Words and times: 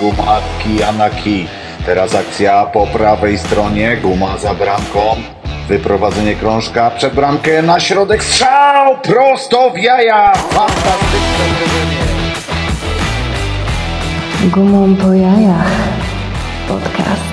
Gumatki 0.00 0.82
Anaki. 0.82 1.46
Teraz 1.86 2.14
akcja 2.14 2.66
po 2.66 2.86
prawej 2.86 3.38
stronie, 3.38 3.96
guma 3.96 4.38
za 4.38 4.54
bramką. 4.54 5.00
Wyprowadzenie 5.68 6.34
krążka 6.34 6.90
przed 6.90 7.14
bramkę 7.14 7.62
na 7.62 7.80
środek, 7.80 8.24
strzał 8.24 8.98
prosto 8.98 9.70
w 9.70 9.78
jaja! 9.78 10.32
Fantastyczne 10.32 11.44
uderzenie! 11.56 11.98
Gumą 14.44 14.96
po 14.96 15.12
jajach. 15.12 15.72
Podcast. 16.68 17.28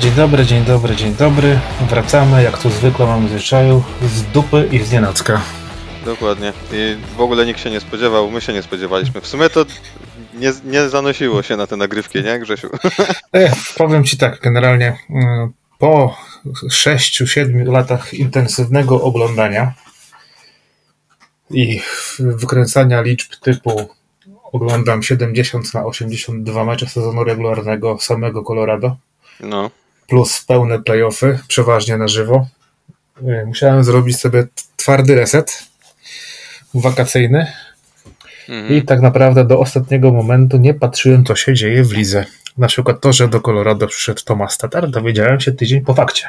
Dzień 0.00 0.12
dobry, 0.12 0.46
dzień 0.46 0.64
dobry, 0.64 0.96
dzień 0.96 1.14
dobry. 1.14 1.58
Wracamy, 1.90 2.42
jak 2.42 2.58
tu 2.58 2.70
zwykle 2.70 3.06
mamy 3.06 3.28
zwyczaju, 3.28 3.82
z 4.02 4.22
dupy 4.22 4.68
i 4.72 4.78
z 4.78 4.92
nienacka. 4.92 5.40
Dokładnie. 6.04 6.52
I 6.72 6.96
w 7.16 7.20
ogóle 7.20 7.46
nikt 7.46 7.60
się 7.60 7.70
nie 7.70 7.80
spodziewał, 7.80 8.30
my 8.30 8.40
się 8.40 8.52
nie 8.52 8.62
spodziewaliśmy. 8.62 9.20
W 9.20 9.26
sumie 9.26 9.50
to 9.50 9.66
nie, 10.34 10.52
nie 10.64 10.88
zanosiło 10.88 11.42
się 11.42 11.56
na 11.56 11.66
te 11.66 11.76
nagrywki, 11.76 12.22
nie 12.22 12.38
Grzesiu? 12.38 12.68
E, 13.34 13.52
powiem 13.76 14.04
Ci 14.04 14.16
tak, 14.18 14.40
generalnie 14.40 14.98
mm, 15.10 15.52
po 15.78 16.16
6-7 16.70 17.72
latach 17.72 18.14
intensywnego 18.14 19.02
oglądania 19.02 19.74
i 21.50 21.80
wykręcania 22.18 23.02
liczb 23.02 23.32
typu 23.42 23.88
oglądam 24.52 25.02
70 25.02 25.74
na 25.74 25.84
82 25.84 26.64
mecze 26.64 26.86
sezonu 26.86 27.24
regularnego 27.24 27.98
samego 28.00 28.42
Colorado, 28.42 28.96
No. 29.40 29.70
plus 30.08 30.44
pełne 30.44 30.82
playoffy, 30.82 31.38
przeważnie 31.48 31.96
na 31.96 32.08
żywo. 32.08 32.46
E, 33.26 33.46
Musiałem 33.46 33.84
zrobić 33.84 34.16
sobie 34.20 34.46
twardy 34.76 35.14
reset 35.14 35.64
wakacyjny 36.74 37.52
Mhm. 38.48 38.76
i 38.76 38.82
tak 38.82 39.00
naprawdę 39.00 39.44
do 39.44 39.58
ostatniego 39.58 40.12
momentu 40.12 40.56
nie 40.56 40.74
patrzyłem, 40.74 41.24
co 41.24 41.36
się 41.36 41.54
dzieje 41.54 41.84
w 41.84 41.92
lidze. 41.92 42.24
Na 42.58 42.66
przykład 42.66 43.00
to, 43.00 43.12
że 43.12 43.28
do 43.28 43.40
Colorado 43.40 43.86
przyszedł 43.86 44.20
Thomas 44.24 44.58
Tatar, 44.58 44.90
dowiedziałem 44.90 45.40
się 45.40 45.52
tydzień 45.52 45.80
po 45.80 45.94
fakcie. 45.94 46.28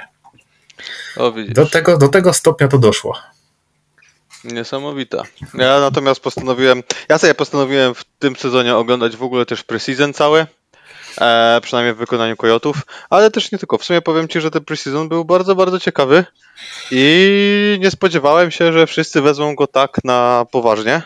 O. 1.18 1.34
Do 1.50 1.66
tego, 1.66 1.98
do 1.98 2.08
tego 2.08 2.34
stopnia 2.34 2.68
to 2.68 2.78
doszło. 2.78 3.18
Niesamowita. 4.44 5.24
Ja 5.54 5.80
natomiast 5.80 6.20
postanowiłem, 6.20 6.84
ja 7.10 7.18
sobie 7.18 7.34
postanowiłem 7.34 7.96
w 7.96 8.04
tym 8.20 8.36
sezonie 8.36 8.76
oglądać 8.76 9.18
w 9.18 9.24
ogóle 9.24 9.46
też 9.46 9.64
preseason 9.64 10.14
cały, 10.14 10.46
e, 11.22 11.60
przynajmniej 11.62 11.94
w 11.94 11.98
wykonaniu 11.98 12.36
Kojotów, 12.36 12.76
ale 13.10 13.32
też 13.32 13.52
nie 13.52 13.58
tylko. 13.58 13.78
W 13.78 13.84
sumie 13.84 14.02
powiem 14.02 14.28
Ci, 14.28 14.42
że 14.42 14.52
ten 14.52 14.66
preseason 14.66 15.10
był 15.10 15.26
bardzo, 15.26 15.56
bardzo 15.56 15.80
ciekawy 15.80 16.26
i 16.92 17.78
nie 17.82 17.92
spodziewałem 17.92 18.52
się, 18.52 18.74
że 18.74 18.88
wszyscy 18.88 19.22
wezmą 19.22 19.56
go 19.56 19.68
tak 19.68 19.98
na 20.04 20.46
poważnie. 20.52 21.02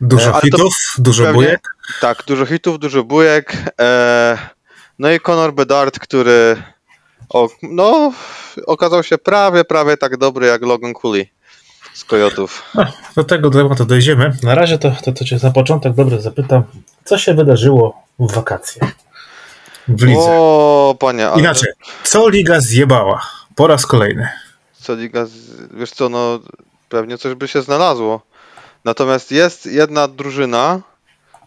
Dużo 0.00 0.38
E, 0.38 0.40
hitów, 0.40 0.74
dużo 0.98 1.24
pewnie- 1.24 1.34
bujek. 1.42 1.68
Tak, 2.00 2.22
dużo 2.26 2.46
hitów, 2.46 2.78
dużo 2.78 3.04
bujek. 3.04 3.52
E, 3.80 4.38
no 4.98 5.10
i 5.12 5.20
Conor 5.20 5.52
Bedard, 5.52 5.98
który 5.98 6.62
o, 7.28 7.48
no, 7.62 8.12
okazał 8.66 9.02
się 9.02 9.18
prawie, 9.18 9.64
prawie 9.64 9.96
tak 9.96 10.16
dobry 10.16 10.46
jak 10.46 10.62
Logan 10.62 10.92
Cooley 10.94 11.30
z 11.94 12.04
Kojotów. 12.04 12.62
No, 12.74 12.84
do 13.16 13.24
tego 13.24 13.50
tematu 13.50 13.84
dojdziemy. 13.84 14.32
Na 14.42 14.54
razie 14.54 14.78
to, 14.78 14.90
to, 15.04 15.12
to 15.12 15.24
cię 15.24 15.38
na 15.42 15.50
początek 15.50 15.92
dobrze 15.94 16.20
zapytam, 16.20 16.62
co 17.04 17.18
się 17.18 17.34
wydarzyło 17.34 18.02
w 18.18 18.32
wakacje 18.32 18.82
w 19.88 20.02
lidze. 20.02 20.20
O, 20.30 20.96
panie, 20.98 21.28
ale 21.28 21.40
Inaczej, 21.40 21.72
co 22.04 22.28
liga 22.28 22.60
zjebała 22.60 23.20
po 23.54 23.66
raz 23.66 23.86
kolejny? 23.86 24.28
co 24.80 24.94
liga, 24.94 25.26
z- 25.26 25.72
wiesz 25.74 25.90
co, 25.90 26.08
no 26.08 26.38
pewnie 26.88 27.18
coś 27.18 27.34
by 27.34 27.48
się 27.48 27.62
znalazło. 27.62 28.20
Natomiast 28.84 29.32
jest 29.32 29.66
jedna 29.66 30.08
drużyna, 30.08 30.80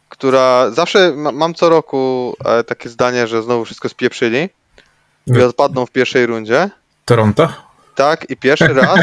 która 0.09 0.71
zawsze 0.71 1.11
ma, 1.13 1.31
mam 1.31 1.53
co 1.53 1.69
roku 1.69 2.35
e, 2.45 2.63
takie 2.63 2.89
zdanie, 2.89 3.27
że 3.27 3.43
znowu 3.43 3.65
wszystko 3.65 3.89
spieprzyli 3.89 4.49
i 5.27 5.41
odpadną 5.41 5.85
w 5.85 5.91
pierwszej 5.91 6.25
rundzie. 6.25 6.69
Toronto? 7.05 7.49
Tak, 7.95 8.29
i 8.29 8.37
pierwszy 8.37 8.73
raz 8.83 8.99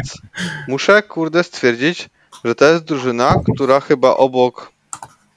muszę, 0.68 1.02
kurde, 1.02 1.44
stwierdzić, 1.44 2.08
że 2.44 2.54
to 2.54 2.64
jest 2.64 2.84
drużyna, 2.84 3.34
która 3.54 3.80
chyba 3.80 4.16
obok, 4.16 4.72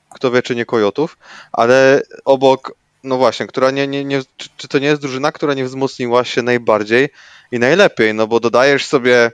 kto 0.09 0.31
wie, 0.31 0.41
czy 0.41 0.55
nie 0.55 0.65
Kojotów, 0.65 1.17
ale 1.51 2.01
obok, 2.25 2.71
no 3.03 3.17
właśnie, 3.17 3.47
która 3.47 3.71
nie, 3.71 3.87
nie, 3.87 4.05
nie 4.05 4.21
czy, 4.37 4.49
czy 4.57 4.67
to 4.67 4.79
nie 4.79 4.87
jest 4.87 5.01
drużyna, 5.01 5.31
która 5.31 5.53
nie 5.53 5.65
wzmocniła 5.65 6.23
się 6.23 6.41
najbardziej 6.41 7.09
i 7.51 7.59
najlepiej, 7.59 8.13
no 8.13 8.27
bo 8.27 8.39
dodajesz 8.39 8.85
sobie 8.85 9.31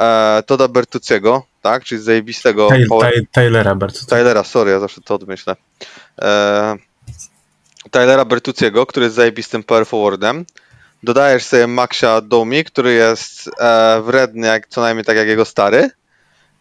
e, 0.00 0.42
Toda 0.46 0.68
Bertucciego, 0.68 1.46
tak, 1.62 1.84
czyli 1.84 2.02
zajebistego 2.02 2.68
Ty, 2.68 2.86
power- 2.90 3.12
ty, 3.12 3.26
Tylera 3.32 3.74
Bert. 3.74 4.06
Tylera, 4.06 4.44
sorry, 4.44 4.70
ja 4.70 4.80
zawsze 4.80 5.00
to 5.00 5.14
odmyślę. 5.14 5.56
E, 6.22 6.76
Tylera 7.90 8.24
Bertucciego, 8.24 8.86
który 8.86 9.06
jest 9.06 9.16
zajebistym 9.16 9.62
power 9.62 9.86
forwardem. 9.86 10.46
Dodajesz 11.02 11.44
sobie 11.44 11.66
Maxia 11.66 12.20
Domi, 12.20 12.64
który 12.64 12.92
jest 12.92 13.50
e, 13.60 14.02
wredny, 14.02 14.46
jak, 14.46 14.68
co 14.68 14.80
najmniej 14.80 15.04
tak 15.04 15.16
jak 15.16 15.28
jego 15.28 15.44
stary. 15.44 15.90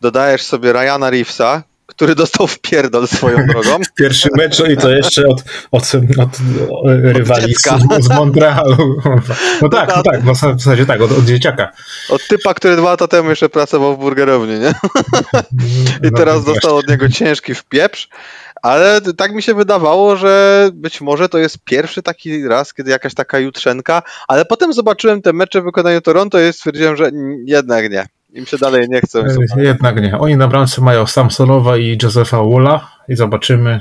Dodajesz 0.02 0.44
sobie 0.44 0.74
Ryana 0.74 1.10
Reevesa, 1.10 1.64
który 1.96 2.16
dostał 2.16 2.48
w 2.48 2.60
pierdol 2.60 3.08
swoją 3.08 3.38
drogą. 3.48 3.84
w 3.84 3.94
pierwszym 3.94 4.32
meczu 4.38 4.66
i 4.66 4.78
to 4.78 4.90
jeszcze 4.90 5.28
od, 5.28 5.44
od, 5.72 5.92
od, 6.18 6.30
rywali 6.94 7.56
z, 7.56 8.04
z 8.06 8.10
Montrealu. 8.10 9.02
No 9.06 9.22
tak, 9.22 9.42
no 9.62 9.70
Dokładnie. 9.70 10.04
tak, 10.04 10.22
w 10.22 10.40
zasadzie 10.58 10.86
tak, 10.86 11.02
od, 11.02 11.12
od 11.12 11.26
dzieciaka. 11.26 11.72
Od 12.10 12.28
typa, 12.28 12.54
który 12.54 12.76
dwa 12.76 12.90
lata 12.90 13.08
temu 13.08 13.30
jeszcze 13.30 13.50
pracował 13.50 13.96
w 13.96 14.00
burgerowni, 14.00 14.60
nie? 14.60 14.70
I 16.08 16.12
No, 16.12 16.18
teraz 16.18 16.46
dostał 16.46 16.78
od 16.78 16.88
niego 16.88 17.10
ciężki 17.10 17.56
wpieprz, 17.56 18.10
ale 18.62 19.02
tak 19.18 19.34
mi 19.34 19.44
się 19.44 19.54
wydawało, 19.54 20.16
że 20.16 20.70
być 20.74 21.02
może 21.02 21.30
to 21.30 21.38
jest 21.38 21.58
pierwszy 21.66 22.02
taki 22.04 22.48
raz, 22.48 22.74
kiedy 22.74 22.92
jakaś 22.92 23.14
taka 23.14 23.40
jutrzenka, 23.40 24.04
ale 24.28 24.46
potem 24.46 24.74
zobaczyłem 24.74 25.22
te 25.22 25.34
mecze 25.34 25.62
w 25.62 25.64
wykonaniu 25.64 26.02
Toronto 26.02 26.42
i 26.42 26.54
stwierdziłem, 26.54 26.96
że 26.96 27.12
jednak 27.46 27.92
nie. 27.92 28.06
Im 28.34 28.46
się 28.46 28.58
dalej 28.58 28.90
nie 28.90 29.02
chce. 29.02 29.20
E, 29.58 29.64
Jednak 29.64 30.02
nie. 30.02 30.20
Oni 30.20 30.38
na 30.38 30.48
bramce 30.48 30.82
mają 30.82 31.08
Samsolowa 31.08 31.78
i 31.78 31.98
Josepha 32.04 32.38
Woola 32.38 32.92
i 33.08 33.16
zobaczymy 33.16 33.80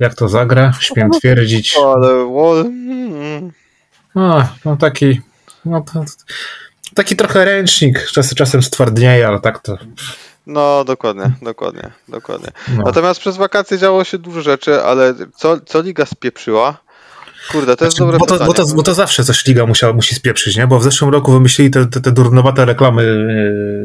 jak 0.00 0.14
to 0.14 0.28
zagra. 0.28 0.72
Śmiem 0.80 1.10
twierdzić. 1.10 1.76
Ale 1.96 2.26
Wall... 2.34 2.58
mm, 2.60 3.52
No, 4.14 4.48
no 4.64 4.76
taki 4.76 5.20
no 5.64 5.84
taki 6.94 7.16
trochę 7.16 7.44
ręcznik. 7.44 8.06
Czasem, 8.12 8.36
czasem 8.36 8.62
stwardnieje, 8.62 9.28
ale 9.28 9.40
tak 9.40 9.58
to 9.58 9.78
No, 10.46 10.84
dokładnie, 10.84 11.30
dokładnie, 11.42 11.90
dokładnie. 12.08 12.48
no. 12.76 12.82
Natomiast 12.86 13.20
przez 13.20 13.36
wakacje 13.36 13.78
działo 13.78 14.04
się 14.04 14.18
dużo 14.18 14.40
rzeczy, 14.42 14.82
ale 14.82 15.14
co, 15.36 15.60
co 15.60 15.80
liga 15.82 16.06
spieprzyła? 16.06 16.83
Kurde, 17.52 17.76
to 17.76 17.84
jest 17.84 17.98
dobre 17.98 18.16
Znaczy, 18.16 18.20
bo, 18.20 18.26
to, 18.26 18.34
pytanie. 18.34 18.64
bo, 18.64 18.68
to, 18.68 18.74
bo 18.74 18.82
to 18.82 18.94
zawsze 18.94 19.24
coś 19.24 19.46
liga 19.46 19.66
musiała, 19.66 19.92
musi 19.92 20.14
spieprzyć, 20.14 20.56
nie? 20.56 20.66
Bo 20.66 20.78
w 20.78 20.82
zeszłym 20.82 21.10
roku 21.10 21.32
wymyślili 21.32 21.70
te, 21.70 21.86
te, 21.86 22.00
te 22.00 22.12
durnowate 22.12 22.64
reklamy 22.64 23.02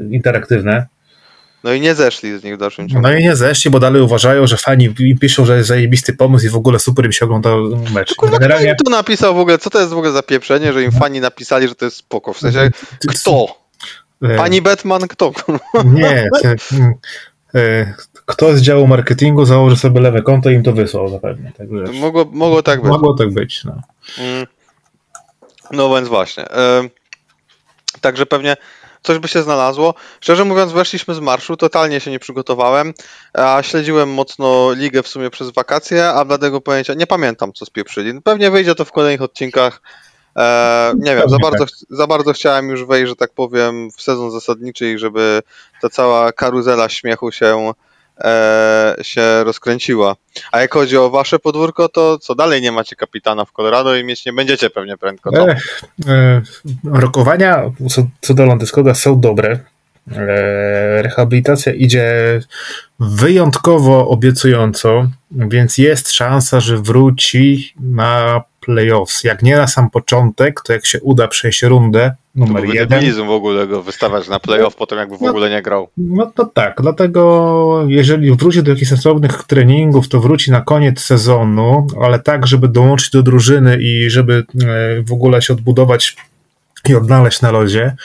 yy, 0.09 0.15
interaktywne. 0.15 0.87
No 1.63 1.73
i 1.73 1.81
nie 1.81 1.95
zeszli 1.95 2.39
z 2.39 2.43
nich 2.43 2.55
w 2.55 2.57
dalszym 2.57 2.89
ciągu. 2.89 3.07
No 3.07 3.13
i 3.13 3.23
nie 3.23 3.35
zeszli, 3.35 3.71
bo 3.71 3.79
dalej 3.79 4.01
uważają, 4.01 4.47
że 4.47 4.57
fani 4.57 4.93
im 4.99 5.19
piszą, 5.19 5.45
że 5.45 5.57
jest 5.57 5.67
zajebisty 5.67 6.13
pomysł 6.13 6.45
i 6.45 6.49
w 6.49 6.55
ogóle 6.55 6.79
super 6.79 7.05
im 7.05 7.11
się 7.11 7.25
ogląda 7.25 7.49
mecz. 7.93 8.15
Kurwa, 8.15 8.37
Generalnie 8.37 8.75
kto 8.75 8.91
napisał 8.91 9.35
w 9.35 9.39
ogóle, 9.39 9.57
co 9.57 9.69
to 9.69 9.79
jest 9.79 9.91
w 9.91 9.97
ogóle 9.97 10.11
za 10.11 10.23
pieprzenie, 10.23 10.73
że 10.73 10.83
im 10.83 10.91
fani 10.91 11.19
napisali, 11.19 11.67
że 11.67 11.75
to 11.75 11.85
jest 11.85 11.97
spoko, 11.97 12.33
w 12.33 12.39
sensie, 12.39 12.71
kto? 13.09 13.45
e, 14.23 14.35
Pani 14.35 14.61
Batman, 14.61 15.07
kto? 15.07 15.31
kurwa? 15.31 15.59
Nie. 15.85 16.29
Kto 18.29 18.57
z 18.57 18.61
działu 18.61 18.87
marketingu 18.87 19.45
założy 19.45 19.77
sobie 19.77 20.01
lewe 20.01 20.21
konto 20.21 20.49
i 20.49 20.53
im 20.53 20.63
to 20.63 20.73
wysłał 20.73 21.09
zapewne. 21.09 21.51
Tak. 21.57 21.67
Mogło, 21.93 22.25
mogło 22.31 22.63
tak 22.63 22.81
być. 22.81 22.89
Mogło 22.89 23.13
tak 23.13 23.33
być. 23.33 23.63
No. 23.63 23.81
Mm. 24.17 24.47
No 25.71 25.95
więc 25.95 26.07
właśnie. 26.07 26.45
Także 28.01 28.25
pewnie 28.25 28.57
coś 29.03 29.17
by 29.17 29.27
się 29.27 29.41
znalazło. 29.41 29.93
Szczerze 30.21 30.45
mówiąc, 30.45 30.71
weszliśmy 30.71 31.13
z 31.13 31.19
marszu, 31.19 31.57
totalnie 31.57 31.99
się 31.99 32.11
nie 32.11 32.19
przygotowałem, 32.19 32.93
a 33.33 33.63
śledziłem 33.63 34.09
mocno 34.09 34.73
ligę 34.73 35.03
w 35.03 35.07
sumie 35.07 35.29
przez 35.29 35.49
wakacje, 35.49 36.07
a 36.07 36.25
bladego 36.25 36.61
pojęcia 36.61 36.93
nie 36.93 37.07
pamiętam, 37.07 37.53
co 37.53 37.65
spieprzyli. 37.65 38.21
Pewnie 38.21 38.51
wyjdzie 38.51 38.75
to 38.75 38.85
w 38.85 38.91
kolejnych 38.91 39.21
odcinkach. 39.21 39.81
E, 40.37 40.93
nie 40.97 41.15
wiem, 41.15 41.29
za 41.29 41.37
bardzo, 41.37 41.65
za 41.89 42.07
bardzo 42.07 42.33
chciałem 42.33 42.69
już 42.69 42.85
wejść, 42.85 43.09
że 43.09 43.15
tak 43.15 43.33
powiem, 43.33 43.91
w 43.91 44.01
sezon 44.01 44.31
zasadniczy 44.31 44.91
i 44.91 44.97
żeby 44.97 45.41
ta 45.81 45.89
cała 45.89 46.31
karuzela 46.31 46.89
śmiechu 46.89 47.31
się, 47.31 47.73
e, 48.23 48.95
się 49.01 49.43
rozkręciła. 49.43 50.15
A 50.51 50.61
jak 50.61 50.73
chodzi 50.73 50.97
o 50.97 51.09
wasze 51.09 51.39
podwórko, 51.39 51.89
to 51.89 52.17
co 52.19 52.35
dalej 52.35 52.61
nie 52.61 52.71
macie 52.71 52.95
kapitana 52.95 53.45
w 53.45 53.51
Colorado 53.51 53.95
i 53.95 54.03
mieć 54.03 54.25
nie 54.25 54.33
będziecie 54.33 54.69
pewnie 54.69 54.97
prędko. 54.97 55.49
Ech, 55.49 55.83
e, 56.07 56.41
rokowania 56.83 57.71
co, 57.89 58.07
co 58.21 58.33
do 58.33 58.45
Londyńskiego 58.45 58.95
są 58.95 59.19
dobre. 59.19 59.59
E, 60.11 61.01
Rehabilitacja 61.01 61.73
idzie 61.73 62.39
wyjątkowo 62.99 64.07
obiecująco, 64.07 65.07
więc 65.31 65.77
jest 65.77 66.11
szansa, 66.11 66.59
że 66.59 66.77
wróci 66.77 67.73
na 67.79 68.41
playoffs. 68.73 69.23
Jak 69.23 69.43
nie 69.43 69.57
na 69.57 69.67
sam 69.67 69.89
początek, 69.89 70.61
to 70.61 70.73
jak 70.73 70.85
się 70.85 70.99
uda 71.01 71.27
przejść 71.27 71.63
rundę 71.63 72.11
To 72.33 72.39
numer 72.45 72.61
byłby 72.61 72.75
jeden. 72.77 72.99
debilizm 72.99 73.25
w 73.27 73.29
ogóle 73.29 73.67
go 73.67 73.83
wystawiać 73.83 74.27
na 74.27 74.39
playoff 74.39 74.75
potem 74.75 74.97
jakby 74.99 75.17
w 75.17 75.21
No. 75.21 75.29
ogóle 75.29 75.49
nie 75.49 75.61
grał. 75.61 75.87
No 75.97 76.31
to 76.35 76.45
tak, 76.45 76.77
dlatego 76.81 77.83
jeżeli 77.87 78.35
wróci 78.35 78.63
do 78.63 78.71
jakichś 78.71 78.89
sensownych 78.89 79.43
treningów, 79.43 80.07
to 80.07 80.19
wróci 80.19 80.51
na 80.51 80.61
koniec 80.61 80.99
sezonu, 81.01 81.87
ale 82.03 82.19
tak, 82.19 82.47
żeby 82.47 82.67
dołączyć 82.67 83.09
do 83.11 83.23
drużyny 83.23 83.77
i 83.81 84.09
żeby 84.09 84.33
e, 84.63 85.01
w 85.01 85.11
ogóle 85.13 85.41
się 85.41 85.53
odbudować 85.53 86.15
i 86.89 86.95
odnaleźć 86.95 87.41
na 87.41 87.51
lodzie. 87.51 87.95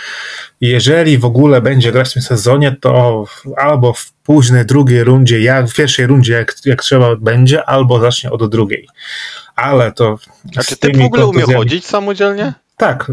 Jeżeli 0.60 1.18
w 1.18 1.24
ogóle 1.24 1.60
będzie 1.60 1.92
grać 1.92 2.10
w 2.10 2.12
tym 2.12 2.22
sezonie, 2.22 2.76
to 2.80 3.24
albo 3.56 3.92
w 3.92 4.12
późnej 4.12 4.66
drugiej 4.66 5.04
rundzie, 5.04 5.40
jak 5.40 5.68
w 5.68 5.74
pierwszej 5.74 6.06
rundzie, 6.06 6.32
jak, 6.32 6.54
jak 6.64 6.82
trzeba 6.82 7.16
będzie, 7.16 7.64
albo 7.64 8.00
zacznie 8.00 8.30
od 8.30 8.50
drugiej. 8.50 8.88
Ale 9.56 9.92
to. 9.92 10.18
A 10.56 10.62
czy 10.62 10.76
ty 10.76 10.92
w 10.92 11.00
ogóle 11.00 11.26
umie 11.26 11.42
chodzić 11.42 11.86
samodzielnie? 11.86 12.54
tak, 12.76 13.12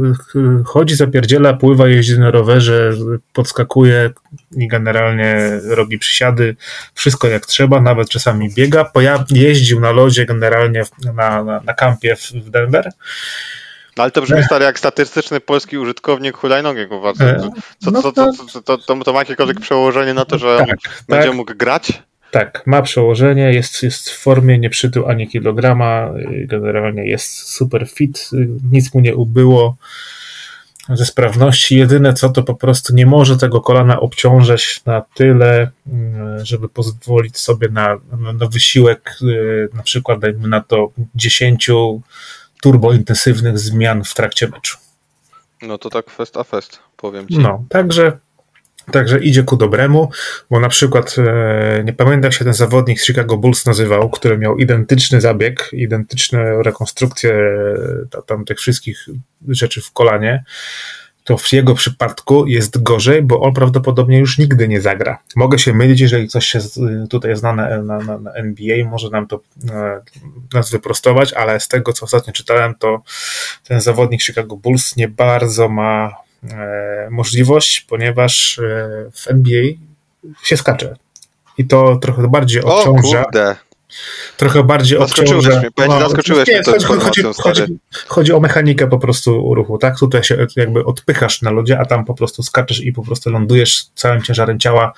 chodzi, 0.65 0.95
zapierdziela, 0.95 1.53
pływa, 1.53 1.87
jeździ 1.87 2.19
na 2.19 2.31
rowerze, 2.31 2.93
podskakuje 3.33 4.09
i 4.51 4.67
generalnie 4.67 5.59
robi 5.63 5.99
przysiady, 5.99 6.55
wszystko 6.93 7.27
jak 7.27 7.45
trzeba, 7.45 7.81
nawet 7.81 8.09
czasami 8.09 8.53
biega. 8.53 8.91
Poja- 8.95 9.25
jeździł 9.29 9.79
na 9.79 9.91
lodzie 9.91 10.25
generalnie 10.25 10.83
na, 11.13 11.43
na, 11.43 11.61
na 11.61 11.73
kampie 11.73 12.15
w 12.15 12.49
Denver. 12.49 12.91
No 13.97 14.03
ale 14.03 14.11
to 14.11 14.21
brzmi 14.21 14.43
stary 14.43 14.65
jak 14.65 14.79
statystyczny 14.79 15.39
polski 15.39 15.77
użytkownik 15.77 16.37
hulajnogi, 16.37 16.87
kurwa. 16.87 17.13
Co, 17.13 17.23
E, 17.23 17.39
co, 17.79 17.91
no 17.91 18.01
co, 18.01 18.11
to- 18.11 18.31
co, 18.33 18.45
co, 18.45 18.61
to, 18.61 18.77
to, 18.77 18.97
to 19.03 19.13
ma 19.13 19.19
jakiekolwiek 19.19 19.59
przełożenie 19.59 20.13
na 20.13 20.25
to, 20.25 20.37
że 20.37 20.57
Tak, 20.57 20.79
będzie 21.09 21.27
tak. 21.27 21.35
mógł 21.35 21.55
grać? 21.55 22.03
Tak, 22.31 22.63
ma 22.67 22.81
przełożenie, 22.81 23.53
jest, 23.53 23.83
jest 23.83 24.09
w 24.09 24.17
formie, 24.19 24.59
nie 24.59 24.69
przytył 24.69 25.07
ani 25.07 25.27
kilograma, 25.27 26.11
y, 26.17 26.45
generalnie 26.47 27.05
jest 27.07 27.49
super 27.49 27.87
fit, 27.89 28.29
y, 28.33 28.47
nic 28.71 28.93
mu 28.93 29.01
nie 29.01 29.15
ubyło 29.15 29.75
ze 30.89 31.05
sprawności. 31.05 31.75
Jedyne 31.77 32.13
co 32.13 32.29
to 32.29 32.43
po 32.43 32.55
prostu 32.55 32.95
nie 32.95 33.05
może 33.05 33.37
tego 33.37 33.61
kolana 33.61 33.99
obciążać 33.99 34.81
na 34.85 35.01
tyle, 35.13 35.63
y, 35.87 36.45
żeby 36.45 36.69
pozwolić 36.69 37.37
sobie 37.37 37.69
na, 37.69 37.97
na, 38.19 38.33
na 38.33 38.45
wysiłek, 38.47 39.17
na 39.73 39.83
przykład 39.83 40.19
dajmy 40.19 40.47
na 40.47 40.61
to 40.61 40.91
10 41.15 41.69
turbointensywnych 42.61 43.59
zmian 43.59 44.03
w 44.03 44.13
trakcie 44.13 44.47
meczu. 44.47 44.77
No 45.61 45.77
to 45.77 45.89
tak 45.89 46.09
fest 46.09 46.37
a 46.37 46.43
fest, 46.43 46.79
powiem 46.97 47.27
ci. 47.27 47.39
No, 47.39 47.65
także, 47.69 48.17
także 48.91 49.19
idzie 49.19 49.43
ku 49.43 49.57
dobremu, 49.57 50.11
bo 50.49 50.59
na 50.59 50.69
przykład 50.69 51.15
e, 51.17 51.83
nie 51.83 51.93
pamiętam 51.93 52.23
jak 52.23 52.33
się 52.33 52.45
ten 52.45 52.53
zawodnik 52.53 53.01
z 53.01 53.05
Chicago 53.05 53.37
Bulls 53.37 53.65
nazywał, 53.65 54.09
który 54.09 54.37
miał 54.37 54.57
identyczny 54.57 55.21
zabieg, 55.21 55.69
identyczną 55.73 56.39
rekonstrukcję 56.63 57.33
e, 57.33 58.07
ta- 58.11 58.21
tam 58.21 58.45
tych 58.45 58.59
wszystkich 58.59 59.05
rzeczy 59.47 59.81
w 59.81 59.91
kolanie, 59.91 60.43
to 61.31 61.37
w 61.37 61.53
jego 61.53 61.75
przypadku 61.75 62.47
jest 62.47 62.83
gorzej, 62.83 63.21
bo 63.21 63.39
on 63.39 63.53
prawdopodobnie 63.53 64.19
już 64.19 64.37
nigdy 64.37 64.67
nie 64.67 64.81
zagra. 64.81 65.17
Mogę 65.35 65.59
się 65.59 65.73
mylić, 65.73 65.99
jeżeli 65.99 66.27
coś 66.27 66.45
się 66.45 66.59
tutaj 67.09 67.35
zna 67.35 67.53
na, 67.53 67.81
na, 67.81 67.99
na, 67.99 68.31
NBA, 68.33 68.89
może 68.89 69.09
nam 69.09 69.27
to 69.27 69.39
e, 69.69 70.01
nas 70.53 70.71
wyprostować, 70.71 71.33
ale 71.33 71.59
z 71.59 71.67
tego, 71.67 71.93
co 71.93 72.05
ostatnio 72.05 72.33
czytałem, 72.33 72.75
to 72.79 73.01
ten 73.63 73.81
zawodnik 73.81 74.21
Chicago 74.21 74.57
Bulls 74.57 74.95
nie 74.95 75.07
bardzo 75.07 75.69
ma 75.69 76.15
e, 76.49 77.07
możliwość, 77.11 77.81
ponieważ 77.81 78.59
e, 78.59 78.61
w 79.13 79.27
NBA 79.27 79.63
się 80.43 80.57
skacze. 80.57 80.95
I 81.57 81.65
to 81.65 81.95
trochę 81.95 82.27
bardziej 82.27 82.63
O 82.63 82.77
obciąża. 82.77 83.23
kurde, 83.23 83.55
Trochę 84.37 84.63
bardziej 84.63 84.99
Zaskoczyłeś 84.99 85.31
obciąża. 85.31 85.59
mnie, 85.59 85.69
ci, 85.77 85.99
zaskoczyłeś 85.99 86.47
nie, 86.47 86.53
mnie 86.53 86.63
chodzi, 86.85 86.85
chodzi, 87.01 87.23
chodzi, 87.37 87.63
chodzi 88.07 88.33
o 88.33 88.39
mechanikę 88.39 88.87
po 88.87 88.99
prostu 88.99 89.55
ruchu, 89.55 89.77
tak? 89.77 89.99
Tutaj 89.99 90.23
się 90.23 90.47
jakby 90.55 90.85
odpychasz 90.85 91.41
na 91.41 91.51
lodzie, 91.51 91.79
a 91.79 91.85
tam 91.85 92.05
po 92.05 92.13
prostu 92.13 92.43
skaczesz 92.43 92.79
i 92.79 92.91
po 92.93 93.03
prostu 93.03 93.29
lądujesz 93.29 93.85
całym 93.95 94.21
ciężarem 94.21 94.59
ciała 94.59 94.93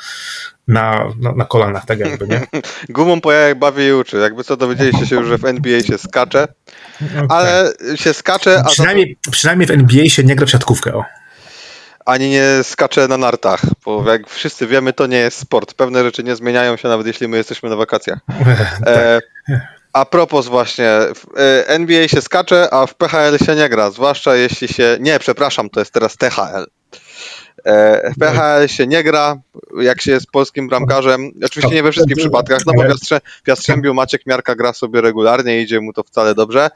na, 0.68 1.06
na, 1.20 1.32
na 1.32 1.46
kolanach, 1.46 1.86
tak 1.86 2.00
jakby, 2.00 2.28
nie? 2.28 2.48
gumą 2.90 3.22
po 3.22 3.32
jajach 3.32 3.58
bawi 3.58 3.84
i 3.84 3.94
uczy. 3.94 4.18
Jakby 4.18 4.44
co, 4.44 4.58
dowiedzieliście 4.58 5.08
się 5.08 5.16
już, 5.16 5.28
że 5.28 5.38
w 5.38 5.46
NBA 5.46 5.84
się 5.84 5.98
skacze, 5.98 6.48
No, 7.02 7.08
tak. 7.22 7.32
ale 7.32 7.74
się 7.96 8.14
skacze, 8.14 8.60
a 8.66 8.70
Przynajmniej, 8.70 9.18
przynajmniej 9.32 9.68
w 9.68 9.72
NBA 9.72 10.06
się 10.10 10.24
nie 10.24 10.36
gra 10.36 10.46
w 10.46 10.50
siatkówkę, 10.50 10.94
o. 10.94 11.04
ani 12.06 12.30
nie 12.30 12.46
skacze 12.64 13.08
na 13.08 13.18
nartach, 13.18 13.62
bo 13.86 14.12
jak 14.12 14.30
wszyscy 14.30 14.68
wiemy, 14.68 14.94
to 14.94 15.08
nie 15.08 15.18
jest 15.18 15.38
sport. 15.38 15.74
Pewne 15.74 16.04
rzeczy 16.04 16.24
nie 16.24 16.36
zmieniają 16.36 16.78
się, 16.78 16.88
nawet 16.88 17.08
jeśli 17.08 17.28
my 17.28 17.38
jesteśmy 17.38 17.70
na 17.70 17.76
wakacjach. 17.76 18.20
E, 18.88 19.22
a 19.94 20.06
propos 20.06 20.48
właśnie, 20.48 20.90
w 21.16 21.38
e, 21.38 21.68
NBA 21.68 22.08
się 22.08 22.22
skacze, 22.22 22.74
a 22.74 22.86
w 22.86 22.96
PHL 22.96 23.38
się 23.46 23.56
nie 23.56 23.70
gra, 23.70 23.92
zwłaszcza 23.92 24.36
jeśli 24.36 24.68
się, 24.68 24.98
nie, 25.00 25.20
przepraszam, 25.20 25.70
to 25.70 25.80
jest 25.80 25.94
teraz 25.94 26.18
THL. 26.18 26.66
E, 27.66 28.12
w 28.12 28.20
PHL 28.20 28.68
się 28.68 28.88
nie 28.88 29.04
gra, 29.04 29.38
jak 29.82 30.02
się 30.02 30.12
jest 30.12 30.32
polskim 30.32 30.68
bramkarzem, 30.68 31.32
oczywiście 31.46 31.76
nie 31.76 31.84
we 31.84 31.92
wszystkich 31.92 32.18
przypadkach, 32.18 32.60
no 32.66 32.74
bo 32.74 32.84
w, 32.84 33.48
Jastrzębiu 33.48 33.94
Maciek 33.94 34.26
Miarka 34.26 34.56
gra 34.56 34.74
sobie 34.74 35.02
regularnie, 35.02 35.62
idzie 35.62 35.82
mu 35.82 35.94
to 35.94 36.04
wcale 36.04 36.36
dobrze. 36.36 36.70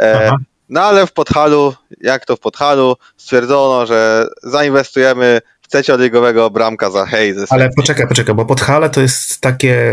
E, 0.00 0.26
Aha. 0.26 0.36
No 0.70 0.82
ale 0.82 1.06
w 1.06 1.12
Podhalu, 1.12 1.74
jak 2.00 2.26
to 2.26 2.36
w 2.36 2.40
Podhalu, 2.40 2.96
stwierdzono, 3.16 3.86
że 3.86 4.26
zainwestujemy 4.42 5.40
w 5.62 5.68
trzecioligowego 5.68 6.50
bramka 6.50 6.90
za 6.90 7.06
hej 7.06 7.34
Ale 7.50 7.70
poczekaj, 7.76 8.08
poczekaj, 8.08 8.34
bo 8.34 8.44
Podhale 8.44 8.90
to 8.90 9.00
jest 9.00 9.40
takie 9.40 9.92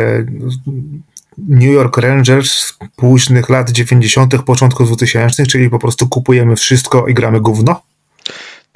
New 1.37 1.73
York 1.73 1.97
Rangers 1.97 2.73
późnych 2.95 3.49
lat 3.49 3.69
90., 3.69 4.41
początku 4.41 4.83
2000, 4.83 5.45
czyli 5.45 5.69
po 5.69 5.79
prostu 5.79 6.07
kupujemy 6.07 6.55
wszystko 6.55 7.07
i 7.07 7.13
gramy 7.13 7.41
gówno. 7.41 7.81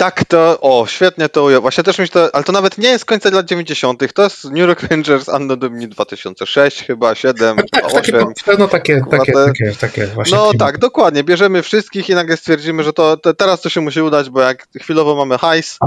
Tak, 0.01 0.25
to, 0.25 0.57
o, 0.61 0.85
świetnie 0.87 1.29
to 1.29 1.43
ujął. 1.43 1.61
Właśnie 1.61 1.83
też 1.83 1.97
myślę, 1.97 2.29
ale 2.33 2.43
to 2.43 2.51
nawet 2.51 2.77
nie 2.77 2.89
jest 2.89 3.05
końca 3.05 3.29
lat 3.29 3.45
90. 3.45 4.13
To 4.13 4.23
jest 4.23 4.43
New 4.43 4.57
York 4.57 4.83
Rangers 4.83 5.29
Anno 5.29 5.57
Domini 5.57 5.87
2006, 5.87 6.83
chyba 6.83 7.15
7, 7.15 7.57
Tak, 7.57 7.91
takie, 7.93 8.17
8. 8.17 8.33
no 8.59 8.67
takie, 8.67 9.01
takie, 9.11 9.31
te- 9.31 9.45
takie, 9.45 9.71
takie 9.79 10.07
właśnie. 10.07 10.37
No 10.37 10.51
tak, 10.59 10.77
dokładnie. 10.77 11.23
Bierzemy 11.23 11.61
wszystkich 11.61 12.09
i 12.09 12.15
nagle 12.15 12.37
stwierdzimy, 12.37 12.83
że 12.83 12.93
to, 12.93 13.17
to 13.17 13.33
teraz 13.33 13.61
to 13.61 13.69
się 13.69 13.81
musi 13.81 14.01
udać, 14.01 14.29
bo 14.29 14.41
jak 14.41 14.67
chwilowo 14.81 15.15
mamy 15.15 15.37
hajs, 15.37 15.79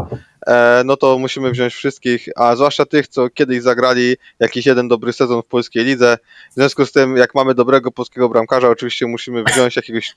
e, 0.46 0.82
no 0.84 0.96
to 0.96 1.18
musimy 1.18 1.50
wziąć 1.50 1.74
wszystkich, 1.74 2.28
a 2.36 2.56
zwłaszcza 2.56 2.86
tych, 2.86 3.08
co 3.08 3.30
kiedyś 3.30 3.62
zagrali 3.62 4.16
jakiś 4.40 4.66
jeden 4.66 4.88
dobry 4.88 5.12
sezon 5.12 5.42
w 5.42 5.46
polskiej 5.46 5.84
lidze. 5.84 6.18
W 6.50 6.54
związku 6.54 6.86
z 6.86 6.92
tym, 6.92 7.16
jak 7.16 7.34
mamy 7.34 7.54
dobrego 7.54 7.90
polskiego 7.90 8.28
bramkarza, 8.28 8.68
oczywiście 8.68 9.06
musimy 9.06 9.44
wziąć 9.44 9.76
jakiegoś 9.76 10.14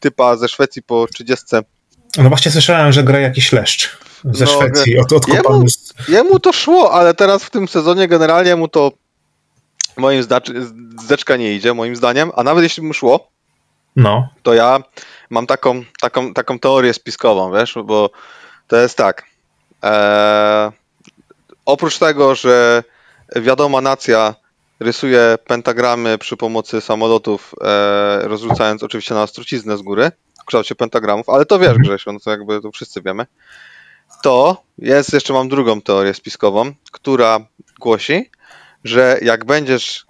typa 0.00 0.36
ze 0.36 0.48
Szwecji 0.48 0.82
po 0.82 1.06
30. 1.06 1.56
No 2.18 2.28
właśnie 2.28 2.50
słyszałem, 2.50 2.92
że 2.92 3.02
gra 3.02 3.18
jakiś 3.18 3.52
leszcz 3.52 3.98
ze 4.24 4.44
No, 4.44 4.50
Szwecji, 4.50 4.98
od, 4.98 5.12
odkopany 5.12 5.58
jemu-. 5.58 5.66
Jemu 6.08 6.40
to 6.40 6.52
szło, 6.52 6.92
ale 6.92 7.14
teraz 7.14 7.44
w 7.44 7.50
tym 7.50 7.68
sezonie 7.68 8.08
generalnie 8.08 8.56
mu 8.56 8.68
to 8.68 8.92
moim 9.96 10.22
zdeczka 11.02 11.36
nie 11.36 11.54
idzie, 11.54 11.74
moim 11.74 11.96
zdaniem, 11.96 12.30
a 12.36 12.42
nawet 12.42 12.62
jeśli 12.62 12.82
mu 12.82 12.94
szło, 12.94 13.30
No, 13.96 14.28
to 14.42 14.54
ja 14.54 14.82
mam 15.30 15.46
taką, 15.46 15.84
taką, 16.00 16.34
taką 16.34 16.58
teorię 16.58 16.94
spiskową, 16.94 17.52
wiesz, 17.52 17.78
bo 17.84 18.10
to 18.66 18.76
jest 18.76 18.96
tak. 18.96 19.24
E, 19.84 20.72
oprócz 21.64 21.98
tego, 21.98 22.34
że 22.34 22.84
wiadoma 23.36 23.80
nacja 23.80 24.34
rysuje 24.80 25.38
pentagramy 25.46 26.18
przy 26.18 26.36
pomocy 26.36 26.80
samolotów, 26.80 27.54
e, 27.60 28.28
rozrzucając 28.28 28.82
oczywiście 28.82 29.14
na 29.14 29.26
truciznę 29.26 29.76
z 29.76 29.82
góry 29.82 30.12
kształcie 30.50 30.74
pentagramów, 30.74 31.28
ale 31.28 31.46
to 31.46 31.58
wiesz, 31.58 31.78
Grzesiu, 31.78 32.12
no 32.12 32.20
to 32.20 32.30
jakby 32.30 32.60
to 32.60 32.70
wszyscy 32.70 33.02
wiemy, 33.02 33.26
to 34.22 34.62
jest, 34.78 35.12
jeszcze 35.12 35.32
mam 35.32 35.48
drugą 35.48 35.80
teorię 35.80 36.14
spiskową, 36.14 36.72
która 36.92 37.40
głosi, 37.80 38.30
że 38.84 39.18
jak 39.22 39.44
będziesz 39.44 40.06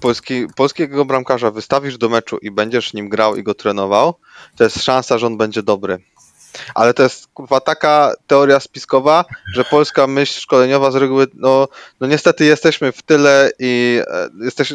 polski, 0.00 0.46
polskiego 0.56 1.04
bramkarza 1.04 1.50
wystawisz 1.50 1.98
do 1.98 2.08
meczu 2.08 2.38
i 2.42 2.50
będziesz 2.50 2.94
nim 2.94 3.08
grał 3.08 3.36
i 3.36 3.42
go 3.42 3.54
trenował, 3.54 4.14
to 4.56 4.64
jest 4.64 4.84
szansa, 4.84 5.18
że 5.18 5.26
on 5.26 5.36
będzie 5.36 5.62
dobry. 5.62 5.98
Ale 6.74 6.94
to 6.94 7.02
jest 7.02 7.26
kurwa 7.26 7.60
taka 7.60 8.12
teoria 8.26 8.60
spiskowa, 8.60 9.24
że 9.54 9.64
polska 9.64 10.06
myśl 10.06 10.40
szkoleniowa 10.40 10.90
z 10.90 10.96
reguły, 10.96 11.26
no, 11.34 11.68
no 12.00 12.06
niestety 12.06 12.44
jesteśmy 12.44 12.92
w 12.92 13.02
tyle 13.02 13.50
i 13.58 14.00
e, 14.06 14.28
jesteś, 14.44 14.74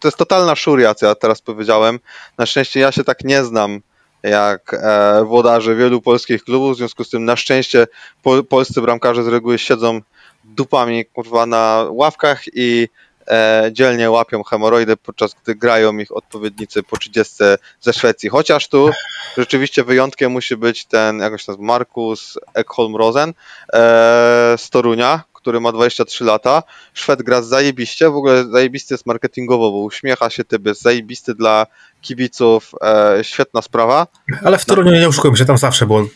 to 0.00 0.08
jest 0.08 0.18
totalna 0.18 0.56
szuria, 0.56 0.94
co 0.94 1.06
ja 1.06 1.14
teraz 1.14 1.42
powiedziałem. 1.42 2.00
Na 2.38 2.46
szczęście 2.46 2.80
ja 2.80 2.92
się 2.92 3.04
tak 3.04 3.24
nie 3.24 3.44
znam 3.44 3.80
jak 4.22 4.74
e, 4.74 5.24
włodarze 5.24 5.74
wielu 5.74 6.00
polskich 6.00 6.44
klubów, 6.44 6.74
w 6.74 6.78
związku 6.78 7.04
z 7.04 7.10
tym 7.10 7.24
na 7.24 7.36
szczęście 7.36 7.86
pol, 8.22 8.44
polscy 8.44 8.80
bramkarze 8.80 9.24
z 9.24 9.28
reguły 9.28 9.58
siedzą 9.58 10.00
dupami 10.44 11.04
kurwa 11.04 11.46
na 11.46 11.86
ławkach 11.90 12.42
i 12.54 12.88
e, 13.28 13.68
dzielnie 13.72 14.10
łapią 14.10 14.42
hemoroidy, 14.42 14.96
podczas 14.96 15.34
gdy 15.42 15.54
grają 15.54 15.98
ich 15.98 16.16
odpowiednicy 16.16 16.82
po 16.82 16.96
30 16.96 17.34
ze 17.80 17.92
Szwecji. 17.92 18.28
Chociaż 18.28 18.68
tu 18.68 18.90
rzeczywiście 19.38 19.84
wyjątkiem 19.84 20.32
musi 20.32 20.56
być 20.56 20.84
ten, 20.84 21.18
jakoś 21.18 21.46
nazywa, 21.46 21.64
Markus 21.64 22.38
Ekholm 22.54 22.96
Rosen 22.96 23.30
e, 23.72 24.54
z 24.58 24.70
Torunia, 24.70 25.24
który 25.46 25.60
ma 25.60 25.72
23 25.72 26.24
lata. 26.24 26.62
Szwed 26.94 27.22
gra 27.22 27.42
zajebiście, 27.42 28.10
w 28.10 28.16
ogóle 28.16 28.44
zajebisty 28.44 28.94
jest 28.94 29.06
marketingowo, 29.06 29.70
bo 29.70 29.78
uśmiecha 29.78 30.30
się 30.30 30.44
typ, 30.44 30.66
jest 30.66 30.82
zajebisty 30.82 31.34
dla 31.34 31.66
kibiców, 32.00 32.72
e, 32.82 33.18
świetna 33.22 33.62
sprawa. 33.62 34.06
Ale 34.42 34.58
w 34.58 34.64
Toruniu 34.64 34.92
nie 34.92 35.08
oszukujmy 35.08 35.36
się, 35.36 35.44
tam 35.44 35.58
zawsze 35.58 35.86
było 35.86 36.06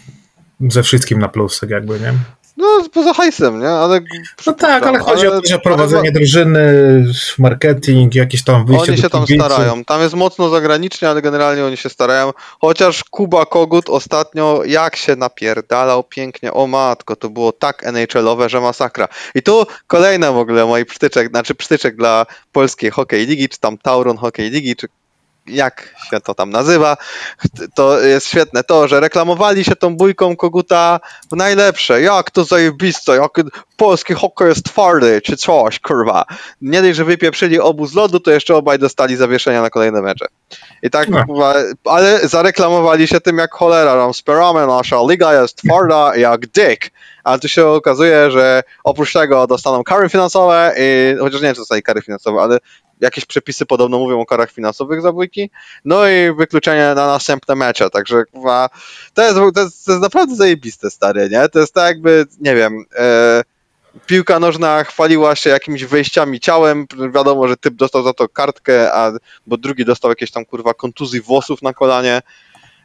ze 0.60 0.82
wszystkim 0.82 1.18
na 1.18 1.28
plus, 1.28 1.60
jakby, 1.68 2.00
nie? 2.00 2.14
No, 2.56 2.66
poza 2.92 3.14
hajsem, 3.14 3.60
nie? 3.60 3.68
Ale, 3.68 4.00
No 4.46 4.52
tak, 4.52 4.86
ale 4.86 4.98
chodzi 4.98 5.26
o 5.26 5.30
to, 5.30 5.48
że 5.48 5.58
prowadzenie 5.58 6.12
drużyny, 6.12 7.04
marketing, 7.38 8.14
jakieś 8.14 8.44
tam 8.44 8.66
wyjście 8.66 8.92
Oni 8.92 9.02
się 9.02 9.10
tam 9.10 9.26
starają. 9.26 9.84
Tam 9.84 10.00
jest 10.00 10.14
mocno 10.14 10.48
zagranicznie, 10.48 11.08
ale 11.10 11.22
generalnie 11.22 11.64
oni 11.64 11.76
się 11.76 11.88
starają. 11.88 12.32
Chociaż 12.60 13.04
Kuba 13.04 13.46
Kogut 13.46 13.90
ostatnio 13.90 14.62
jak 14.66 14.96
się 14.96 15.16
napierdalał 15.16 16.04
pięknie. 16.04 16.52
O 16.52 16.66
matko, 16.66 17.16
to 17.16 17.30
było 17.30 17.52
tak 17.52 17.84
NHL-owe, 17.84 18.48
że 18.48 18.60
masakra. 18.60 19.08
I 19.34 19.42
tu 19.42 19.66
kolejna 19.86 20.32
w 20.32 20.36
ogóle 20.36 20.66
mój 20.66 20.84
przytyczek, 20.84 21.28
znaczy 21.28 21.54
przytyczek 21.54 21.96
dla 21.96 22.26
polskiej 22.52 22.90
hokej 22.90 23.26
ligi, 23.26 23.48
czy 23.48 23.58
tam 23.58 23.78
Tauron 23.78 24.16
hokej 24.16 24.50
ligi, 24.50 24.76
czy 24.76 24.88
jak 25.50 25.94
się 26.10 26.20
to 26.20 26.34
tam 26.34 26.50
nazywa, 26.50 26.96
to 27.74 28.00
jest 28.00 28.26
świetne 28.26 28.64
to, 28.64 28.88
że 28.88 29.00
reklamowali 29.00 29.64
się 29.64 29.76
tą 29.76 29.96
bójką 29.96 30.36
Koguta 30.36 31.00
w 31.32 31.36
najlepsze. 31.36 32.02
Jak 32.02 32.30
to 32.30 32.44
zajebiste, 32.44 33.16
jak 33.16 33.30
polski 33.76 34.14
hokej 34.14 34.48
jest 34.48 34.64
twardy, 34.64 35.20
czy 35.20 35.36
coś, 35.36 35.80
kurwa. 35.80 36.24
Nie 36.62 36.82
dość, 36.82 36.96
że 36.96 37.04
wypieprzyli 37.04 37.60
obu 37.60 37.86
z 37.86 37.94
lodu, 37.94 38.20
to 38.20 38.30
jeszcze 38.30 38.56
obaj 38.56 38.78
dostali 38.78 39.16
zawieszenia 39.16 39.62
na 39.62 39.70
kolejne 39.70 40.02
mecze. 40.02 40.26
I 40.82 40.90
tak, 40.90 41.08
No. 41.08 41.26
kurwa, 41.26 41.54
ale 41.84 42.28
zareklamowali 42.28 43.08
się 43.08 43.20
tym 43.20 43.38
jak 43.38 43.54
cholera, 43.54 43.94
tam 43.94 44.12
wspieramy, 44.12 44.66
nasza 44.66 44.96
liga 45.08 45.40
jest 45.42 45.56
twarda 45.56 46.16
jak 46.16 46.46
dick. 46.46 46.90
Ale 47.24 47.38
tu 47.38 47.48
się 47.48 47.66
okazuje, 47.66 48.30
że 48.30 48.62
oprócz 48.84 49.12
tego 49.12 49.46
dostaną 49.46 49.84
kary 49.84 50.08
finansowe, 50.08 50.74
i, 50.78 51.16
chociaż 51.20 51.40
nie 51.40 51.46
wiem, 51.46 51.54
czy 51.54 51.60
dostali 51.60 51.82
kary 51.82 52.02
finansowe, 52.02 52.40
ale 52.40 52.58
jakieś 53.00 53.24
przepisy 53.26 53.66
podobno 53.66 53.98
mówią 53.98 54.20
o 54.20 54.26
karach 54.26 54.50
finansowych 54.50 55.02
za 55.02 55.12
bójki, 55.12 55.50
no 55.84 56.08
i 56.08 56.34
wykluczenie 56.38 56.92
na 56.94 57.06
następne 57.06 57.54
mecze, 57.54 57.90
także 57.90 58.24
kurwa, 58.24 58.70
to 59.14 59.22
jest, 59.22 59.34
to 59.54 59.60
jest, 59.62 59.84
to 59.84 59.92
jest 59.92 60.02
naprawdę 60.02 60.36
zajebiste, 60.36 60.90
stary, 60.90 61.28
nie? 61.32 61.48
To 61.48 61.58
jest 61.58 61.74
tak 61.74 61.86
jakby, 61.86 62.26
nie 62.40 62.54
wiem, 62.54 62.84
e, 62.96 63.42
piłka 64.06 64.40
nożna 64.40 64.84
chwaliła 64.84 65.36
się 65.36 65.50
jakimiś 65.50 65.84
wejściami 65.84 66.40
ciałem, 66.40 66.86
wiadomo, 67.14 67.48
że 67.48 67.56
typ 67.56 67.74
dostał 67.74 68.02
za 68.02 68.12
to 68.12 68.28
kartkę, 68.28 68.94
a, 68.94 69.12
bo 69.46 69.56
drugi 69.56 69.84
dostał 69.84 70.10
jakieś 70.10 70.30
tam, 70.30 70.44
kurwa, 70.44 70.74
kontuzji 70.74 71.20
włosów 71.20 71.62
na 71.62 71.72
kolanie 71.72 72.22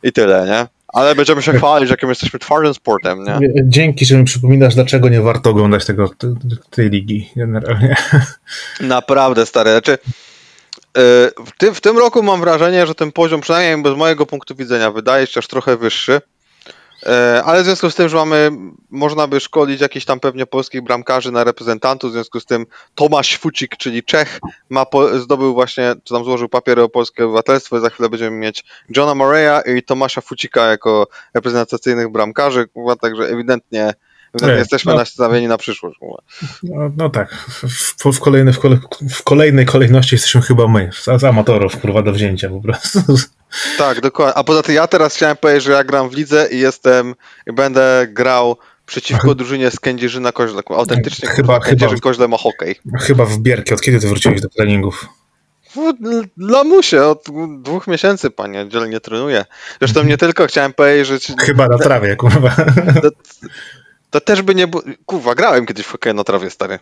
i 0.04 0.12
tyle, 0.12 0.46
nie? 0.46 0.75
Ale 0.88 1.16
będziemy 1.16 1.42
się 1.42 1.54
chwalić, 1.54 1.90
jakim 1.90 2.10
jesteśmy 2.10 2.40
twardym 2.40 2.74
sportem, 2.74 3.24
nie? 3.24 3.40
Dzięki, 3.64 4.06
że 4.06 4.18
mi 4.18 4.24
przypominasz, 4.26 4.76
dlaczego 4.76 5.10
nie 5.10 5.22
warto 5.22 5.50
oglądać 5.50 5.86
tego, 5.86 6.10
te- 6.10 6.36
tej 6.70 6.90
ligi 6.90 7.30
generalnie. 7.36 7.96
Naprawdę 8.82 9.46
stary. 9.46 9.72
Znaczy, 9.72 9.92
yy, 9.92 11.02
w, 11.46 11.52
ty, 11.58 11.74
w 11.74 11.82
tym 11.82 11.98
roku 11.98 12.24
mam 12.24 12.40
wrażenie, 12.40 12.88
że 12.88 12.96
ten 12.96 13.12
poziom, 13.12 13.42
przynajmniej 13.42 13.94
z 13.96 13.98
mojego 13.98 14.26
punktu 14.26 14.56
widzenia, 14.56 14.92
wydaje 14.92 15.28
się 15.28 15.40
aż 15.40 15.48
trochę 15.48 15.78
wyższy. 15.78 16.22
Yy, 17.06 17.44
Ale 17.44 17.62
w 17.62 17.66
związku 17.66 17.90
z 17.90 17.96
tym, 17.96 18.10
że 18.10 18.18
mamy, 18.18 18.52
można 18.90 19.28
by 19.28 19.40
szkolić 19.40 19.82
jakichś 19.82 20.06
tam 20.06 20.20
pewnie 20.20 20.46
polskich 20.46 20.82
bramkarzy 20.82 21.32
na 21.32 21.44
reprezentantów, 21.44 22.10
w 22.10 22.14
związku 22.14 22.40
z 22.40 22.46
tym 22.46 22.66
Tomasz 22.96 23.38
Fucik, 23.38 23.78
czyli 23.78 24.04
Czech, 24.04 24.40
ma 24.70 24.86
po, 24.86 25.20
zdobył 25.20 25.54
właśnie, 25.54 25.96
czy 26.04 26.14
tam 26.14 26.24
złożył 26.24 26.50
papiery 26.50 26.82
o 26.82 26.90
polskie 26.90 27.26
obywatelstwo 27.26 27.78
i 27.78 27.82
za 27.82 27.90
chwilę 27.90 28.10
będziemy 28.10 28.38
mieć 28.38 28.64
Johna 28.98 29.16
Moreya 29.16 29.62
i 29.78 29.84
Tomasza 29.84 30.22
Fucika 30.22 30.66
jako 30.66 31.08
reprezentacyjnych 31.34 32.12
bramkarzy, 32.12 32.66
także 33.02 33.24
ewidentnie, 33.24 33.94
ewidentnie 34.34 34.54
Nie, 34.54 34.60
jesteśmy 34.60 34.92
no. 34.92 34.98
nastawieni 34.98 35.48
na 35.48 35.58
przyszłość. 35.58 36.00
No, 36.64 36.92
no 36.98 37.10
tak, 37.10 37.34
w, 37.34 37.96
w, 38.04 38.16
w, 38.16 38.20
kole, 38.20 38.46
w 39.10 39.24
kolejnej 39.24 39.66
kolejności 39.66 40.16
jesteśmy 40.16 40.42
chyba 40.42 40.68
my, 40.68 40.90
z, 40.94 41.22
z 41.22 41.24
amatorów, 41.24 41.78
kurwa, 41.78 42.02
do 42.02 42.12
wzięcia 42.12 42.50
po 42.50 42.62
prostu. 42.62 43.00
Tak, 43.78 44.02
dokładnie. 44.02 44.36
A 44.36 44.44
poza 44.44 44.64
tym 44.64 44.76
ja 44.76 44.88
teraz 44.88 45.16
chciałem 45.16 45.38
powiedzieć, 45.38 45.64
że 45.64 45.72
ja 45.72 45.84
gram 45.84 46.10
w 46.10 46.14
lidze 46.14 46.48
i 46.52 46.60
jestem, 46.60 47.16
i 47.48 47.54
będę 47.54 48.08
grał 48.10 48.58
przeciwko 48.86 49.36
drużynie 49.36 49.72
z 49.72 49.80
Kędzierzyna 49.80 50.32
Koźle. 50.32 50.62
Autentycznie 50.70 51.30
Chyba- 51.30 51.60
Kędzierzyn 51.60 52.00
Koźle 52.00 52.28
ma 52.28 52.38
hokej. 52.38 52.76
Chyba 53.00 53.26
w 53.26 53.38
Bierki, 53.38 53.74
od 53.74 53.82
kiedy 53.82 54.00
ty 54.00 54.08
wróciłeś 54.08 54.42
do 54.42 54.50
treningów? 54.50 55.06
Lamusie, 56.38 57.04
od 57.04 57.26
dwóch 57.62 57.88
miesięcy, 57.88 58.30
panie, 58.30 58.66
dzielnie 58.70 59.00
trenuję. 59.00 59.46
Zresztą 59.80 60.04
nie 60.04 60.18
tylko 60.18 60.48
chciałem 60.48 60.74
powiedzieć, 60.74 61.08
że 61.28 61.36
Chyba 61.46 61.68
na 61.68 61.78
trawie, 61.78 62.16
kurwa. 62.16 62.56
to, 64.16 64.22
też 64.22 64.42
by 64.42 64.56
nie 64.56 64.68
było... 64.68 64.84
Kurwa, 65.06 65.36
grałem 65.36 65.66
kiedyś 65.66 65.86
w 65.86 65.92
hokej 65.92 66.14
na 66.14 66.24
trawie, 66.24 66.50
stary. 66.50 66.80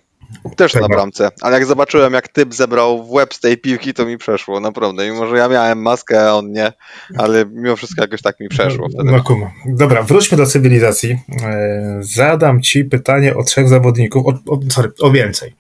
Też 0.58 0.74
na 0.74 0.88
bramce. 0.88 1.30
Ale 1.42 1.54
jak 1.54 1.66
zobaczyłem, 1.66 2.14
jak 2.14 2.28
typ 2.28 2.54
zebrał 2.54 3.04
w 3.04 3.12
łeb 3.12 3.34
z 3.34 3.40
tej 3.40 3.58
piłki, 3.58 3.94
to 3.94 4.06
mi 4.06 4.18
przeszło, 4.18 4.60
naprawdę. 4.60 5.12
Mimo, 5.12 5.28
że 5.28 5.38
ja 5.38 5.48
miałem 5.48 5.82
maskę, 5.82 6.30
a 6.30 6.34
on 6.34 6.52
nie. 6.52 6.74
Ale 7.18 7.46
mimo 7.46 7.76
wszystko 7.76 8.02
jakoś 8.02 8.22
tak 8.22 8.40
mi 8.40 8.50
przeszło 8.50 8.90
wtedy. 8.90 9.12
No 9.12 9.24
kuma. 9.24 9.52
Dobra, 9.66 10.04
wróćmy 10.04 10.38
do 10.38 10.46
cywilizacji. 10.46 11.20
E, 11.44 11.98
Zadam 12.02 12.62
ci 12.62 12.86
pytanie 12.86 13.36
o 13.36 13.44
trzech 13.44 13.70
zawodników, 13.70 14.26
o, 14.26 14.54
o, 14.54 14.60
sorry, 14.72 14.92
o 15.00 15.12
więcej. 15.12 15.54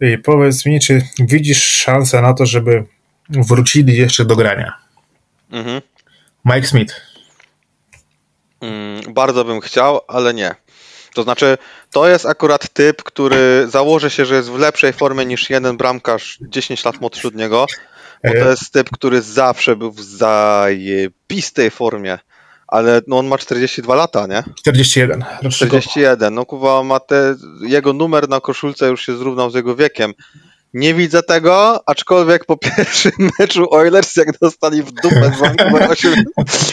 I 0.00 0.18
powiedz 0.18 0.66
mi, 0.66 0.80
czy 0.80 1.02
widzisz 1.20 1.62
szansę 1.62 2.22
na 2.22 2.34
to, 2.34 2.46
żeby 2.46 2.84
wrócili 3.28 3.96
jeszcze 3.96 4.24
do 4.24 4.36
grania? 4.36 4.72
Mhm. 5.50 5.80
Mike 6.44 6.66
Smith. 6.66 7.09
Mm, 8.60 9.14
bardzo 9.14 9.44
bym 9.44 9.60
chciał, 9.60 10.00
ale 10.08 10.34
nie. 10.34 10.54
To 11.14 11.22
znaczy, 11.22 11.58
to 11.90 12.08
jest 12.08 12.26
akurat 12.26 12.68
typ, 12.68 13.02
który 13.02 13.66
założy 13.68 14.10
się, 14.10 14.26
że 14.26 14.34
jest 14.34 14.50
w 14.50 14.58
lepszej 14.58 14.92
formie 14.92 15.24
niż 15.26 15.50
jeden 15.50 15.76
bramkarz 15.76 16.38
10 16.40 16.84
lat 16.84 17.00
młodszy 17.00 17.28
od 17.28 17.34
niego, 17.34 17.66
bo 18.24 18.30
to 18.32 18.46
E, 18.46 18.50
jest 18.50 18.72
typ, 18.72 18.90
który 18.90 19.22
zawsze 19.22 19.76
był 19.76 19.92
w 19.92 20.00
zajebistej 20.00 21.70
formie. 21.70 22.18
Ale 22.68 23.00
no 23.06 23.18
on 23.18 23.26
ma 23.26 23.38
42 23.38 23.94
lata, 23.94 24.26
nie? 24.26 24.42
41. 24.58 25.24
Rocznego- 25.42 25.50
41. 25.50 26.34
No 26.34 26.46
kuwa 26.46 26.82
ma 26.82 27.00
te, 27.00 27.36
jego 27.60 27.92
numer 27.92 28.28
na 28.28 28.40
koszulce 28.40 28.88
już 28.88 29.06
się 29.06 29.16
zrównał 29.16 29.50
z 29.50 29.54
jego 29.54 29.76
wiekiem. 29.76 30.14
Nie 30.74 30.94
widzę 30.94 31.22
tego, 31.22 31.82
aczkolwiek 31.86 32.44
po 32.44 32.56
pierwszym 32.76 33.12
meczu 33.38 33.74
Oilers, 33.74 34.16
jak 34.16 34.38
dostali 34.38 34.82
w 34.82 34.92
dupę 34.92 35.32
z 35.36 35.40
Vancouver 35.40 35.90
8, 35.90 36.24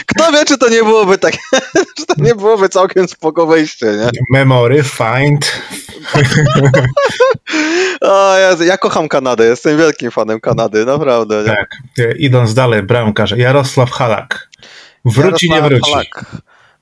kto 0.06 0.32
wie, 0.32 0.44
czy 0.44 0.58
to 0.58 0.68
nie 0.68 0.82
byłoby 0.82 1.18
tak, 1.18 1.34
czy 1.96 2.06
to 2.06 2.14
nie 2.18 2.34
byłoby 2.34 2.68
całkiem 2.68 3.08
spoko 3.08 3.46
wejście, 3.46 3.86
nie? 3.86 4.10
Memory, 4.30 4.82
find. 4.82 5.52
O 8.00 8.38
Jezu, 8.38 8.64
ja 8.64 8.78
kocham 8.78 9.08
Kanadę, 9.08 9.44
jestem 9.44 9.78
wielkim 9.78 10.10
fanem 10.10 10.40
Kanady, 10.40 10.84
naprawdę. 10.84 11.42
Nie? 11.42 11.56
Tak. 11.56 11.68
Idąc 12.18 12.54
dalej, 12.54 12.82
bramkarz. 12.82 13.30
Jarosław 13.30 13.90
Halak. 13.90 14.48
Wróci, 15.04 15.50
nie 15.50 15.56
Jarosław 15.56 15.80
wróci. 15.80 15.92
Halak. 15.92 16.24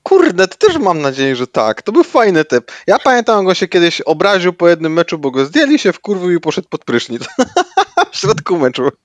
Kurde, 0.06 0.48
to 0.48 0.56
też 0.56 0.78
mam 0.78 1.00
nadzieję, 1.00 1.36
że 1.36 1.46
tak. 1.46 1.82
To 1.82 1.92
był 1.92 2.04
fajny 2.04 2.44
typ. 2.44 2.72
Ja 2.86 2.98
pamiętam, 2.98 3.44
go 3.44 3.54
się 3.54 3.68
kiedyś 3.68 4.00
obraził 4.00 4.52
po 4.52 4.68
jednym 4.68 4.92
meczu, 4.92 5.18
bo 5.18 5.30
go 5.30 5.44
zdjęli 5.44 5.78
się 5.78 5.92
w 5.92 6.00
kurwu 6.00 6.30
i 6.30 6.40
poszedł 6.40 6.68
pod 6.68 6.84
prysznic. 6.84 7.22
w 8.12 8.16
środku 8.16 8.56
meczu. 8.58 8.88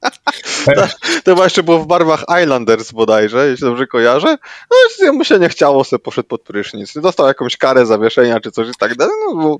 To 1.24 1.31
chyba 1.31 1.43
jeszcze 1.43 1.63
było 1.63 1.79
w 1.79 1.88
barwach 1.88 2.24
Islanders 2.43 2.91
bodajże, 2.91 3.48
jeśli 3.48 3.65
dobrze 3.65 3.88
kojarzę. 3.88 4.38
No 5.01 5.13
mu 5.13 5.24
się 5.24 5.39
nie 5.39 5.50
chciało, 5.50 5.84
sobie 5.84 6.00
poszedł 6.00 6.27
pod 6.27 6.41
prysznic. 6.41 6.93
Dostał 6.93 7.27
jakąś 7.27 7.58
karę 7.58 7.86
zawieszenia 7.86 8.39
czy 8.39 8.51
coś 8.51 8.67
i 8.67 8.75
tak 8.79 8.96
dalej. 8.96 9.13
No, 9.27 9.36
bo 9.36 9.58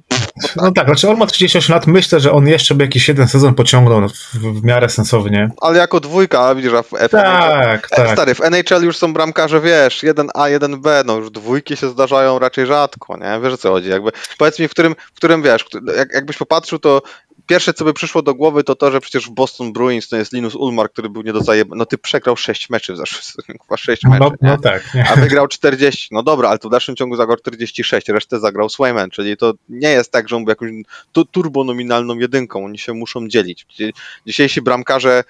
No 0.56 0.72
tak, 0.72 0.86
znaczy 0.86 1.10
on 1.10 1.18
ma 1.18 1.26
38 1.26 1.74
lat. 1.74 1.88
Myślę, 1.88 2.20
że 2.20 2.32
on 2.32 2.48
jeszcze 2.48 2.76
by 2.76 2.84
jakiś 2.84 3.08
jeden 3.08 3.28
sezon 3.28 3.54
pociągnął 3.54 4.10
w, 4.10 4.14
w 4.60 4.64
miarę 4.64 4.90
sensownie. 4.90 5.50
ale 5.62 5.78
jako 5.78 6.00
dwójka, 6.00 6.56
widzisz, 6.56 6.74
a 6.74 6.84
w 6.84 6.94
F 6.94 7.12
Tak, 7.12 7.88
E, 7.92 7.96
tak. 7.96 8.12
Stary, 8.12 8.36
w 8.36 8.42
NHL 8.42 8.84
już 8.84 8.98
są 8.98 9.14
bramkarze, 9.14 9.62
wiesz, 9.62 10.04
1A, 10.04 10.60
1B, 10.60 11.06
no 11.06 11.16
już 11.16 11.32
dwójki 11.32 11.78
się 11.78 11.90
zdarzają 11.90 12.40
raczej 12.40 12.66
rzadko, 12.66 13.18
nie? 13.18 13.40
Wiesz 13.44 13.54
o 13.54 13.58
co 13.58 13.70
chodzi, 13.72 13.90
jakby, 13.90 14.12
powiedz 14.38 14.60
mi, 14.60 14.68
w 14.68 14.72
którym, 14.72 14.96
w 15.14 15.16
którym 15.18 15.42
wiesz, 15.42 15.66
jak, 15.98 16.14
jakbyś 16.14 16.38
popatrzył, 16.38 16.80
to 16.80 17.02
pierwsze, 17.52 17.74
co 17.74 17.86
by 17.86 17.94
przyszło 17.94 18.22
do 18.22 18.36
głowy, 18.36 18.64
to 18.64 18.76
to, 18.76 18.92
że 18.92 19.02
przecież 19.02 19.26
w 19.28 19.30
Boston 19.32 19.74
Bruins 19.74 20.08
to 20.10 20.18
jest 20.18 20.34
Linus 20.34 20.56
Ulmark, 20.56 20.94
który 20.94 21.10
był 21.10 21.22
nie 21.22 21.34
do 21.34 21.42
zajeb... 21.44 21.68
no 21.76 21.86
ty 21.86 21.98
przegrał 21.98 22.38
6 22.38 22.70
meczy 22.70 22.94
w 22.94 22.98
zeszłym 22.98 23.22
sezonie, 23.24 23.60
chyba 23.62 23.78
6 23.78 24.04
meczy, 24.04 24.18
No, 24.20 24.30
nie? 24.30 24.50
no 24.50 24.58
tak. 24.58 24.94
Nie. 24.94 25.10
a 25.10 25.16
wygrał 25.16 25.48
40. 25.48 26.08
No 26.12 26.24
dobra, 26.24 26.50
ale 26.50 26.60
to 26.60 26.68
w 26.68 26.72
dalszym 26.72 26.96
ciągu 26.96 27.16
zagrał 27.16 27.38
46, 27.38 28.10
resztę 28.10 28.40
zagrał 28.40 28.70
Swayman, 28.70 29.10
czyli 29.10 29.38
to 29.38 29.54
nie 29.70 29.90
jest 29.90 30.12
tak, 30.12 30.30
że 30.30 30.36
on 30.36 30.44
był 30.46 30.50
jakąś 30.52 30.72
tu, 31.12 31.26
turbonominalną 31.26 32.18
jedynką, 32.18 32.66
oni 32.66 32.78
się 32.78 32.94
muszą 32.94 33.28
dzielić. 33.28 33.66
Dzi- 33.78 33.94
Dzisiejsi 34.28 34.62
bramkarze, 34.62 35.24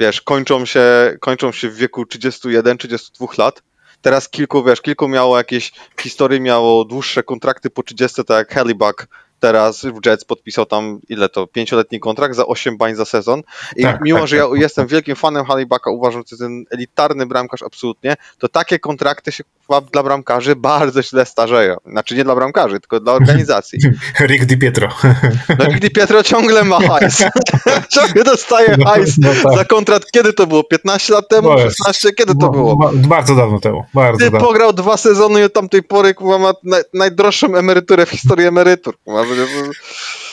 wiesz, 0.00 0.20
kończą 0.20 0.64
się, 0.66 0.82
kończą 1.20 1.52
się 1.52 1.68
w 1.68 1.76
wieku 1.76 2.02
31-32 2.02 3.38
lat. 3.38 3.62
Teraz 4.02 4.28
kilku, 4.28 4.64
wiesz, 4.64 4.80
kilku 4.80 5.08
miało 5.08 5.38
jakieś 5.38 5.72
historie, 6.00 6.40
miało 6.40 6.84
dłuższe 6.84 7.22
kontrakty 7.22 7.70
po 7.70 7.82
30, 7.82 8.24
tak 8.24 8.36
jak 8.38 8.52
Hellebuck, 8.54 9.06
teraz 9.42 9.82
w 9.84 10.06
Jets 10.06 10.24
podpisał 10.24 10.66
tam, 10.66 11.00
ile 11.08 11.28
to, 11.28 11.46
pięcioletni 11.46 12.00
kontrakt 12.00 12.34
za 12.36 12.46
8 12.46 12.76
bań 12.76 12.94
za 12.94 13.04
sezon. 13.04 13.42
I 13.76 13.82
Tak, 13.82 14.00
mimo, 14.00 14.18
tak, 14.18 14.28
że 14.28 14.36
ja 14.36 14.48
tak. 14.48 14.60
jestem 14.60 14.86
wielkim 14.86 15.16
fanem 15.16 15.44
Halibaka, 15.44 15.90
uważam, 15.90 16.20
że 16.20 16.24
to 16.24 16.28
jest 16.34 16.42
ten 16.42 16.64
elitarny 16.70 17.26
bramkarz 17.26 17.62
absolutnie, 17.62 18.16
to 18.38 18.48
takie 18.48 18.78
kontrakty 18.78 19.32
się 19.32 19.44
dla 19.92 20.02
bramkarzy 20.02 20.56
bardzo 20.56 21.02
źle 21.02 21.26
starzeją. 21.26 21.76
Znaczy 21.86 22.16
nie 22.16 22.24
dla 22.24 22.34
bramkarzy, 22.34 22.80
tylko 22.80 23.00
dla 23.00 23.12
organizacji. 23.12 23.78
Rick 24.28 24.44
Di 24.44 24.58
Pietro. 24.58 24.88
No 25.58 25.64
Di 25.80 25.90
Pietro 25.90 26.22
ciągle 26.22 26.64
ma 26.64 26.80
hajs. 26.80 27.24
ciągle 27.94 28.24
dostaje 28.24 28.76
No, 28.78 28.86
hajs 28.90 29.18
no 29.18 29.28
tak. 29.42 29.56
za 29.58 29.64
kontrakt. 29.64 30.10
Kiedy 30.10 30.32
to 30.32 30.46
było? 30.46 30.64
15 30.64 31.14
lat 31.14 31.28
temu? 31.28 31.48
No 31.48 31.58
jest. 31.58 31.76
16? 31.76 32.12
Kiedy 32.12 32.34
to 32.34 32.50
było? 32.50 32.76
ba- 32.76 32.90
Bardzo 32.94 33.34
dawno 33.36 33.60
temu. 33.60 33.84
Bardzo 33.94 34.18
Ty 34.18 34.24
dawno. 34.30 34.46
pograł 34.46 34.72
dwa 34.72 34.96
sezony 34.96 35.40
i 35.40 35.44
od 35.44 35.52
tamtej 35.52 35.82
pory 35.82 36.14
ma 36.40 36.52
naj, 36.64 36.82
najdroższą 36.94 37.56
emeryturę 37.56 38.06
w 38.06 38.10
historii 38.10 38.46
emerytur. 38.46 38.94
kurwa. 39.04 39.24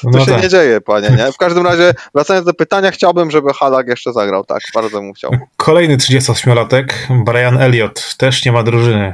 To 0.01 0.10
No 0.10 0.25
się 0.25 0.32
tak. 0.32 0.44
nie 0.44 0.50
dzieje, 0.50 0.82
panie, 0.82 1.10
nie? 1.10 1.32
W 1.32 1.38
każdym 1.38 1.65
razie, 1.68 1.94
wracając 2.15 2.46
do 2.46 2.53
pytania, 2.53 2.91
chciałbym, 2.91 3.32
żeby 3.32 3.53
Halak 3.53 3.88
jeszcze 3.88 4.13
zagrał, 4.13 4.44
tak, 4.46 4.60
bardzo 4.74 5.01
bym 5.01 5.13
chciał. 5.13 5.32
Kolejny 5.58 5.98
38-latek, 5.98 6.86
Brian 7.25 7.58
Elliott, 7.62 8.15
też 8.18 8.46
nie 8.46 8.51
ma 8.51 8.63
drużyny. 8.63 9.13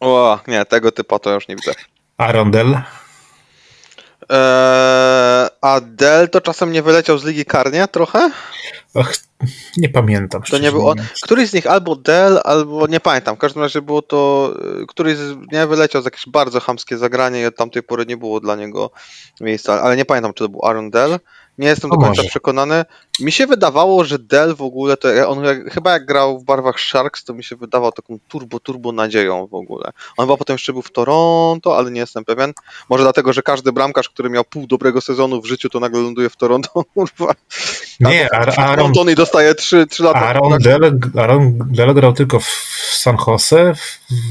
O, 0.00 0.38
nie, 0.48 0.64
tego 0.64 0.92
typa 0.92 1.18
to 1.18 1.34
już 1.34 1.48
nie 1.48 1.56
widzę. 1.56 1.72
Arondel, 2.18 2.78
Eee, 4.30 5.48
a 5.60 5.80
Del 5.80 6.28
to 6.30 6.40
czasem 6.40 6.72
nie 6.72 6.82
wyleciał 6.82 7.18
z 7.18 7.24
ligi 7.24 7.44
karnie 7.44 7.88
trochę? 7.88 8.30
Ach, 8.94 9.12
nie 9.76 9.88
pamiętam. 9.88 10.42
To 10.42 10.58
nie 10.58 10.72
był 10.72 10.88
on. 10.88 10.96
Któryś 11.22 11.48
z 11.48 11.52
nich 11.52 11.66
albo 11.66 11.96
Del, 11.96 12.40
albo 12.44 12.86
nie 12.86 13.00
pamiętam. 13.00 13.36
W 13.36 13.38
każdym 13.38 13.62
razie 13.62 13.82
było 13.82 14.02
to. 14.02 14.50
y, 14.82 14.86
Któryś 14.86 15.16
z, 15.16 15.36
nie 15.52 15.66
wyleciał 15.66 16.02
z 16.02 16.04
jakieś 16.04 16.28
bardzo 16.28 16.60
chamskie 16.60 16.98
zagranie 16.98 17.40
i 17.42 17.46
od 17.46 17.56
tamtej 17.56 17.82
pory 17.82 18.06
nie 18.06 18.16
było 18.16 18.40
dla 18.40 18.56
niego 18.56 18.90
miejsca. 19.40 19.82
Ale 19.82 19.96
nie 19.96 20.04
pamiętam, 20.04 20.34
czy 20.34 20.44
to 20.44 20.48
był 20.48 20.64
Aaron 20.64 20.90
Dell. 20.90 21.18
Nie 21.58 21.68
jestem 21.68 21.90
do 21.90 21.96
A 21.96 21.98
końca 21.98 22.16
może. 22.16 22.28
przekonany. 22.28 22.84
Mi 23.20 23.32
się 23.32 23.46
wydawało, 23.46 24.04
że 24.04 24.18
Dell 24.18 24.54
w 24.54 24.62
ogóle 24.62 24.96
to. 24.96 25.28
On 25.28 25.44
jak, 25.44 25.72
chyba 25.72 25.92
jak 25.92 26.06
grał 26.06 26.38
w 26.38 26.44
barwach 26.44 26.80
Sharks, 26.80 27.24
to 27.24 27.34
mi 27.34 27.44
się 27.44 27.56
wydawał 27.56 27.92
taką 27.92 28.18
turbo, 28.28 28.60
turbo 28.60 28.92
nadzieją 28.92 29.46
w 29.46 29.54
ogóle. 29.54 29.90
On 30.16 30.26
chyba 30.26 30.36
potem 30.36 30.54
jeszcze 30.54 30.72
był 30.72 30.82
w 30.82 30.90
Toronto, 30.92 31.76
ale 31.76 31.90
nie 31.90 32.00
jestem 32.00 32.24
pewien. 32.24 32.52
Może 32.88 33.04
dlatego, 33.04 33.32
że 33.32 33.42
każdy 33.42 33.72
bramkarz, 33.72 34.08
który 34.08 34.30
miał 34.30 34.44
pół 34.44 34.66
dobrego 34.66 35.00
sezonu 35.00 35.42
w 35.42 35.46
życiu, 35.46 35.68
to 35.68 35.80
nagle 35.80 36.00
ląduje 36.00 36.30
w 36.30 36.36
Toronto. 36.36 36.84
Kurwa. 36.94 37.34
Nie, 38.00 38.34
Ar- 38.34 38.60
Aaron, 38.60 38.92
i 39.10 39.14
dostaje 39.14 39.54
3, 39.54 39.86
3 39.86 40.02
lata. 40.02 40.20
Aaron, 40.20 40.58
Del, 40.58 40.98
Aaron 41.18 41.58
grał 41.94 42.12
tylko 42.12 42.40
w 42.40 42.46
San 42.92 43.16
Jose, 43.26 43.74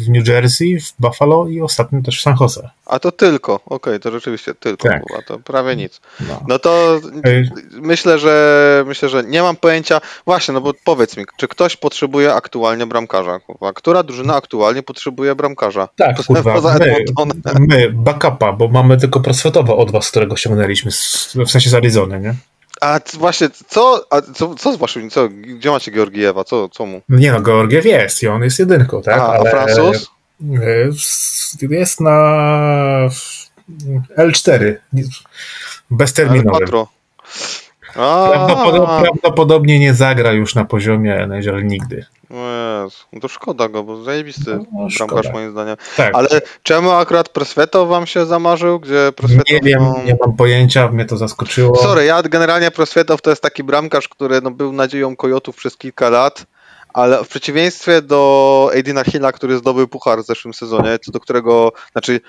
w 0.06 0.10
New 0.10 0.28
Jersey, 0.28 0.80
w 0.80 0.94
Buffalo 1.00 1.48
i 1.48 1.62
ostatnio 1.62 2.02
też 2.02 2.20
w 2.20 2.22
San 2.22 2.36
Jose. 2.42 2.70
A 2.86 3.00
to 3.00 3.12
tylko, 3.12 3.60
okej, 3.66 4.00
to 4.00 4.12
rzeczywiście 4.12 4.56
tylko 4.56 4.88
Tak. 4.90 5.02
a 5.20 5.22
to 5.22 5.40
prawie 5.40 5.76
nic. 5.76 6.02
No. 6.28 6.44
No 6.48 6.60
to 6.60 7.00
Ej, 7.24 7.50
myślę, 7.72 8.20
że 8.20 8.84
myślę, 8.88 9.10
że 9.10 9.24
nie 9.24 9.42
mam 9.42 9.56
pojęcia. 9.56 10.02
Właśnie, 10.26 10.54
no 10.54 10.62
bo 10.62 10.72
powiedz 10.84 11.18
mi, 11.18 11.26
czy 11.38 11.48
ktoś 11.48 11.76
potrzebuje 11.78 12.34
aktualnie 12.34 12.86
bramkarza? 12.86 13.40
Kurwa? 13.40 13.74
Która 13.74 14.04
drużyna 14.04 14.36
aktualnie 14.36 14.84
potrzebuje 14.84 15.36
bramkarza? 15.36 15.88
Tak, 15.96 16.24
kurwa, 16.26 16.54
Poza 16.62 16.78
my, 16.80 16.96
Edmontonem. 16.96 17.68
my, 17.70 17.90
backupa, 17.94 18.54
bo 18.54 18.68
mamy 18.68 18.98
tylko 18.98 19.20
proswetowa 19.20 19.76
od 19.76 19.92
was, 19.92 20.10
którego 20.12 20.36
ściągnęliśmy, 20.36 20.92
w 21.46 21.52
sensie 21.52 21.70
z 21.70 21.74
Arizony, 21.74 22.20
nie? 22.20 22.36
A 22.84 23.00
właśnie, 23.14 23.50
co, 23.68 24.06
a 24.10 24.22
co, 24.22 24.56
co 24.56 24.74
z 24.74 24.78
waszym, 24.78 25.10
co, 25.10 25.30
gdzie 25.30 25.72
macie 25.72 25.92
Georgiewa, 25.92 26.44
co, 26.44 26.70
co 26.70 26.86
mu? 26.86 27.02
Nie 27.10 27.32
no, 27.32 27.42
Georgiew 27.42 27.86
jest 27.86 28.24
i 28.24 28.28
on 28.28 28.44
jest 28.44 28.60
jedynką, 28.60 29.02
tak? 29.02 29.20
a, 29.20 29.34
a 29.34 29.44
Francuz? 29.44 30.10
e, 31.62 31.70
Jest 31.70 32.02
na 32.02 32.20
L4, 34.18 34.76
bezterminowy. 35.92 36.66
Prawdopodobnie, 37.94 39.02
prawdopodobnie 39.02 39.80
nie 39.80 39.94
zagra 39.94 40.32
już 40.32 40.56
na 40.56 40.66
poziomie 40.66 41.16
NHL 41.16 41.66
nigdy. 41.66 42.06
Jezu, 42.84 42.98
no 43.14 43.20
to 43.20 43.28
szkoda 43.28 43.70
go, 43.70 43.84
bo 43.84 44.04
zajebisty 44.04 44.60
No, 44.72 44.88
bramkarz 44.98 45.34
moim 45.34 45.52
zdaniem. 45.52 45.76
Tak, 45.98 46.16
Ale 46.16 46.28
czemu 46.64 46.92
akurat 46.92 47.30
Prosveto 47.30 47.86
wam 47.86 48.08
się 48.08 48.26
zamarzył? 48.26 48.80
Gdzie 48.80 49.12
Prosveto 49.16 49.54
nie 49.54 49.60
wiem, 49.60 49.84
nie 50.06 50.16
mam 50.26 50.36
pojęcia, 50.36 50.88
mnie 50.88 51.06
to 51.06 51.18
zaskoczyło. 51.18 51.76
Sorry, 51.76 52.06
ja 52.06 52.24
generalnie 52.24 52.72
Proswietow 52.72 53.22
to 53.22 53.30
jest 53.30 53.42
taki 53.42 53.64
bramkarz, 53.64 54.08
który 54.08 54.42
no, 54.42 54.52
był 54.52 54.74
nadzieją 54.74 55.16
Kojotów 55.16 55.56
przez 55.56 55.78
kilka 55.78 56.10
lat, 56.10 56.46
ale 56.94 57.24
w 57.24 57.28
przeciwieństwie 57.28 58.02
do 58.02 58.70
Aidina 58.74 59.04
Hilla, 59.04 59.32
który 59.32 59.58
zdobył 59.58 59.88
puchar 59.88 60.20
w 60.24 60.26
zeszłym 60.26 60.54
sezonie, 60.54 61.00
co 61.00 61.12
do 61.12 61.20
którego, 61.20 61.72
znaczy 61.92 62.22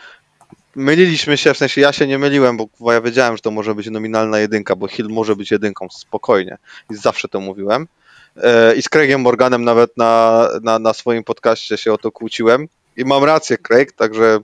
myliliśmy 0.77 1.37
się, 1.37 1.55
w 1.55 1.59
sensie 1.59 1.81
ja 1.81 1.93
się 1.93 2.07
nie 2.07 2.19
myliłem, 2.19 2.57
bo 2.81 2.93
ja 2.93 3.01
wiedziałem, 3.01 3.37
że 3.37 3.43
to 3.43 3.51
może 3.51 3.75
być 3.75 3.91
nominalna 3.91 4.39
jedynka, 4.39 4.77
bo 4.77 4.89
Hill 4.89 5.09
może 5.09 5.37
być 5.37 5.51
jedynką, 5.51 5.89
spokojnie. 5.91 6.59
I 6.91 6.95
zawsze 6.95 7.29
to 7.29 7.41
mówiłem. 7.41 7.89
E, 8.37 8.75
I 8.75 8.83
z 8.83 8.89
Craigiem 8.89 9.21
Morganem 9.21 9.65
nawet 9.65 9.97
na, 9.97 10.49
na, 10.63 10.79
na 10.79 10.95
swoim 10.95 11.25
podcaście 11.25 11.77
się 11.77 11.93
o 11.93 11.99
to 11.99 12.13
kłóciłem. 12.13 12.69
I 12.97 13.05
mam 13.05 13.25
rację, 13.25 13.59
Craig, 13.59 13.93
także 13.93 14.39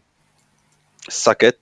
suck 1.10 1.42
it. 1.42 1.56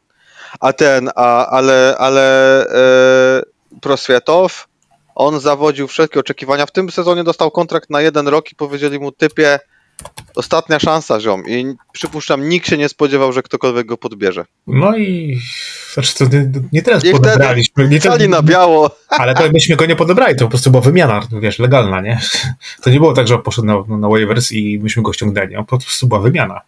A 0.61 0.72
ten, 0.72 1.11
a, 1.14 1.46
ale, 1.46 1.94
ale 1.98 2.66
e, 2.66 3.42
Proswiatow, 3.81 4.68
on 5.14 5.40
zawodził 5.40 5.88
wszelkie 5.88 6.20
oczekiwania. 6.20 6.66
W 6.66 6.72
tym 6.72 6.90
sezonie 6.90 7.24
dostał 7.24 7.50
kontrakt 7.50 7.90
na 7.90 8.00
jeden 8.00 8.28
rok 8.28 8.52
i 8.52 8.54
powiedzieli 8.54 8.98
mu, 8.98 9.12
typie, 9.12 9.59
ostatnia 10.34 10.78
szansa, 10.78 11.20
ziom. 11.20 11.42
I 11.46 11.74
przypuszczam, 11.92 12.48
nikt 12.48 12.68
się 12.68 12.78
nie 12.78 12.88
spodziewał, 12.88 13.32
że 13.32 13.42
ktokolwiek 13.42 13.87
go 13.87 13.96
podbierze. 13.96 14.44
No 14.66 14.96
i 14.96 15.38
znaczy 15.94 16.14
to 16.14 16.24
nie, 16.24 16.50
nie 16.72 16.82
teraz 16.82 17.04
I 17.04 17.08
wtedy 17.08 17.18
podebraliśmy. 17.18 17.88
Nie 17.88 18.00
Cali 18.00 18.28
na 18.28 18.42
biało. 18.42 18.90
Ale 19.08 19.34
to 19.34 19.52
myśmy 19.52 19.76
go 19.76 19.87
nie 19.87 19.96
podebrali, 19.96 20.37
to 20.37 20.44
po 20.44 20.50
prostu 20.50 20.70
była 20.70 20.82
wymiana, 20.82 21.28
wiesz, 21.40 21.58
legalna, 21.58 22.00
nie? 22.00 22.20
To 22.82 22.90
nie 22.90 22.98
było 22.98 23.12
tak, 23.12 23.28
że 23.28 23.34
on 23.34 23.42
poszedł 23.42 23.66
na, 23.66 23.96
na 23.96 24.08
waivers 24.08 24.52
i 24.52 24.78
myśmy 24.78 25.02
go 25.02 25.12
ściągnęli, 25.12 25.56
on 25.56 25.64
po 25.64 25.78
prostu 25.78 26.08
była 26.08 26.20
wymiana. 26.20 26.61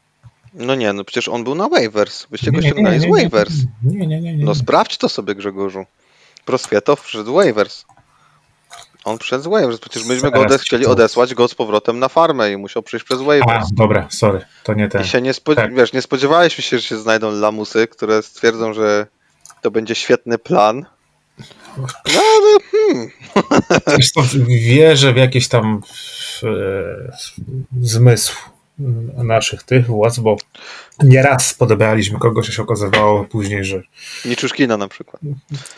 No 0.55 0.75
nie, 0.75 0.93
no 0.93 1.05
przecież 1.05 1.29
on 1.29 1.45
był 1.45 1.55
na 1.55 1.69
waivers. 1.69 2.27
Byście 2.31 2.53
go 2.53 2.63
ściągnęli 2.63 2.99
z 2.99 3.03
nie, 3.03 3.09
nie. 3.09 3.15
waivers. 3.15 3.53
Nie, 3.83 4.07
nie, 4.07 4.21
nie. 4.21 4.37
nie. 4.37 4.45
No 4.45 4.55
sprawdź 4.55 4.97
to 4.99 5.09
sobie, 5.09 5.35
Grzegorzu. 5.35 5.85
Proswiatow 6.45 7.03
przyszedł 7.03 7.31
z 7.31 7.35
waivers. 7.35 7.85
On 9.05 9.19
przyszedł 9.19 9.45
z 9.45 9.47
waivers. 9.47 9.81
Przecież 9.81 10.05
myśmy 10.05 10.31
go 10.31 10.41
odes- 10.41 10.59
chcieli 10.63 10.87
odesłać 10.87 11.35
go 11.35 11.49
z 11.49 11.55
powrotem 11.55 11.99
na 11.99 12.09
farmę 12.09 12.53
i 12.53 12.57
musiał 12.57 12.83
przyjść 12.83 13.05
przez 13.07 13.21
A, 13.21 13.25
waivers. 13.25 13.67
dobra, 13.73 14.07
sorry, 14.11 14.41
to 14.65 14.75
nie 14.75 14.89
ten. 14.89 15.03
I 15.03 15.05
się 15.05 15.21
nie 15.21 15.33
spodziew- 15.35 15.57
Tak. 15.65 15.75
wiesz, 15.75 15.93
nie 15.93 16.03
spodziewaliśmy 16.03 16.63
się, 16.65 16.79
że 16.79 16.83
się 16.83 16.99
znajdą 16.99 17.31
lamusy, 17.33 17.87
które 17.87 18.23
stwierdzą, 18.23 18.73
że 18.75 19.07
to 19.63 19.71
będzie 19.71 19.95
świetny 19.95 20.39
plan. 20.39 20.87
No 21.77 22.21
ale 22.37 22.59
hmm, 22.71 23.11
Wiesz 23.99 24.11
wierzę 24.49 25.13
w 25.13 25.17
jakiś 25.17 25.49
tam 25.49 25.81
e, 26.43 26.47
zmysł 27.83 28.37
naszych 29.17 29.63
tych 29.63 29.87
władz, 29.87 30.19
bo 30.19 30.37
nieraz 31.03 31.55
podebraliśmy 31.55 32.19
kogoś, 32.19 32.49
a 32.49 32.53
się 32.53 32.63
okazywało 32.63 33.25
później, 33.25 33.65
że 33.65 33.83
Niczuszkina 34.25 34.77
na 34.77 34.89
przykład. 34.89 35.23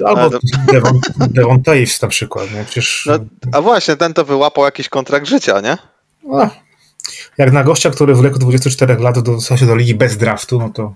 albo 0.05 0.21
Ale- 0.21 0.39
Devon, 0.73 1.01
Devon 1.37 1.63
na 2.03 2.09
przykład, 2.09 2.53
nie? 2.55 2.65
Przecież 2.65 3.05
No, 3.07 3.19
a 3.53 3.61
właśnie, 3.61 3.97
ten 3.97 4.15
to 4.15 4.25
wyłapał 4.25 4.65
jakiś 4.65 4.89
kontrakt 4.89 5.27
życia, 5.27 5.61
nie? 5.61 5.79
no, 6.25 6.51
jak 7.39 7.53
na 7.53 7.65
gościa, 7.65 7.91
który 7.91 8.15
w 8.15 8.23
wieku 8.23 8.39
24 8.39 8.97
lat 8.97 9.19
dostał 9.19 9.59
się 9.59 9.67
do 9.67 9.77
ligi 9.77 9.95
bez 9.95 10.17
draftu, 10.17 10.59
no 10.59 10.71
to 10.71 10.95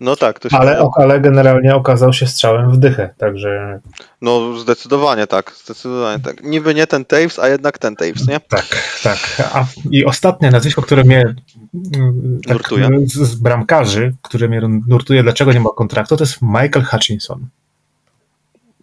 No 0.00 0.16
tak, 0.16 0.38
to 0.38 0.48
się. 0.48 0.56
ale, 0.56 0.88
ale 0.94 1.20
generalnie 1.20 1.74
okazał 1.74 2.12
się 2.12 2.26
strzałem 2.26 2.70
w 2.70 2.76
dychę, 2.78 3.14
także 3.18 3.80
No 4.22 4.58
zdecydowanie 4.58 5.26
tak, 5.26 5.52
zdecydowanie 5.64 6.22
tak. 6.22 6.42
Niby 6.44 6.74
nie 6.74 6.86
ten 6.86 7.04
Taves, 7.04 7.38
a 7.38 7.48
jednak 7.48 7.78
ten 7.78 7.96
Taves, 7.96 8.28
nie? 8.28 8.40
Tak, 8.40 8.66
tak. 9.02 9.18
A, 9.54 9.64
I 9.90 10.04
ostatnie 10.04 10.50
nazwisko, 10.50 10.82
które 10.82 11.04
mnie 11.04 11.34
mm, 11.74 12.40
tak, 12.44 12.52
Nurtuje. 12.52 12.88
z, 13.06 13.12
z 13.12 13.34
bramkarzy, 13.34 14.14
które 14.22 14.48
mnie 14.48 14.60
nurtuje, 14.88 15.22
dlaczego 15.22 15.52
nie 15.52 15.60
ma 15.60 15.70
kontraktu, 15.76 16.16
to 16.16 16.24
jest 16.24 16.42
Michael 16.42 16.84
Hutchinson. 16.84 17.46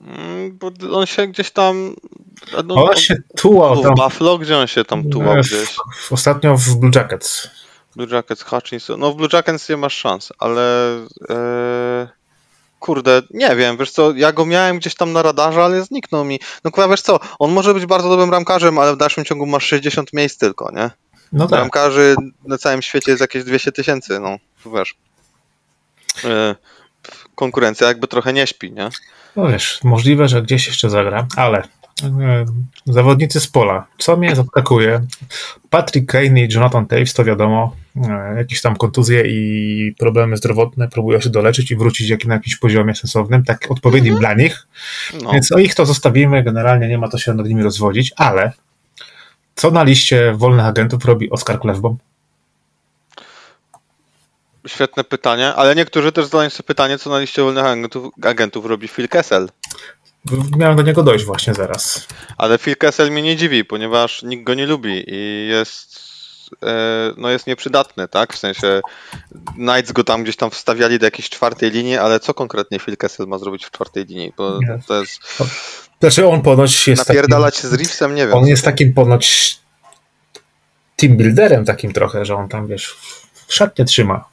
Mm, 0.02 0.58
Bo 0.58 0.72
on 0.98 1.06
się 1.06 1.28
gdzieś 1.28 1.52
tam. 1.52 1.96
No, 2.66 2.86
On 2.86 2.96
się 2.96 3.16
tułał 3.38 3.76
w 3.76 3.82
tam 3.82 3.96
Buffalo, 3.96 4.38
gdzie 4.38 4.58
on 4.58 4.68
się 4.68 4.86
tam 4.86 5.10
tułał 5.10 5.38
gdzieś? 5.38 5.70
w, 5.70 5.78
w, 6.08 6.12
ostatnio 6.14 6.58
w 6.58 6.76
Blue 6.76 6.92
Jackets. 6.96 7.50
Blue 7.96 8.16
Jackets, 8.16 8.44
Hutchinson. 8.44 9.00
No 9.00 9.12
w 9.12 9.16
Blue 9.16 9.30
Jackets 9.34 9.70
nie 9.70 9.78
masz 9.78 9.96
szans, 9.96 10.34
ale 10.40 10.96
e, 11.30 12.08
kurde, 12.80 13.22
nie 13.30 13.56
wiem, 13.56 13.78
wiesz 13.78 13.92
co, 13.92 14.12
ja 14.12 14.32
go 14.32 14.46
miałem 14.46 14.78
gdzieś 14.78 14.96
tam 14.96 15.14
na 15.14 15.22
radarze, 15.22 15.64
ale 15.64 15.84
zniknął 15.84 16.26
mi. 16.26 16.40
No 16.64 16.72
kurwa, 16.72 16.90
wiesz 16.90 17.02
co, 17.02 17.20
on 17.40 17.52
może 17.52 17.74
być 17.74 17.86
bardzo 17.86 18.10
dobrym 18.10 18.30
bramkarzem, 18.30 18.78
ale 18.78 18.94
w 18.94 18.98
dalszym 18.98 19.26
ciągu 19.26 19.46
masz 19.46 19.66
60 19.66 20.14
miejsc 20.14 20.38
tylko, 20.38 20.72
nie? 20.72 20.92
No 21.32 21.48
tak. 21.48 21.50
Bramkarzy 21.50 22.16
na 22.48 22.58
całym 22.58 22.82
świecie 22.82 23.12
jest 23.12 23.22
jakieś 23.22 23.44
200 23.44 23.72
tysięcy, 23.72 24.20
no 24.20 24.38
wiesz. 24.76 24.96
E, 26.24 26.56
konkurencja 27.36 27.88
jakby 27.88 28.08
trochę 28.08 28.34
nie 28.34 28.48
śpi, 28.48 28.72
nie? 28.72 28.90
No 29.36 29.48
wiesz, 29.48 29.80
możliwe, 29.84 30.28
że 30.28 30.42
gdzieś 30.42 30.68
jeszcze 30.68 30.90
zagra, 30.90 31.28
ale 31.36 31.64
Zawodnicy 32.86 33.40
z 33.40 33.48
pola. 33.48 33.86
Co 33.98 34.18
mnie 34.18 34.36
zaskakuje? 34.36 35.02
Patrick 35.70 36.12
Kane 36.12 36.42
i 36.42 36.54
Jonathan 36.54 36.86
Taves, 36.86 37.14
to 37.14 37.24
wiadomo, 37.24 37.76
e, 37.96 38.36
jakieś 38.38 38.62
tam 38.62 38.76
kontuzje 38.76 39.24
i 39.28 39.96
problemy 40.00 40.38
zdrowotne, 40.38 40.88
próbują 40.88 41.20
się 41.20 41.30
doleczyć 41.30 41.72
i 41.72 41.76
wrócić 41.76 42.10
jak 42.10 42.26
na 42.26 42.34
jakimś 42.34 42.56
poziomie 42.56 42.96
sensownym, 42.96 43.44
tak 43.44 43.72
odpowiednim 43.72 44.16
dla 44.16 44.34
nich. 44.34 44.68
No. 45.24 45.32
Więc 45.32 45.52
o 45.52 45.58
ich 45.60 45.76
to 45.76 45.86
zostawimy, 45.86 46.44
generalnie 46.44 46.88
nie 46.88 46.98
ma 46.98 47.08
to 47.08 47.18
się 47.18 47.34
nad 47.34 47.48
nimi 47.48 47.64
rozwodzić, 47.64 48.14
ale 48.16 48.52
co 49.56 49.72
na 49.72 49.84
liście 49.84 50.34
wolnych 50.34 50.66
agentów 50.66 51.06
robi 51.06 51.30
Oskar 51.30 51.60
Klefbom? 51.60 51.98
Świetne 54.68 55.04
pytanie, 55.04 55.54
ale 55.54 55.76
niektórzy 55.76 56.12
też 56.12 56.26
zadają 56.26 56.50
sobie 56.50 56.68
pytanie, 56.68 56.98
co 56.98 57.10
na 57.10 57.20
liście 57.20 57.42
wolnych 57.42 57.66
agentów, 57.66 58.14
agentów 58.22 58.66
robi 58.66 58.88
Phil 58.88 59.10
Kessel. 59.10 59.50
Miałem 60.58 60.78
do 60.78 60.84
niego 60.84 61.04
dojść 61.04 61.26
właśnie 61.26 61.54
zaraz. 61.54 62.08
Ale 62.38 62.58
Phil 62.58 62.76
Kessel 62.78 63.12
mnie 63.12 63.22
nie 63.22 63.36
dziwi, 63.36 63.66
ponieważ 63.66 64.24
nikt 64.24 64.44
go 64.44 64.54
nie 64.54 64.66
lubi 64.66 65.04
i 65.08 65.48
jest, 65.48 66.00
e, 66.64 67.14
no 67.18 67.30
jest 67.30 67.48
nieprzydatny, 67.48 68.08
tak? 68.08 68.34
W 68.34 68.38
sensie 68.38 68.82
Knights 69.56 69.92
go 69.92 70.04
tam 70.04 70.24
gdzieś 70.24 70.36
tam 70.36 70.52
wstawiali 70.52 71.00
do 71.00 71.06
jakiejś 71.06 71.30
czwartej 71.30 71.72
linii, 71.72 71.98
ale 71.98 72.20
co 72.20 72.34
konkretnie 72.34 72.80
Phil 72.80 72.98
Kessel 72.98 73.28
ma 73.28 73.38
zrobić 73.38 73.66
w 73.66 73.72
czwartej 73.72 74.06
linii? 74.06 74.34
Bo 74.38 74.60
Nie. 74.62 74.80
to 74.88 75.00
jest 75.00 75.20
Znaczy 76.00 76.28
on 76.28 76.42
ponoć 76.42 76.88
jest 76.88 77.02
takim, 77.02 77.16
napierdalać 77.16 77.58
się 77.58 77.68
z 77.68 77.74
Reevesem, 77.74 78.16
nie 78.16 78.28
wiem. 78.28 78.38
on 78.38 78.48
jest 78.48 78.66
takim 78.66 78.94
ponoć 78.94 79.58
team 80.96 81.18
builderem 81.18 81.66
takim 81.66 81.94
trochę, 81.94 82.26
że 82.26 82.36
on 82.36 82.50
tam 82.50 82.68
wiesz 82.68 82.98
szatnie 83.48 83.86
trzyma. 83.86 84.33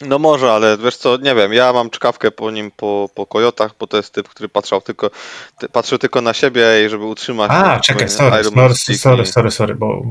No 0.00 0.18
może, 0.18 0.52
ale 0.52 0.78
wiesz 0.78 0.96
co, 0.96 1.16
nie 1.16 1.34
wiem, 1.34 1.52
ja 1.52 1.72
mam 1.72 1.90
czkawkę 1.90 2.30
po 2.30 2.50
nim, 2.50 2.70
po, 2.76 3.08
po 3.14 3.26
kojotach, 3.26 3.74
bo 3.80 3.86
to 3.86 3.96
jest 3.96 4.12
typ, 4.12 4.28
który 4.28 4.48
patrzył 4.48 4.80
tylko, 4.80 5.10
ty, 5.58 5.68
patrzył 5.68 5.98
tylko 5.98 6.20
na 6.20 6.32
siebie 6.34 6.66
i 6.86 6.88
żeby 6.88 7.04
utrzymać... 7.04 7.50
A, 7.54 7.80
czekaj, 7.80 8.08
sorry, 8.08 8.40
Iron 8.40 8.54
sorry, 8.54 8.74
sorry, 8.98 9.22
i- 9.22 9.26
sorry, 9.26 9.50
sorry, 9.50 9.74
bo 9.74 10.02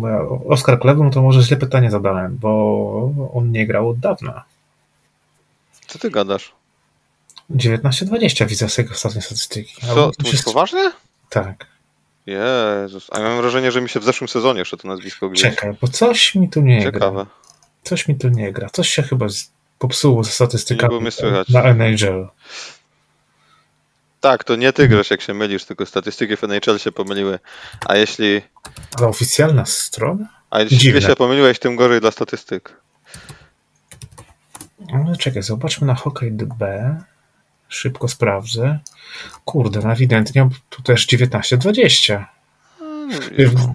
Oskar 0.50 0.80
Klebon 0.80 1.12
to 1.12 1.22
może 1.22 1.42
źle 1.42 1.58
pytanie 1.58 1.92
zadałem, 1.92 2.38
bo 2.38 3.12
on 3.34 3.52
nie 3.52 3.68
grał 3.68 3.90
od 3.90 4.00
dawna. 4.00 4.44
Co 5.88 6.00
ty 6.00 6.10
gadasz? 6.12 6.54
19-20 7.52 8.48
widzę 8.48 8.70
z 8.70 8.78
jego 8.78 8.92
ostatniej 8.92 9.22
statystyki. 9.22 9.74
Co, 9.88 10.12
to 10.24 10.30
jest- 10.32 10.46
poważnie? 10.46 10.92
Tak. 11.30 11.66
Jezus, 12.26 13.08
a 13.12 13.20
ja 13.20 13.26
mam 13.30 13.38
wrażenie, 13.42 13.72
że 13.72 13.82
mi 13.82 13.90
się 13.90 14.00
w 14.00 14.04
zeszłym 14.04 14.28
sezonie 14.28 14.60
jeszcze 14.60 14.78
to 14.78 14.88
nazwisko 14.88 15.30
gdzieś. 15.30 15.44
Czekaj, 15.44 15.74
bo 15.82 15.88
coś 15.88 16.36
mi 16.36 16.50
tu 16.50 16.62
nie 16.62 16.80
gra. 16.82 16.92
Ciekawe. 16.92 17.26
Coś 17.84 18.08
mi 18.08 18.16
tu 18.16 18.30
nie 18.30 18.52
gra. 18.52 18.70
Coś 18.70 18.90
się 18.90 19.04
chyba 19.04 19.30
z- 19.30 19.53
popsuło 19.80 20.24
ze 20.24 20.30
Nie 20.30 20.34
statystykami 20.34 21.00
na 21.50 21.64
NHL. 21.64 22.28
Tak, 24.20 24.44
to 24.44 24.56
nie 24.56 24.74
ty 24.74 24.88
grasz 24.88 25.12
jak 25.12 25.22
się 25.22 25.34
mylisz, 25.34 25.66
tylko 25.66 25.86
statystyki 25.86 26.38
w 26.38 26.44
NHL 26.44 26.80
się 26.80 26.92
pomyliły. 26.92 27.40
A 27.86 27.96
jeśli, 27.96 28.42
Ale 28.98 29.08
oficjalna 29.08 29.66
strona? 29.66 30.28
a 30.50 30.60
jeśli 30.62 30.78
Dziwne. 30.78 31.02
się 31.02 31.16
pomyliłeś, 31.16 31.60
tym 31.60 31.76
gorzej 31.76 32.02
dla 32.02 32.12
statystyk. 32.12 32.82
No, 34.94 35.16
czekaj, 35.16 35.44
zobaczmy 35.44 35.88
na 35.88 35.96
Hockey 35.96 36.32
DB. 36.32 36.64
Szybko 37.70 38.08
sprawdzę. 38.08 38.80
Kurde, 39.46 39.80
no 39.84 39.92
ewidentnie 39.92 40.50
tu 40.70 40.82
też 40.82 41.08
19-20. 41.08 42.26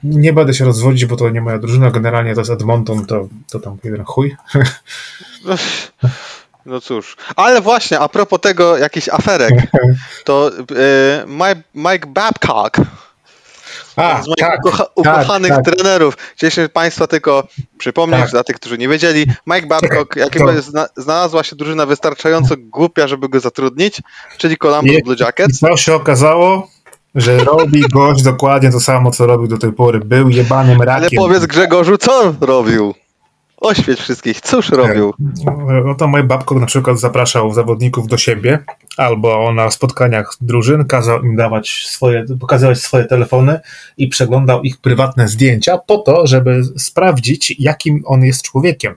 Nie 0.02 0.32
będę 0.32 0.54
się 0.54 0.64
rozwodzić, 0.64 1.06
bo 1.06 1.16
to 1.16 1.30
nie 1.30 1.40
moja 1.40 1.58
drużyna. 1.58 1.90
Generalnie 1.90 2.34
to 2.34 2.40
jest 2.40 2.50
Edmonton, 2.50 3.06
to, 3.06 3.28
to 3.50 3.60
tam 3.60 3.76
jeden 3.84 4.04
chuj. 4.04 4.36
No 6.66 6.80
cóż, 6.80 7.16
ale 7.36 7.60
właśnie, 7.60 7.98
a 8.00 8.08
propos 8.08 8.40
tego, 8.40 8.76
jakichś 8.78 9.08
aferek, 9.08 9.50
to 10.24 10.50
e, 10.58 11.24
Mike, 11.74 12.06
Babcock, 12.06 12.76
A, 13.96 14.22
z 14.22 14.26
moich 14.26 14.36
tak, 14.38 14.60
ukocha- 14.64 14.86
ukochanych 14.94 15.50
tak. 15.52 15.64
trenerów. 15.64 16.16
Chcieliśmy 16.36 16.68
Państwa 16.68 17.06
tylko 17.06 17.48
przypomnieć, 17.78 18.20
Tak. 18.20 18.30
dla 18.30 18.44
tych, 18.44 18.56
którzy 18.56 18.78
nie 18.78 18.88
wiedzieli, 18.88 19.26
Mike 19.46 19.66
Babcock, 19.66 20.16
jakiego 20.16 20.52
to- 20.52 20.62
zna, 20.62 20.86
znalazła 20.96 21.44
się 21.44 21.56
drużyna 21.56 21.86
wystarczająco 21.86 22.54
głupia, 22.58 23.06
żeby 23.08 23.28
go 23.28 23.40
zatrudnić, 23.40 24.02
czyli 24.38 24.56
Columbus. 24.56 25.02
Blue 25.04 25.16
Jackets. 25.20 25.58
co 25.58 25.76
się 25.76 25.94
okazało? 25.94 26.70
Że 27.18 27.38
robi 27.38 27.81
gość 27.81 28.22
dokładnie 28.22 28.70
to 28.70 28.81
samo, 28.81 29.11
co 29.11 29.26
robił 29.26 29.48
do 29.48 29.59
tej 29.59 29.72
pory. 29.72 30.00
Był 30.00 30.28
jebanym 30.28 30.83
rakiem. 30.83 31.20
Ale 31.20 31.28
powiedz 31.28 31.46
Grzegorzu, 31.46 31.98
co 31.98 32.35
robił? 32.40 32.94
Oświeć 33.61 34.00
wszystkich, 34.00 34.40
cóż 34.40 34.70
robił? 34.70 35.14
No 35.85 35.94
to 35.94 36.09
mój 36.09 36.22
babko 36.22 36.54
na 36.54 36.66
przykład 36.66 37.00
zapraszał 37.00 37.54
zawodników 37.54 38.07
do 38.07 38.18
siebie, 38.18 38.64
albo 38.96 39.52
na 39.52 39.70
spotkaniach 39.70 40.35
drużyn 40.40 40.85
kazał 40.85 41.22
im 41.22 41.37
dawać 41.37 41.87
swoje, 41.88 42.24
pokazywać 42.40 42.78
swoje 42.78 43.04
telefony 43.04 43.61
i 43.96 44.09
przeglądał 44.09 44.62
ich 44.62 44.81
prywatne 44.81 45.28
zdjęcia 45.28 45.78
po 45.78 45.98
to, 45.98 46.26
żeby 46.26 46.62
sprawdzić, 46.76 47.54
jakim 47.59 48.02
on 48.07 48.24
jest 48.24 48.42
człowiekiem. 48.42 48.94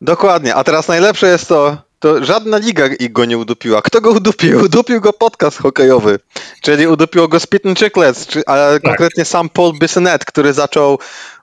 Dokładnie, 0.00 0.54
a 0.54 0.64
teraz 0.64 0.88
najlepsze 0.88 1.26
jest 1.28 1.48
to, 1.48 1.76
to 2.00 2.24
żadna 2.24 2.58
liga 2.58 2.84
go 3.10 3.24
nie 3.24 3.38
udupiła. 3.38 3.82
Kto 3.82 4.00
go 4.00 4.10
udupił? 4.10 4.60
Udupił 4.64 5.00
go 5.00 5.12
podcast 5.12 5.58
hokejowy, 5.58 6.18
czyli 6.60 6.86
udupiło 6.86 7.28
go 7.28 7.40
Spit 7.40 7.66
and 7.66 7.78
Chicklets, 7.78 8.26
ale 8.46 8.80
konkretnie 8.80 9.24
sam 9.24 9.48
Paul 9.48 9.78
Bissonnette, 9.78 10.24
który 10.24 10.52
zaczął 10.52 10.98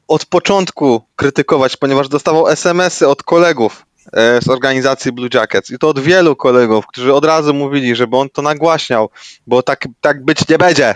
od 0.08 0.26
początku 0.26 1.02
krytykować, 1.16 1.78
ponieważ 1.78 2.10
dostawał 2.10 2.48
SMS-y 2.48 3.08
od 3.08 3.24
kolegów 3.24 3.86
e, 4.14 4.42
z 4.42 4.50
organizacji 4.50 5.12
Blue 5.12 5.30
Jackets 5.34 5.72
i 5.72 5.78
to 5.80 5.90
od 5.90 6.00
wielu 6.00 6.36
kolegów, 6.36 6.88
którzy 6.88 7.14
od 7.14 7.26
razu 7.26 7.54
mówili, 7.54 7.96
żeby 7.96 8.18
on 8.18 8.30
to 8.30 8.42
nagłaśniał, 8.42 9.10
bo 9.48 9.64
tak, 9.64 9.88
tak 10.02 10.26
być 10.26 10.48
nie 10.48 10.58
będzie. 10.58 10.96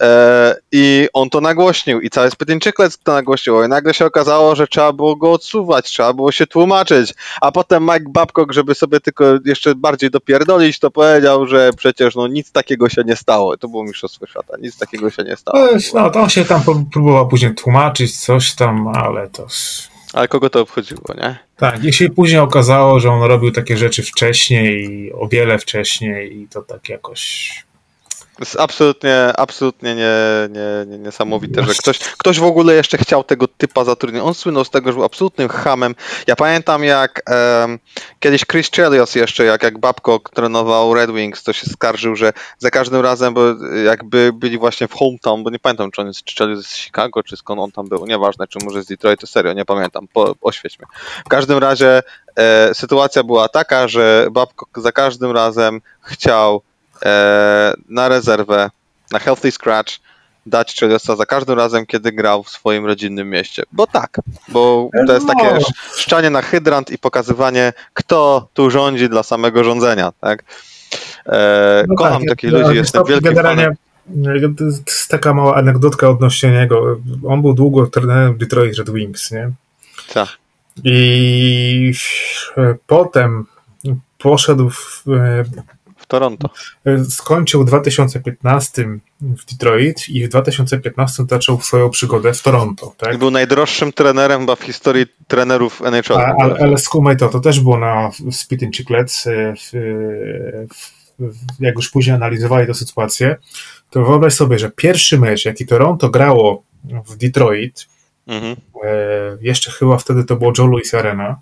E, 0.00 0.56
I 0.72 1.08
on 1.12 1.30
to 1.30 1.40
nagłośnił 1.40 2.00
i 2.00 2.10
cały 2.10 2.30
Chicklets 2.64 2.98
to 2.98 3.12
nagłośnił 3.12 3.64
i 3.64 3.68
nagle 3.68 3.94
się 3.94 4.06
okazało, 4.06 4.56
że 4.56 4.66
trzeba 4.66 4.92
było 4.92 5.16
go 5.16 5.32
odsuwać, 5.32 5.86
trzeba 5.86 6.12
było 6.12 6.32
się 6.32 6.46
tłumaczyć, 6.46 7.14
a 7.40 7.52
potem 7.52 7.82
Mike 7.82 8.08
Babcock, 8.08 8.52
żeby 8.52 8.74
sobie 8.74 9.00
tylko 9.00 9.24
jeszcze 9.44 9.74
bardziej 9.74 10.10
dopierdolić, 10.10 10.78
to 10.78 10.90
powiedział, 10.90 11.46
że 11.46 11.70
przecież 11.76 12.14
no 12.14 12.28
nic 12.28 12.52
takiego 12.52 12.88
się 12.88 13.02
nie 13.04 13.16
stało. 13.16 13.56
To 13.56 13.68
było 13.68 13.84
Mistrzostwo 13.84 14.26
Świata, 14.26 14.56
nic 14.60 14.78
takiego 14.78 15.10
się 15.10 15.22
nie 15.22 15.36
stało. 15.36 15.58
No, 15.94 16.10
to 16.10 16.20
on 16.20 16.28
się 16.28 16.44
tam 16.44 16.60
pró- 16.60 16.84
próbował 16.92 17.28
później 17.28 17.54
tłumaczyć, 17.54 18.18
coś 18.18 18.54
tam, 18.54 18.88
ale 18.88 19.28
to... 19.28 19.46
Ale 20.12 20.28
kogo 20.28 20.50
to 20.50 20.60
obchodziło, 20.60 21.02
nie? 21.18 21.38
Tak, 21.56 21.84
i 21.84 21.92
się 21.92 22.08
później 22.08 22.40
okazało, 22.40 23.00
że 23.00 23.10
on 23.10 23.22
robił 23.22 23.52
takie 23.52 23.76
rzeczy 23.76 24.02
wcześniej, 24.02 25.12
o 25.12 25.28
wiele 25.28 25.58
wcześniej 25.58 26.40
i 26.40 26.48
to 26.48 26.62
tak 26.62 26.88
jakoś... 26.88 27.50
Jest 28.40 28.60
absolutnie, 28.60 29.32
absolutnie 29.36 29.94
nie, 29.94 30.14
nie, 30.50 30.86
nie, 30.86 30.98
niesamowite, 30.98 31.62
że 31.62 31.74
ktoś, 31.74 31.98
ktoś 31.98 32.40
w 32.40 32.44
ogóle 32.44 32.74
jeszcze 32.74 32.98
chciał 32.98 33.24
tego 33.24 33.48
typa 33.48 33.84
zatrudnić. 33.84 34.22
On 34.22 34.34
słynął 34.34 34.64
z 34.64 34.70
tego, 34.70 34.90
że 34.90 34.94
był 34.94 35.04
absolutnym 35.04 35.48
hamem. 35.48 35.94
Ja 36.26 36.36
pamiętam 36.36 36.84
jak 36.84 37.22
em, 37.26 37.78
kiedyś 38.20 38.46
Chris 38.46 38.70
Chelios 38.70 39.14
jeszcze, 39.14 39.44
jak, 39.44 39.62
jak 39.62 39.78
Babcock 39.78 40.30
trenował 40.30 40.94
Red 40.94 41.10
Wings, 41.10 41.42
to 41.42 41.52
się 41.52 41.66
skarżył, 41.66 42.16
że 42.16 42.32
za 42.58 42.70
każdym 42.70 43.00
razem, 43.00 43.34
bo 43.34 43.42
jakby 43.84 44.32
byli 44.34 44.58
właśnie 44.58 44.88
w 44.88 44.92
hometown, 44.92 45.44
bo 45.44 45.50
nie 45.50 45.58
pamiętam, 45.58 45.90
czy 45.90 46.00
on 46.00 46.06
jest, 46.06 46.24
czy 46.24 46.36
Chelios 46.36 46.58
jest 46.58 46.70
z 46.70 46.76
Chicago, 46.76 47.22
czy 47.22 47.36
skąd 47.36 47.60
on 47.60 47.72
tam 47.72 47.88
był, 47.88 48.06
nieważne, 48.06 48.46
czy 48.46 48.58
może 48.64 48.82
z 48.82 48.86
Detroit, 48.86 49.20
to 49.20 49.26
serio, 49.26 49.52
nie 49.52 49.64
pamiętam, 49.64 50.08
po, 50.12 50.34
oświeć 50.40 50.78
mnie. 50.78 50.86
W 51.26 51.28
każdym 51.28 51.58
razie 51.58 52.02
e, 52.36 52.74
sytuacja 52.74 53.24
była 53.24 53.48
taka, 53.48 53.88
że 53.88 54.26
Babcock 54.30 54.78
za 54.78 54.92
każdym 54.92 55.30
razem 55.30 55.80
chciał 56.02 56.62
na 57.88 58.08
rezerwę, 58.08 58.70
na 59.12 59.18
healthy 59.18 59.52
scratch 59.52 59.92
dać 60.46 60.74
Cheliosa 60.80 61.16
za 61.16 61.26
każdym 61.26 61.58
razem, 61.58 61.86
kiedy 61.86 62.12
grał 62.12 62.42
w 62.42 62.50
swoim 62.50 62.86
rodzinnym 62.86 63.30
mieście. 63.30 63.62
Bo 63.72 63.86
tak, 63.86 64.20
bo 64.48 64.90
to 65.06 65.12
jest 65.12 65.26
takie 65.26 65.44
No. 65.44 65.56
sz- 65.56 65.96
szczanie 65.96 66.30
na 66.30 66.42
hydrant 66.42 66.90
i 66.90 66.98
pokazywanie, 66.98 67.72
kto 67.94 68.48
tu 68.54 68.70
rządzi 68.70 69.08
dla 69.08 69.22
samego 69.22 69.64
rządzenia, 69.64 70.12
tak? 70.20 70.44
E, 71.26 71.84
No 71.88 71.94
kocham 71.94 72.20
tak, 72.20 72.28
takich 72.28 72.52
ja- 72.52 72.58
ludzi, 72.58 72.70
ja- 72.74 72.80
jestem 72.80 73.04
wielkim 73.04 73.28
Generalnie 73.34 73.62
fanem. 74.14 74.56
to 74.56 74.64
jest 74.64 75.08
taka 75.08 75.34
mała 75.34 75.56
anegdotka 75.56 76.08
odnośnie 76.08 76.50
niego. 76.50 77.00
On 77.28 77.42
był 77.42 77.54
długo 77.54 77.86
trenerem 77.86 78.38
Detroit 78.38 78.76
Red 78.78 78.90
Wings, 78.90 79.30
nie? 79.30 79.50
Tak. 80.14 80.28
I 80.84 81.92
e, 82.56 82.74
potem 82.86 83.46
poszedł 84.18 84.70
w, 84.70 85.02
e, 85.08 85.44
W 85.44 85.79
Toronto. 86.10 86.50
skończył 87.10 87.62
w 87.62 87.64
2015 87.64 88.84
w 89.20 89.44
Detroit 89.52 90.08
i 90.08 90.24
w 90.24 90.28
2015 90.28 91.24
zaczął 91.30 91.60
swoją 91.60 91.90
przygodę 91.90 92.32
w 92.34 92.42
Toronto. 92.42 92.94
Tak? 92.96 93.18
Był 93.18 93.30
najdroższym 93.30 93.92
trenerem 93.92 94.40
chyba 94.40 94.56
w 94.56 94.60
historii 94.62 95.06
trenerów 95.28 95.82
NHL. 95.82 96.16
A, 96.18 96.34
ale, 96.42 96.54
ale 96.60 96.78
skumaj 96.78 97.16
to, 97.16 97.28
to 97.28 97.40
też 97.40 97.60
było 97.60 97.78
na 97.78 98.10
Spit 98.30 98.62
and 98.62 98.76
Chicklets, 98.76 99.26
e, 99.26 99.54
w, 99.56 99.70
w, 100.74 100.90
w, 101.18 101.60
jak 101.60 101.74
już 101.74 101.90
później 101.90 102.16
analizowali 102.16 102.66
tę 102.66 102.74
sytuację, 102.74 103.36
to 103.90 104.04
wyobraź 104.04 104.34
sobie, 104.34 104.58
że 104.58 104.70
pierwszy 104.70 105.18
mecz, 105.18 105.44
jaki 105.44 105.66
Toronto 105.66 106.08
grało 106.10 106.62
w 107.06 107.16
Detroit, 107.16 107.86
Mhm. 108.26 108.56
e, 108.84 108.88
jeszcze 109.40 109.70
chyba 109.70 109.96
wtedy 109.98 110.24
to 110.24 110.36
było 110.36 110.52
Joe 110.58 110.66
Louis 110.66 110.94
Arena, 110.94 111.36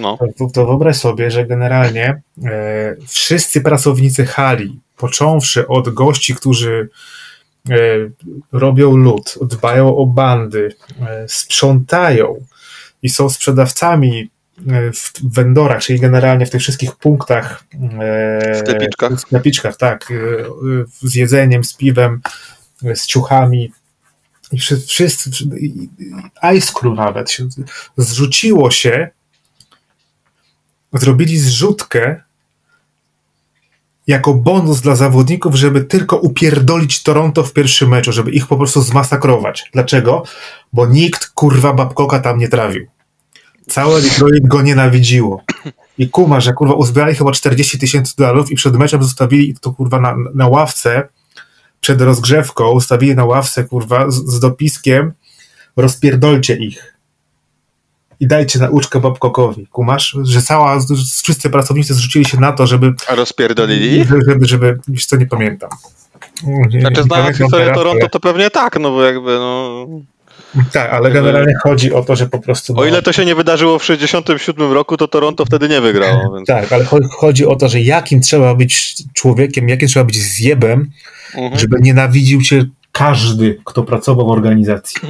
No. 0.00 0.18
to, 0.38 0.46
to 0.54 0.66
wyobraź 0.66 0.96
sobie, 0.96 1.30
że 1.30 1.46
generalnie 1.46 2.22
e, 2.44 2.96
wszyscy 3.08 3.60
pracownicy 3.60 4.26
hali 4.26 4.80
począwszy 4.96 5.68
od 5.68 5.88
gości, 5.94 6.34
którzy 6.34 6.88
e, 7.70 7.74
robią 8.52 8.96
lód, 8.96 9.34
dbają 9.42 9.96
o 9.96 10.06
bandy, 10.06 10.74
e, 11.08 11.28
sprzątają 11.28 12.44
i 13.02 13.08
są 13.08 13.30
sprzedawcami 13.30 14.30
e, 14.68 14.92
w 14.92 15.12
vendorach, 15.34 15.82
czyli 15.82 16.00
generalnie 16.00 16.46
w 16.46 16.50
tych 16.50 16.60
wszystkich 16.60 16.96
punktach. 16.96 17.64
e, 18.00 18.54
W 18.54 18.58
sklepiczkach. 18.58 19.12
W 19.12 19.20
sklepiczkach, 19.20 19.76
tak. 19.76 20.10
e, 20.10 20.14
Z 21.08 21.14
jedzeniem, 21.14 21.64
z 21.64 21.74
piwem, 21.74 22.20
z 22.94 23.06
ciuchami. 23.06 23.72
I 24.52 24.58
wszy- 24.58 24.80
wszyscy, 24.86 25.30
Ice 26.56 26.72
Crew 26.74 26.94
nawet 26.96 27.36
zrzuciło 27.96 28.70
się, 28.70 29.08
zrobili 30.98 31.38
zrzutkę 31.38 32.20
jako 34.06 34.34
bonus 34.34 34.80
dla 34.80 34.96
zawodników, 34.96 35.54
żeby 35.54 35.84
tylko 35.84 36.16
upierdolić 36.16 37.02
Toronto 37.02 37.44
w 37.44 37.52
pierwszym 37.52 37.88
meczu, 37.88 38.12
żeby 38.12 38.30
ich 38.30 38.46
po 38.46 38.56
prostu 38.56 38.82
zmasakrować. 38.82 39.70
Dlaczego? 39.72 40.22
Bo 40.72 40.86
nikt 40.86 41.26
kurwa 41.26 41.72
Babkoka 41.72 42.20
tam 42.20 42.38
nie 42.38 42.48
trawił. 42.48 42.86
Całe 43.68 44.02
Detroit 44.02 44.46
go 44.46 44.62
nienawidziło. 44.62 45.42
I 45.98 46.08
kuma, 46.08 46.40
że 46.40 46.52
kurwa 46.52 46.74
uzbierali 46.74 47.14
chyba 47.14 47.32
40 47.32 47.78
tysięcy 47.78 48.14
dolarów 48.16 48.50
i 48.50 48.54
przed 48.54 48.76
meczem 48.76 49.02
zostawili 49.02 49.54
to 49.60 49.72
kurwa 49.72 50.00
na, 50.00 50.16
na 50.34 50.48
ławce, 50.48 51.08
przed 51.80 52.00
rozgrzewką, 52.00 52.70
ustawili 52.70 53.14
na 53.14 53.24
ławce 53.24 53.64
kurwa 53.64 54.10
z, 54.10 54.14
z 54.14 54.40
dopiskiem 54.40 55.12
rozpierdolcie 55.76 56.56
ich. 56.56 56.95
I 58.20 58.26
dajcie 58.26 58.58
nauczkę 58.58 59.00
Babkokowi. 59.00 59.66
Kumasz? 59.66 60.16
Że 60.22 60.42
cała, 60.42 60.80
że 60.80 60.86
wszyscy 61.22 61.50
pracownicy 61.50 61.94
zrzucili 61.94 62.24
się 62.24 62.40
na 62.40 62.52
to, 62.52 62.66
żeby 62.66 62.92
A 63.08 63.14
rozpierdolili 63.14 64.04
żeby, 64.04 64.20
żeby, 64.28 64.46
żeby 64.46 64.78
już 64.88 65.06
co 65.06 65.16
nie 65.16 65.26
pamiętam. 65.26 65.70
Nie- 66.42 66.80
Znaczy 66.80 67.02
znając 67.02 67.36
historię 67.36 67.72
Toronto, 67.74 68.08
to 68.08 68.20
pewnie 68.20 68.50
tak, 68.50 68.80
no 68.80 68.90
bo 68.90 69.04
jakby 69.04 69.30
no... 69.38 69.86
tak, 70.72 70.92
ale 70.92 71.10
generalnie 71.10 71.52
chodzi 71.62 71.92
o 71.94 72.02
to, 72.02 72.16
że 72.16 72.26
po 72.26 72.38
prostu. 72.38 72.78
O 72.78 72.84
ile 72.86 73.02
to 73.02 73.12
się 73.12 73.24
nie 73.24 73.34
wydarzyło 73.34 73.78
w 73.78 73.84
67 73.84 74.72
roku, 74.72 74.96
to 74.96 75.08
Toronto 75.08 75.44
wtedy 75.44 75.68
nie 75.68 75.80
wygrało, 75.80 76.34
więc... 76.36 76.46
Tak, 76.48 76.72
ale 76.72 76.84
cho- 76.84 77.08
chodzi 77.10 77.46
o 77.46 77.56
to, 77.56 77.68
że 77.68 77.80
jakim 77.80 78.20
trzeba 78.20 78.54
być 78.54 78.94
człowiekiem, 79.14 79.68
jakim 79.68 79.88
trzeba 79.88 80.04
być 80.04 80.18
zjebem, 80.18 80.90
Mhm. 81.34 81.58
żeby 81.60 81.76
nienawidził 81.80 82.42
cię 82.42 82.64
każdy, 82.92 83.60
kto 83.64 83.82
pracował 83.82 84.26
w 84.26 84.30
organizacji. 84.30 85.00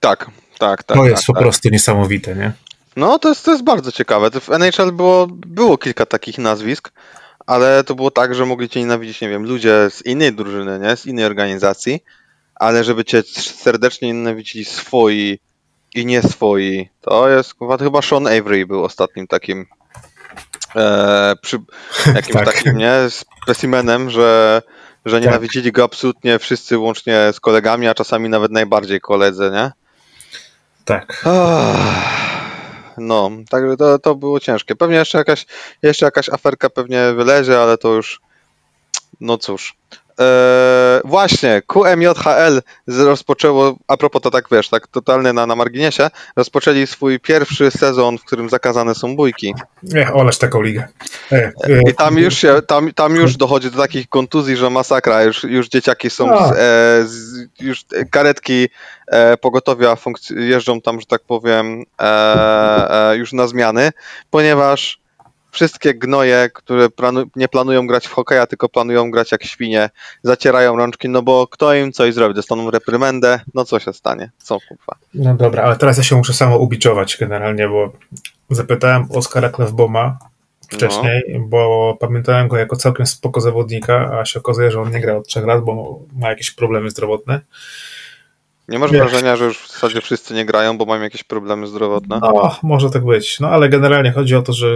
Tak, 0.00 0.30
tak, 0.60 0.84
tak. 0.84 0.96
to 0.96 1.04
jest 1.04 1.22
tak, 1.22 1.26
po 1.26 1.32
tak. 1.32 1.42
prostu 1.42 1.68
niesamowite, 1.68 2.34
nie? 2.34 2.52
No, 2.96 3.18
to 3.18 3.28
jest, 3.28 3.44
to 3.44 3.50
jest 3.50 3.64
bardzo 3.64 3.92
ciekawe. 3.92 4.30
W 4.30 4.50
NHL 4.50 4.92
było, 4.92 5.26
było 5.30 5.78
kilka 5.78 6.06
takich 6.06 6.38
nazwisk, 6.38 6.92
ale 7.46 7.84
to 7.84 7.94
było 7.94 8.10
tak, 8.10 8.34
że 8.34 8.46
mogli 8.46 8.68
cię 8.68 8.80
nienawidzić, 8.80 9.20
nie 9.20 9.28
wiem, 9.28 9.44
ludzie 9.44 9.90
z 9.90 10.06
innej 10.06 10.32
drużyny, 10.32 10.78
nie? 10.78 10.96
Z 10.96 11.06
innej 11.06 11.24
organizacji, 11.24 12.00
ale 12.54 12.84
żeby 12.84 13.04
cię 13.04 13.22
serdecznie 13.62 14.08
nienawidzili 14.08 14.64
swoi 14.64 15.38
i 15.94 16.06
nie 16.06 16.22
swoi, 16.22 16.88
to 17.00 17.28
jest 17.28 17.54
chyba 17.78 18.02
Sean 18.02 18.26
Avery 18.26 18.66
był 18.66 18.84
ostatnim 18.84 19.26
takim 19.26 19.66
e, 20.76 21.34
przy, 21.42 21.58
jakimś 22.14 22.32
Tak. 22.32 22.44
takim, 22.44 22.78
nie? 22.78 22.94
Specimenem, 23.44 24.10
że, 24.10 24.62
że 25.04 25.20
nienawidzili 25.20 25.72
go 25.72 25.84
absolutnie 25.84 26.38
wszyscy 26.38 26.78
łącznie 26.78 27.32
z 27.32 27.40
kolegami, 27.40 27.88
a 27.88 27.94
czasami 27.94 28.28
nawet 28.28 28.52
najbardziej 28.52 29.00
koledzy, 29.00 29.50
nie? 29.52 29.79
Tak. 30.84 31.24
No, 32.98 33.30
także 33.50 33.76
to, 33.76 33.98
to 33.98 34.14
było 34.14 34.40
ciężkie. 34.40 34.76
Pewnie 34.76 34.96
jeszcze 34.96 35.18
jakaś, 35.18 35.46
jeszcze 35.82 36.04
jakaś 36.06 36.28
aferka 36.28 36.70
pewnie 36.70 37.12
wylezie, 37.16 37.60
ale 37.60 37.78
to 37.78 37.88
już. 37.88 38.20
No 39.20 39.38
cóż. 39.38 39.76
Eee, 40.20 41.00
właśnie, 41.04 41.62
QMJHL 41.66 42.62
rozpoczęło, 42.86 43.76
a 43.88 43.96
propos 43.96 44.22
to 44.22 44.30
tak 44.30 44.44
wiesz, 44.52 44.68
tak 44.68 44.86
totalnie 44.86 45.32
na, 45.32 45.46
na 45.46 45.56
marginesie, 45.56 46.10
rozpoczęli 46.36 46.86
swój 46.86 47.20
pierwszy 47.20 47.70
sezon, 47.70 48.18
w 48.18 48.24
którym 48.24 48.48
zakazane 48.48 48.94
są 48.94 49.16
bójki. 49.16 49.54
Nie, 49.82 50.12
oleć 50.12 50.38
taką 50.38 50.62
ligę. 50.62 50.88
E, 51.32 51.36
e, 51.36 51.90
I 51.90 51.94
tam 51.94 52.18
już 52.18 52.34
się, 52.34 52.62
tam, 52.66 52.92
tam 52.92 53.16
już 53.16 53.36
dochodzi 53.36 53.70
do 53.70 53.78
takich 53.78 54.08
kontuzji, 54.08 54.56
że 54.56 54.70
masakra, 54.70 55.22
już, 55.22 55.44
już 55.44 55.68
dzieciaki 55.68 56.10
są, 56.10 56.48
z, 56.48 56.52
e, 56.52 56.56
z, 57.06 57.46
już 57.60 57.84
karetki 58.10 58.68
e, 59.06 59.36
pogotowia 59.36 59.96
jeżdżą 60.30 60.80
tam, 60.80 61.00
że 61.00 61.06
tak 61.06 61.22
powiem, 61.22 61.84
e, 62.00 63.10
e, 63.10 63.16
już 63.16 63.32
na 63.32 63.46
zmiany, 63.46 63.92
ponieważ 64.30 65.00
wszystkie 65.50 65.94
gnoje, 65.94 66.50
które 66.54 66.86
planu- 66.86 67.26
nie 67.36 67.48
planują 67.48 67.86
grać 67.86 68.06
w 68.06 68.12
hokeja, 68.12 68.46
tylko 68.46 68.68
planują 68.68 69.10
grać 69.10 69.32
jak 69.32 69.44
świnie, 69.44 69.90
zacierają 70.22 70.76
rączki, 70.76 71.08
no 71.08 71.22
bo 71.22 71.46
kto 71.46 71.74
im 71.74 71.92
coś 71.92 72.14
zrobi, 72.14 72.34
dostaną 72.34 72.70
reprymendę, 72.70 73.40
no 73.54 73.64
co 73.64 73.78
się 73.78 73.92
stanie, 73.92 74.30
co 74.38 74.58
kurwa. 74.68 74.96
No 75.14 75.34
dobra, 75.34 75.62
ale 75.62 75.76
teraz 75.76 75.98
ja 75.98 76.02
się 76.02 76.16
muszę 76.16 76.32
samo 76.32 76.58
ubiczować 76.58 77.16
generalnie, 77.20 77.68
bo 77.68 77.92
zapytałem 78.50 79.06
Oskara 79.10 79.48
Klefboma 79.48 80.18
wcześniej, 80.70 81.40
bo 81.40 81.96
pamiętałem 82.00 82.48
go 82.48 82.56
jako 82.56 82.76
całkiem 82.76 83.06
spoko 83.06 83.40
zawodnika, 83.40 84.18
a 84.20 84.24
się 84.24 84.38
okazuje, 84.38 84.70
że 84.70 84.80
on 84.80 84.90
nie 84.90 85.00
gra 85.00 85.16
od 85.16 85.26
trzech 85.26 85.44
lat, 85.44 85.64
bo 85.64 86.00
ma 86.12 86.28
jakieś 86.28 86.50
problemy 86.50 86.90
zdrowotne. 86.90 87.40
Nie 88.70 88.78
masz 88.78 88.90
Wiesz. 88.90 89.00
wrażenia, 89.00 89.36
że 89.36 89.44
już 89.44 89.58
w 89.58 89.72
zasadzie 89.72 90.00
wszyscy 90.00 90.34
nie 90.34 90.44
grają, 90.44 90.78
bo 90.78 90.84
mają 90.84 91.02
jakieś 91.02 91.24
problemy 91.24 91.66
zdrowotne? 91.66 92.18
No, 92.22 92.56
może 92.62 92.90
tak 92.90 93.04
być. 93.04 93.40
No 93.40 93.48
ale 93.48 93.68
generalnie 93.68 94.12
chodzi 94.12 94.36
o 94.36 94.42
to, 94.42 94.52
że 94.52 94.68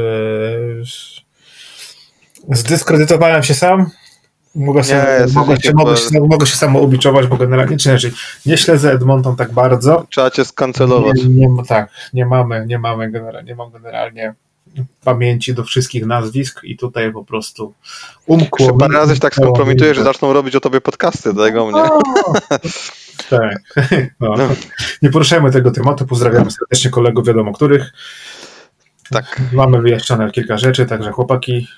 zdyskredytowałem 2.51 3.43
się 3.43 3.55
sam. 3.55 3.91
Mogę, 4.55 4.81
Nie, 4.81 4.87
sobie, 4.87 5.27
mogę, 5.35 5.61
się, 5.61 5.73
mogę, 5.75 5.97
się, 5.97 6.21
mogę 6.21 6.47
się 6.47 6.57
samo 6.57 6.79
ubiczować, 6.79 7.27
bo 7.27 7.37
generalnie, 7.37 7.77
czy 7.77 7.89
inaczej, 7.89 8.13
nie 8.47 8.57
śledzę 8.57 8.93
Edmonton 8.93 9.37
tak 9.37 9.53
bardzo. 9.53 10.07
Trzeba 10.11 10.31
cię 10.31 10.45
skancelować. 10.45 11.25
Nie, 11.25 11.47
nie, 11.49 11.65
tak, 11.69 11.91
nie 12.13 12.27
mamy, 12.27 12.67
nie 12.67 12.79
mamy 12.79 13.11
generalnie, 13.11 13.49
nie 13.49 13.57
mam 13.57 13.71
generalnie 13.71 14.35
pamięci 15.05 15.55
do 15.55 15.65
wszystkich 15.65 16.07
nazwisk 16.07 16.61
i 16.65 16.77
tutaj 16.77 17.13
po 17.13 17.25
prostu 17.25 17.75
umkło. 18.27 18.67
Jeszcze 18.67 18.79
parę 18.79 18.95
razy 18.95 19.15
się 19.15 19.21
tak 19.21 19.35
skompromitujesz, 19.35 19.97
że 19.97 20.05
zaczną 20.05 20.33
robić 20.33 20.57
o 20.57 20.61
tobie 20.61 20.81
podcasty, 20.81 21.33
dlatego 21.33 21.67
mnie. 21.67 21.83
Tak. 23.31 23.59
No. 24.21 24.35
No. 24.37 24.49
Nie 25.03 25.11
poruszajmy 25.11 25.51
tego 25.51 25.71
tematu. 25.71 26.07
Pozdrawiam 26.07 26.51
serdecznie 26.51 26.91
kolegów, 26.91 27.27
wiadomo 27.27 27.53
których. 27.53 27.93
Tak. 29.11 29.41
Mamy 29.53 29.81
wyjaśnione 29.81 30.31
kilka 30.31 30.59
rzeczy, 30.59 30.87
także 30.87 31.11
chłopaki, 31.13 31.69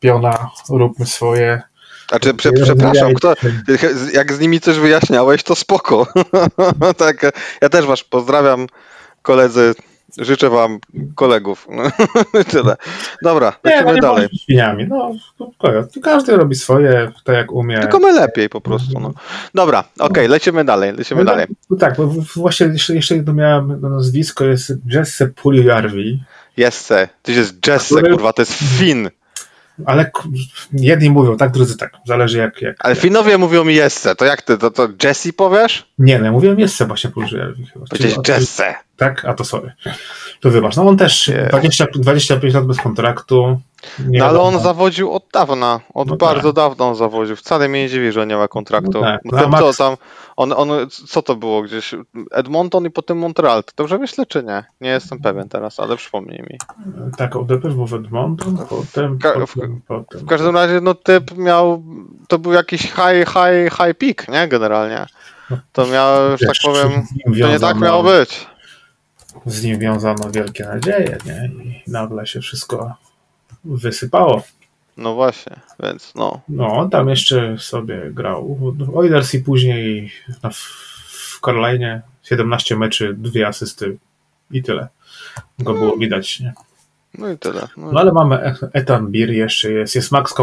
piona, 0.00 0.50
róbmy 0.70 1.06
swoje. 1.06 1.62
Znaczy, 2.08 2.34
prze, 2.34 2.52
przepraszam, 2.52 3.14
kto, 3.14 3.34
jak 4.14 4.32
z 4.32 4.40
nimi 4.40 4.60
coś 4.60 4.78
wyjaśniałeś, 4.78 5.42
to 5.42 5.54
spoko. 5.54 6.06
tak, 6.96 7.22
ja 7.62 7.68
też 7.68 7.86
was 7.86 8.04
pozdrawiam, 8.04 8.66
koledzy. 9.22 9.74
Życzę 10.18 10.50
wam 10.50 10.78
kolegów. 11.14 11.68
Tyle. 12.50 12.76
Dobra, 13.22 13.52
Nie, 13.64 13.70
no 13.70 13.76
lecimy 13.76 13.94
nie 13.94 14.00
dalej. 14.00 14.28
świniami. 14.42 14.86
No, 14.88 15.12
każdy 16.02 16.36
robi 16.36 16.54
swoje, 16.54 17.12
tak 17.24 17.36
jak 17.36 17.52
umie. 17.52 17.80
Tylko 17.80 17.98
my 17.98 18.12
lepiej 18.12 18.48
po 18.48 18.60
prostu. 18.60 19.00
No. 19.00 19.12
Dobra, 19.54 19.84
okej, 19.98 20.28
lecimy 20.28 20.64
dalej, 20.64 20.92
lecimy 20.92 21.24
No, 21.24 21.30
dalej. 21.30 21.46
no 21.70 21.76
tak, 21.76 21.96
bo 21.96 22.06
w- 22.06 22.34
właśnie 22.36 22.66
jeszcze, 22.66 22.94
jeszcze 22.94 23.16
jedno 23.16 23.32
miałem 23.32 23.80
no, 23.80 23.88
nazwisko, 23.88 24.44
jest 24.44 24.72
Jesse 24.86 25.26
Pulijarvi, 25.26 26.22
Jesse, 26.56 27.08
ty 27.22 27.32
jest 27.32 27.66
Jesse, 27.66 27.94
Który- 27.94 28.10
kurwa, 28.12 28.32
to 28.32 28.42
jest 28.42 28.52
Fin. 28.52 29.10
Ale 29.86 30.10
jedni 30.72 31.10
mówią 31.10 31.36
tak, 31.36 31.50
drudzy 31.50 31.76
tak, 31.76 31.92
zależy 32.06 32.38
jak. 32.38 32.62
jak 32.62 32.76
Ale 32.78 32.94
jak. 32.94 33.02
Finowie 33.02 33.38
mówią 33.38 33.64
mi 33.64 33.74
Jesse, 33.74 34.14
to 34.14 34.24
jak 34.24 34.42
ty, 34.42 34.58
to, 34.58 34.70
to 34.70 34.88
Jesse 35.04 35.32
powiesz? 35.32 35.86
Nie, 35.98 36.18
no 36.18 36.24
ja 36.24 36.32
mówiłem 36.32 36.60
Jesse 36.60 36.86
właśnie 36.86 37.10
Pulijarvi 37.10 37.66
chyba. 37.66 37.86
Powiedziałeś 37.86 38.28
Jesse. 38.28 38.74
Tak? 38.96 39.24
A 39.24 39.34
to 39.34 39.44
sorry. 39.44 39.72
To 40.40 40.50
wybacz. 40.50 40.76
No 40.76 40.88
on 40.88 40.96
też 40.96 41.28
Nie. 41.28 41.46
20, 41.50 41.86
25 41.94 42.54
lat 42.54 42.66
bez 42.66 42.80
kontraktu. 42.80 43.60
No 44.12 44.24
ale 44.24 44.40
on 44.40 44.58
zawodził 44.60 45.12
od 45.12 45.24
dawna, 45.32 45.80
od 45.94 46.08
No 46.08 46.16
bardzo 46.16 46.52
dawna 46.52 46.84
on 46.86 46.94
zawodził. 46.94 47.36
Wcale 47.36 47.68
mnie 47.68 47.82
nie 47.82 47.88
dziwi, 47.88 48.12
że 48.12 48.26
nie 48.26 48.36
ma 48.36 48.48
kontraktu. 48.48 48.90
No 48.92 49.00
tak. 49.00 49.20
No 49.24 49.38
ten, 49.38 49.50
Max- 49.50 49.60
co 49.60 49.84
tam, 49.84 49.96
on, 50.36 50.52
on, 50.56 50.68
co 51.08 51.22
to 51.22 51.36
było 51.36 51.62
gdzieś? 51.62 51.94
Edmonton 52.30 52.86
i 52.86 52.90
potem 52.90 53.18
Montreal. 53.18 53.64
To 53.64 53.72
dobrze 53.76 53.98
myślę, 53.98 54.26
czy 54.26 54.42
nie? 54.44 54.64
Nie 54.80 54.90
jestem 54.90 55.18
pewien 55.20 55.48
teraz, 55.48 55.80
ale 55.80 55.96
przypomnij 55.96 56.38
mi. 56.38 56.58
Tak, 57.16 57.34
najpierw 57.34 57.74
był 57.74 57.86
w 57.86 57.94
Edmonton, 57.94 58.58
potem, 58.68 59.18
Ka- 59.18 59.46
w- 59.46 59.54
potem, 59.54 59.80
potem. 59.88 60.20
W 60.20 60.26
każdym 60.26 60.56
razie, 60.56 60.80
no 60.80 60.94
typ 60.94 61.36
miał, 61.36 61.82
to 62.28 62.38
był 62.38 62.52
jakiś 62.52 62.80
high, 62.82 63.28
high, 63.28 63.72
high 63.76 63.94
peak, 63.98 64.28
nie? 64.28 64.48
Generalnie. 64.48 65.06
To 65.72 65.86
miał, 65.86 66.36
że 66.36 66.46
tak 66.46 66.56
powiem, 66.64 67.02
to 67.40 67.48
nie 67.48 67.60
tak 67.60 67.78
miało 67.80 68.02
być. 68.02 68.46
Z 69.46 69.64
nim 69.64 69.78
wiązano 69.78 70.30
wielkie 70.30 70.64
nadzieje, 70.64 71.18
nie? 71.26 71.50
I 71.64 71.90
nagle 71.90 72.26
się 72.26 72.40
wszystko 72.40 72.94
wysypało. 73.64 74.42
No 74.96 75.14
właśnie, 75.14 75.56
więc 75.82 76.14
no. 76.14 76.40
No, 76.48 76.66
on 76.66 76.90
tam 76.90 77.08
jeszcze 77.08 77.58
sobie 77.58 78.10
grał 78.10 78.74
Oilers 78.94 79.34
i 79.34 79.40
później 79.40 80.12
na, 80.42 80.50
w 80.50 81.40
Carolinie 81.44 82.02
17 82.22 82.76
meczy, 82.76 83.14
dwie 83.14 83.46
asysty 83.46 83.96
i 84.50 84.62
tyle. 84.62 84.88
Go 85.58 85.74
było 85.74 85.96
widać, 85.96 86.40
nie? 86.40 86.52
No 87.18 87.30
i 87.30 87.38
tyle. 87.38 87.68
No, 87.76 87.92
No 87.92 88.00
ale 88.00 88.12
mamy 88.12 88.54
Etan 88.72 89.10
Bir 89.10 89.30
jeszcze 89.30 89.72
jest, 89.72 89.94
jest 89.94 90.12
Max 90.12 90.34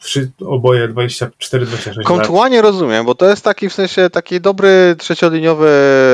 wszy- 0.00 0.30
oboje 0.46 0.88
24-26 0.88 1.96
lat. 1.96 2.06
Kontua 2.06 2.48
nie 2.48 2.62
rozumiem, 2.62 3.06
bo 3.06 3.14
to 3.14 3.28
jest 3.28 3.44
taki 3.44 3.68
w 3.68 3.72
sensie 3.72 4.10
taki 4.10 4.40
dobry 4.40 4.96
trzecioliniowy 4.98 5.70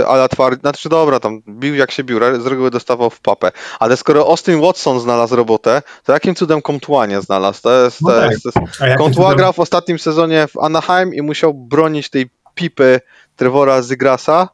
ala 0.08 0.28
twardy, 0.28 0.60
znaczy 0.60 0.88
dobra, 0.88 1.20
tam 1.20 1.42
bił 1.48 1.74
jak 1.74 1.90
się 1.90 2.04
bił, 2.04 2.18
z 2.40 2.46
reguły 2.46 2.70
dostawał 2.70 3.10
w 3.10 3.20
papę, 3.20 3.52
ale 3.80 3.96
skoro 3.96 4.26
Austin 4.26 4.60
Watson 4.60 5.00
znalazł 5.00 5.36
robotę, 5.36 5.82
to 6.04 6.12
jakim 6.12 6.34
cudem 6.34 6.62
Kontua 6.62 7.06
nie 7.06 7.20
znalazł? 7.20 7.62
To 7.62 7.84
jest, 7.84 8.02
No 8.02 8.10
to 8.10 8.20
tak. 8.20 8.30
jest, 8.30 8.42
to 8.42 8.60
jest... 9.06 9.36
Grał 9.36 9.52
w 9.52 9.58
ostatnim 9.58 9.98
sezonie 9.98 10.46
w 10.46 10.58
Anaheim 10.58 11.14
i 11.14 11.22
musiał 11.22 11.54
bronić 11.54 12.10
tej 12.10 12.30
pipy 12.54 13.00
Trevora 13.36 13.82
Zygrasa. 13.82 14.48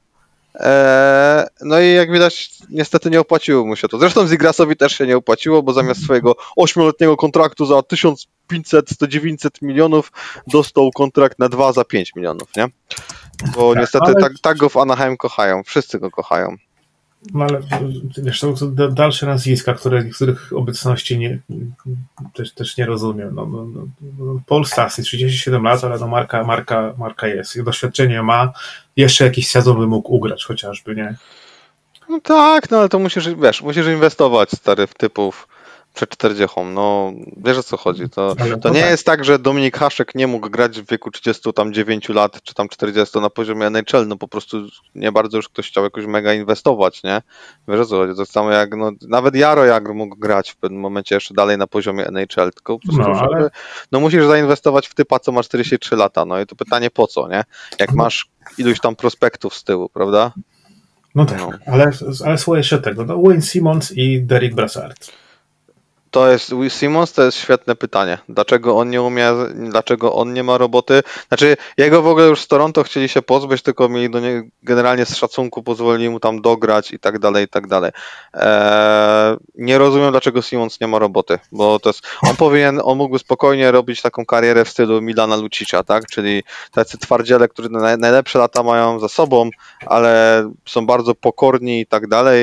Eee, 0.55 1.47
no 1.61 1.81
i 1.81 1.93
jak 1.93 2.13
widać, 2.13 2.51
niestety 2.71 3.11
nie 3.11 3.21
opłaciło 3.21 3.67
mu 3.67 3.77
się 3.77 3.89
to. 3.89 3.99
Zresztą 3.99 4.27
Zygrasowi 4.27 4.77
też 4.77 4.99
się 4.99 5.07
nie 5.07 5.17
opłaciło, 5.17 5.63
bo 5.63 5.73
zamiast 5.73 6.05
swojego 6.05 6.37
8-letniego 6.59 7.17
kontraktu 7.17 7.67
za 7.67 7.83
1500, 7.83 8.91
100, 8.91 9.07
milionów 9.63 10.13
dostał 10.47 10.91
kontrakt 10.91 11.39
na 11.39 11.49
2 11.49 11.73
za 11.73 11.85
5 11.85 12.15
milionów, 12.17 12.49
nie? 12.57 12.69
Bo 13.55 13.73
Tak, 13.73 13.81
niestety 13.81 14.05
ale- 14.07 14.21
tak, 14.21 14.33
tak 14.43 14.57
go 14.57 14.69
w 14.69 14.77
Anaheim 14.77 15.17
kochają, 15.17 15.63
wszyscy 15.65 15.99
go 15.99 16.11
kochają. 16.11 16.57
No 17.35 17.45
ale 17.45 17.61
wiesz, 18.19 18.41
to 18.41 18.57
są 18.57 18.75
da- 18.75 18.89
dalsze 18.89 19.27
nazwiska, 19.27 19.75
które, 19.75 20.05
których 20.05 20.53
obecności 20.57 21.19
nie, 21.19 21.39
też, 22.35 22.53
też 22.53 22.77
nie 22.77 22.87
rozumiem. 22.87 23.35
No, 23.35 23.47
no, 23.47 23.65
no, 23.65 23.87
no, 24.19 24.41
Paul 24.47 24.65
Stasi, 24.67 25.03
37 25.03 25.63
lat, 25.65 25.85
ale 25.85 25.99
no 25.99 26.07
marka, 26.07 26.45
marka, 26.45 26.95
marka 26.99 27.27
jest. 27.27 27.57
I 27.57 27.65
doświadczenie 27.65 28.23
ma. 28.23 28.53
Jeszcze 28.97 29.25
jakiś 29.25 29.49
sezon 29.49 29.79
by 29.79 29.87
mógł 29.87 30.15
ugrać 30.15 30.45
chociażby, 30.45 30.95
nie? 30.95 31.15
No 32.09 32.21
tak, 32.21 32.71
no 32.71 32.79
ale 32.79 32.89
to 32.89 32.99
musisz, 32.99 33.35
wiesz, 33.35 33.63
musisz 33.63 33.87
inwestować 33.87 34.51
stary 34.51 34.87
w 34.87 34.95
typów 34.95 35.49
przed 35.95 36.11
40. 36.11 36.61
No 36.65 37.13
wiesz 37.37 37.59
o 37.59 37.63
co 37.63 37.77
chodzi. 37.77 38.09
To, 38.11 38.35
Ale 38.39 38.51
to 38.51 38.57
to 38.59 38.69
nie 38.69 38.81
tak. 38.81 38.91
jest 38.91 39.07
tak, 39.07 39.25
że 39.25 39.39
Dominik 39.39 39.77
Haszek 39.79 40.15
nie 40.15 40.27
mógł 40.27 40.51
grać 40.51 40.81
w 40.81 40.91
wieku 40.91 41.11
39 41.11 42.09
lat, 42.09 42.43
czy 42.43 42.55
tam 42.55 42.69
40 42.69 43.19
na 43.21 43.31
poziomie 43.31 43.67
NHL, 43.67 44.09
no 44.09 44.17
po 44.17 44.29
prostu 44.29 44.57
nie 44.95 45.13
bardzo 45.13 45.37
już 45.37 45.49
ktoś 45.49 45.69
chciał 45.69 45.85
jakoś 45.85 46.07
mega 46.07 46.35
inwestować, 46.35 47.03
nie? 47.03 47.23
Wiesz 47.69 47.81
o 47.81 47.85
co 47.87 47.97
chodzi. 47.97 48.17
To 48.17 48.27
samo 48.27 48.51
jak, 48.51 48.77
no 48.77 48.91
nawet 49.09 49.35
Jaro 49.35 49.65
Jagr 49.65 49.95
mógł 49.95 50.17
grać 50.17 50.51
w 50.51 50.57
pewnym 50.57 50.81
momencie 50.81 51.15
jeszcze 51.15 51.35
dalej 51.35 51.59
na 51.59 51.67
poziomie 51.67 52.07
NHL, 52.07 52.51
tylko 52.53 52.79
po 52.79 52.93
prostu, 52.93 53.13
No, 53.13 53.21
ale- 53.21 53.39
żeby, 53.39 53.51
no 53.93 54.01
musisz 54.01 54.25
zainwestować 54.27 54.89
w 54.89 54.95
typa, 54.95 55.19
co 55.19 55.33
ma 55.33 55.43
43 55.43 55.97
lata, 55.97 56.25
no 56.25 56.41
i 56.41 56.47
to 56.47 56.57
pytanie 56.57 56.91
po 56.91 57.07
co, 57.07 57.29
nie? 57.29 57.45
Jak 57.79 57.93
masz 57.93 58.27
iluś 58.59 58.81
tam 58.81 58.97
prospektów 58.97 59.55
z 59.55 59.65
tyłu, 59.65 59.89
prawda? 59.89 60.33
No 61.15 61.27
tak, 61.27 61.39
No. 61.39 61.51
ale, 61.67 61.91
ale 62.27 62.39
słuchaj 62.39 62.61
jeszcze 62.61 62.79
tego. 62.79 63.05
No, 63.05 63.23
Wayne 63.23 63.43
Simmons 63.43 63.93
i 63.97 64.23
Derek 64.23 64.55
Brassard. 64.55 65.13
To 66.13 66.31
jest 66.31 66.55
Will 66.55 66.71
Simmons, 66.71 67.13
to 67.13 67.23
jest 67.23 67.39
świetne 67.39 67.77
pytanie. 67.77 68.19
Dlaczego 68.29 68.77
on 68.77 68.91
nie 68.91 69.03
umie, 69.03 69.33
dlaczego 69.55 70.15
on 70.15 70.33
nie 70.33 70.43
ma 70.43 70.59
roboty? 70.59 71.03
Znaczy, 71.29 71.57
jego 71.79 72.03
w 72.03 72.07
ogóle 72.07 72.27
już 72.27 72.41
z 72.41 72.49
Toronto 72.49 72.83
chcieli 72.83 73.09
się 73.09 73.23
pozbyć, 73.23 73.63
tylko 73.63 73.89
mieli 73.89 74.11
do 74.11 74.21
niego 74.21 74.49
generalnie 74.63 75.07
z 75.07 75.17
szacunku 75.17 75.63
pozwolili 75.63 76.11
mu 76.11 76.21
tam 76.21 76.43
dograć 76.43 76.91
i 76.91 76.99
tak 76.99 77.19
dalej, 77.19 77.45
i 77.45 77.49
tak 77.49 77.67
dalej. 77.67 77.91
Eee, 78.35 79.37
nie 79.55 79.79
rozumiem, 79.79 80.11
dlaczego 80.11 80.43
Simmons 80.43 80.81
nie 80.81 80.87
ma 80.87 80.99
roboty, 80.99 81.39
bo 81.53 81.79
to 81.79 81.89
jest, 81.89 82.03
on 82.29 82.37
powinien, 82.37 82.81
on 82.85 82.99
mógłby 82.99 83.19
spokojnie 83.19 83.71
robić 83.71 84.03
taką 84.03 84.27
karierę 84.27 84.65
w 84.65 84.69
stylu 84.69 85.03
Milana 85.03 85.37
Lucicza, 85.37 85.83
tak? 85.83 86.07
Czyli 86.07 86.43
tacy 86.73 86.99
twardziele, 86.99 87.49
którzy 87.49 87.69
naj, 87.71 87.99
najlepsze 87.99 88.39
lata 88.39 88.63
mają 88.63 88.99
za 88.99 89.09
sobą, 89.09 89.51
ale 89.87 90.45
są 90.69 90.87
bardzo 90.87 91.15
pokorni 91.15 91.81
i 91.81 91.87
tak 91.87 92.09
dalej. 92.09 92.43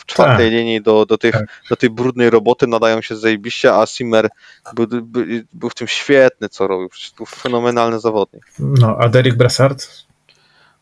W 0.00 0.06
czwartej 0.06 0.46
Tak. 0.46 0.54
linii 0.54 0.82
do, 0.82 1.06
do, 1.06 1.18
tych, 1.18 1.32
Tak. 1.32 1.44
do 1.70 1.76
tej 1.76 1.90
brudnej 1.90 2.30
roboty 2.30 2.66
nadają 2.66 3.02
się 3.02 3.16
zajebiście, 3.16 3.74
a 3.74 3.86
Simmer 3.86 4.28
był, 4.74 4.86
był, 4.86 5.24
był 5.52 5.70
w 5.70 5.74
tym 5.74 5.88
świetny, 5.88 6.48
co 6.48 6.66
robił. 6.66 6.88
Przecież 6.88 7.12
był 7.16 7.26
fenomenalny 7.26 8.00
zawodnik. 8.00 8.46
No, 8.58 8.96
a 9.00 9.08
Derek 9.08 9.36
Brassard 9.36 9.86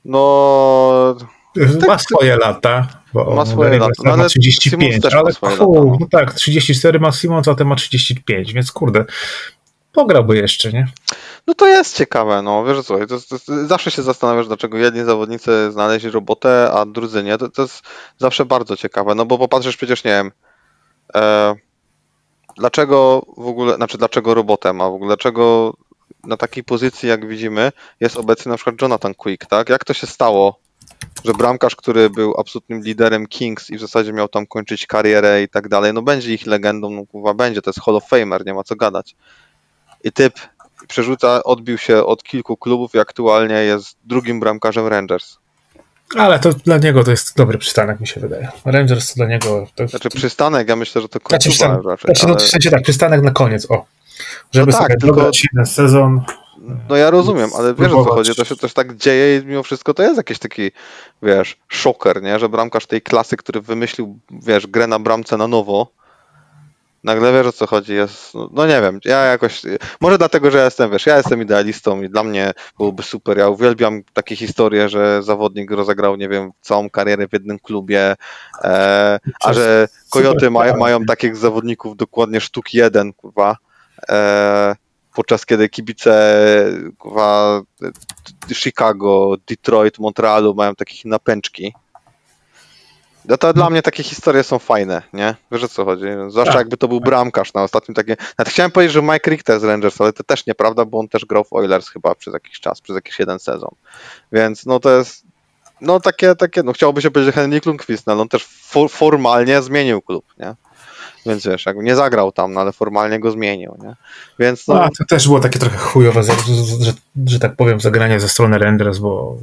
No, 0.05 1.17
ma 1.89 1.99
swoje 1.99 2.37
lata. 2.37 2.89
Bo 3.15 3.35
Ma 3.35 3.47
swoje 3.47 3.71
Derek 3.71 3.81
lata, 3.81 4.03
no 4.05 4.13
ale 4.13 4.23
ma 4.23 4.29
35, 4.29 4.83
Simmons 4.83 5.03
też 5.03 5.15
ma 5.15 5.21
ale 5.21 5.33
kur, 5.35 5.51
lata, 5.51 5.65
no. 5.65 5.97
no 6.01 6.07
tak, 6.11 6.35
34 6.35 7.01
ma 7.01 7.13
Simmons, 7.13 7.49
a 7.49 7.55
ten 7.55 7.67
ma 7.67 7.77
35, 7.77 8.53
więc 8.53 8.73
kurde, 8.73 9.05
pograłby 9.93 10.37
jeszcze, 10.37 10.73
nie? 10.73 10.87
no 11.49 11.55
to 11.55 11.67
jest 11.67 11.97
ciekawe, 11.97 12.43
no 12.43 12.65
wiesz 12.65 12.85
co, 12.85 12.99
zawsze 13.67 13.91
się 13.91 14.03
zastanawiasz, 14.03 14.47
dlaczego 14.47 14.79
jedni 14.79 15.05
zawodnicy 15.05 15.73
znaleźli 15.73 16.11
robotę, 16.11 16.71
a 16.73 16.87
drudzy 16.87 17.23
nie. 17.23 17.39
To, 17.39 17.49
to 17.49 17.63
jest 17.63 17.83
zawsze 18.19 18.45
bardzo 18.45 18.77
ciekawe, 18.77 19.15
no 19.15 19.27
bo 19.27 19.39
popatrzysz 19.39 19.77
przecież, 19.77 20.05
nie 20.05 20.11
wiem, 20.11 20.33
e, 21.15 21.55
dlaczego 22.57 23.27
w 23.37 23.47
ogóle, 23.47 23.75
znaczy 23.75 23.99
dlaczego 23.99 24.35
robotę 24.35 24.73
ma, 24.73 24.91
w 24.91 24.95
ogóle 24.95 25.09
dlaczego 25.09 25.75
na 26.25 26.37
takiej 26.37 26.65
pozycji, 26.65 27.09
jak 27.09 27.29
widzimy, 27.29 27.73
jest 28.01 28.17
obecny 28.17 28.51
na 28.51 28.57
przykład 28.57 28.83
Jonathan 28.83 29.15
Quick, 29.15 29.47
tak? 29.47 29.69
Jak 29.69 29.85
to 29.85 29.95
się 29.95 30.07
stało, 30.07 30.59
że 31.25 31.33
bramkarz, 31.33 31.77
który 31.77 32.11
był 32.11 32.41
absolutnym 32.41 32.83
liderem 32.83 33.27
Kings 33.27 33.71
i 33.71 33.77
w 33.77 33.81
zasadzie 33.81 34.13
miał 34.13 34.29
tam 34.29 34.47
kończyć 34.47 34.87
karierę 34.87 35.43
i 35.43 35.49
tak 35.49 35.69
dalej, 35.69 35.93
no 35.95 36.03
będzie 36.03 36.35
ich 36.35 36.47
legendą, 36.47 36.91
no 36.91 37.07
kurwa 37.07 37.35
będzie, 37.35 37.63
to 37.63 37.71
jest 37.71 37.81
Hall 37.81 37.97
of 37.97 38.09
Famer, 38.09 38.47
nie 38.47 38.55
ma 38.55 38.65
co 38.65 38.77
gadać. 38.77 39.17
I 40.05 40.13
typ 40.13 40.35
przerzuca, 40.89 41.43
odbił 41.45 41.79
się 41.79 42.05
od 42.05 42.23
kilku 42.23 42.57
klubów 42.57 42.95
i 42.95 42.99
aktualnie 42.99 43.55
jest 43.55 43.97
drugim 44.05 44.41
bramkarzem 44.41 44.87
Rangers. 44.87 45.39
Ale 46.17 46.39
to 46.39 46.53
dla 46.53 46.79
niego 46.79 47.05
to 47.05 47.11
jest 47.11 47.37
dobry 47.37 47.59
przystanek, 47.59 48.01
mi 48.01 48.07
się 48.07 48.21
wydaje. 48.21 48.49
Rangers 48.65 49.09
to 49.09 49.15
dla 49.17 49.27
niego... 49.27 49.67
To, 49.75 49.89
Znaczy 49.89 50.09
przystanek, 50.09 50.69
ja 50.69 50.77
myślę, 50.77 51.03
że 51.03 51.09
to 51.09 51.13
znaczy, 51.13 51.25
końcówka 51.25 51.51
przystanek, 51.51 51.85
raczej, 51.85 52.07
znaczy, 52.07 52.27
no, 52.27 52.35
ale... 52.35 52.47
w 52.47 52.49
sensie 52.51 52.71
tak, 52.71 52.83
przystanek 52.83 53.23
na 53.23 53.31
koniec, 53.31 53.71
o. 53.71 53.85
Żeby 54.53 54.73
No 54.73 54.79
tak, 54.79 54.87
sobie 54.87 54.97
tylko- 54.97 55.31
jeden 55.53 55.67
sezon. 55.67 56.21
No 56.89 56.97
ja 56.97 57.11
rozumiem, 57.11 57.51
ale 57.59 57.75
wiesz 57.75 57.93
o 57.93 58.05
co 58.05 58.11
chodzi, 58.11 58.35
to 58.35 58.45
się 58.45 58.57
też 58.57 58.73
tak 58.73 58.97
dzieje 58.97 59.39
i 59.39 59.47
mimo 59.47 59.63
wszystko 59.63 59.95
to 59.95 60.03
jest 60.03 60.17
jakiś 60.17 60.39
taki, 60.39 60.71
wiesz, 61.23 61.57
szoker, 61.69 62.23
nie, 62.23 62.39
że 62.39 62.49
bramkarz 62.49 62.87
tej 62.87 63.03
klasy, 63.03 63.37
który 63.37 63.61
wymyślił, 63.61 64.19
wiesz, 64.31 64.67
grę 64.67 64.87
na 64.87 64.99
bramce 64.99 65.37
na 65.37 65.49
nowo, 65.49 65.87
nagle 67.05 67.33
wiesz 67.33 67.47
o 67.47 67.53
co 67.53 67.67
chodzi, 67.67 67.95
jest, 67.95 68.35
no, 68.35 68.49
no 68.53 68.67
nie 68.67 68.81
wiem, 68.81 69.01
ja 69.05 69.25
jakoś, 69.25 69.63
może 70.01 70.19
dlatego, 70.19 70.51
że 70.51 70.59
ja 70.59 70.65
jestem, 70.65 70.91
wiesz, 70.91 71.07
ja 71.07 71.17
jestem 71.17 71.43
idealistą 71.43 72.03
i 72.03 72.09
dla 72.09 72.25
mnie 72.25 72.53
byłoby 72.79 73.03
super, 73.03 73.39
ja 73.39 73.49
uwielbiam 73.49 74.03
takie 74.13 74.37
historie, 74.37 74.89
że 74.89 75.23
zawodnik 75.23 75.71
rozegrał, 75.71 76.17
nie 76.17 76.29
wiem, 76.29 76.51
całą 76.61 76.91
karierę 76.91 77.29
w 77.29 77.33
jednym 77.33 77.59
klubie, 77.59 78.17
e, 78.65 79.19
a 79.45 79.53
że 79.53 79.89
Kojoty 80.11 80.51
mają, 80.51 80.77
mają 80.77 81.05
takich 81.05 81.37
zawodników 81.37 81.97
dokładnie 81.97 82.41
sztuk 82.41 82.75
jeden, 82.75 83.13
kurwa, 83.13 83.57
e, 84.09 84.77
podczas 85.15 85.47
kiedy 85.47 85.69
kibice 85.69 86.45
kurwa, 86.99 87.61
Chicago, 88.53 89.35
Detroit, 89.49 89.99
Montrealu 89.99 90.55
mają 90.55 90.75
takich 90.75 91.05
napęczki. 91.05 91.75
No 93.29 93.37
to 93.37 93.53
dla 93.53 93.71
mnie 93.71 93.83
takie 93.83 94.03
historie 94.03 94.43
są 94.43 94.59
fajne, 94.59 95.03
nie? 95.13 95.35
Wiesz 95.53 95.65
o 95.65 95.69
co 95.69 95.85
chodzi? 95.85 96.05
Zwłaszcza 96.29 96.53
Tak. 96.53 96.61
jakby 96.61 96.77
to 96.77 96.89
był 96.89 97.01
bramkarz 97.01 97.55
na 97.55 97.63
ostatnim 97.63 97.95
takim. 97.95 98.17
Nawet 98.39 98.53
chciałem 98.53 98.71
powiedzieć, 98.71 98.95
że 98.95 99.03
Mike 99.03 99.31
Richter 99.31 99.61
z 99.61 99.65
Rangers, 99.65 100.01
ale 100.01 100.13
to 100.13 100.25
też 100.25 100.47
nieprawda, 100.47 100.85
bo 100.85 100.99
on 100.99 101.09
też 101.09 101.25
grał 101.25 101.45
w 101.45 101.53
Oilers 101.53 101.89
chyba 101.89 102.15
przez 102.15 102.35
jakiś 102.35 102.61
czas, 102.61 102.81
przez 102.81 102.97
jakiś 102.97 103.19
jeden 103.19 103.39
sezon. 103.39 103.71
Więc 104.33 104.67
no 104.67 104.81
to 104.81 104.99
jest. 104.99 105.23
No 105.81 106.01
takie, 106.01 106.35
takie, 106.35 106.63
no 106.63 106.73
chciałoby 106.73 107.03
się 107.03 107.11
powiedzieć, 107.11 107.35
Henrik 107.35 107.67
Lundqvist, 107.67 108.07
no 108.07 108.13
ale 108.13 108.23
on 108.23 108.29
też 108.29 108.45
for, 108.47 108.91
formalnie 108.91 109.63
zmienił 109.63 110.03
klub, 110.03 110.25
nie? 110.39 110.55
Więc 111.27 111.47
wiesz, 111.47 111.67
jakby 111.67 111.83
nie 111.83 111.97
zagrał 111.97 112.33
tam, 112.33 112.53
no 112.53 112.61
ale 112.61 112.73
formalnie 112.73 113.21
go 113.21 113.31
zmienił, 113.31 113.77
nie? 113.83 113.95
Więc 114.39 114.69
no, 114.69 114.83
A, 114.83 114.89
to 114.89 115.05
też 115.09 115.27
było 115.27 115.41
takie 115.41 115.59
trochę 115.59 115.79
chujowe, 115.79 116.23
że, 116.23 116.33
że, 116.33 116.85
że, 116.85 116.93
że 117.27 117.39
tak 117.39 117.57
powiem, 117.57 117.81
zagranie 117.81 118.21
ze 118.21 118.29
strony 118.29 118.59
Rangers, 118.59 118.99
bo 118.99 119.37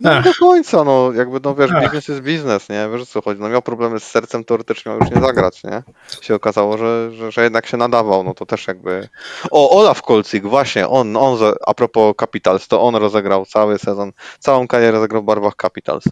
No 0.00 0.22
do 0.22 0.30
końca, 0.40 0.84
no 0.84 1.12
jakby, 1.12 1.40
no 1.44 1.54
wiesz, 1.54 1.70
Ach. 1.74 1.82
biznes 1.82 2.08
jest 2.08 2.20
biznes, 2.20 2.68
nie? 2.68 2.88
Wiesz 2.92 3.08
co 3.08 3.22
chodzi, 3.22 3.40
no 3.40 3.48
miał 3.48 3.62
problemy 3.62 4.00
z 4.00 4.02
sercem, 4.02 4.44
teoretycznie 4.44 4.92
miał 4.92 5.00
już 5.00 5.10
nie 5.10 5.20
zagrać, 5.20 5.64
nie? 5.64 5.82
Się 6.20 6.34
okazało, 6.34 6.78
że, 6.78 7.12
że, 7.12 7.32
że 7.32 7.42
jednak 7.42 7.66
się 7.66 7.76
nadawał, 7.76 8.24
no 8.24 8.34
to 8.34 8.46
też 8.46 8.66
jakby... 8.66 9.08
O, 9.50 9.80
Olaf 9.80 10.02
Kolcik, 10.02 10.46
właśnie, 10.46 10.88
on, 10.88 11.16
on, 11.16 11.38
a 11.66 11.74
propos 11.74 12.14
Capitals, 12.20 12.68
to 12.68 12.82
on 12.82 12.96
rozegrał 12.96 13.46
cały 13.46 13.78
sezon, 13.78 14.12
całą 14.38 14.68
karierę 14.68 15.00
zagrał 15.00 15.22
w 15.22 15.24
barwach 15.24 15.54
Capitals. 15.62 16.04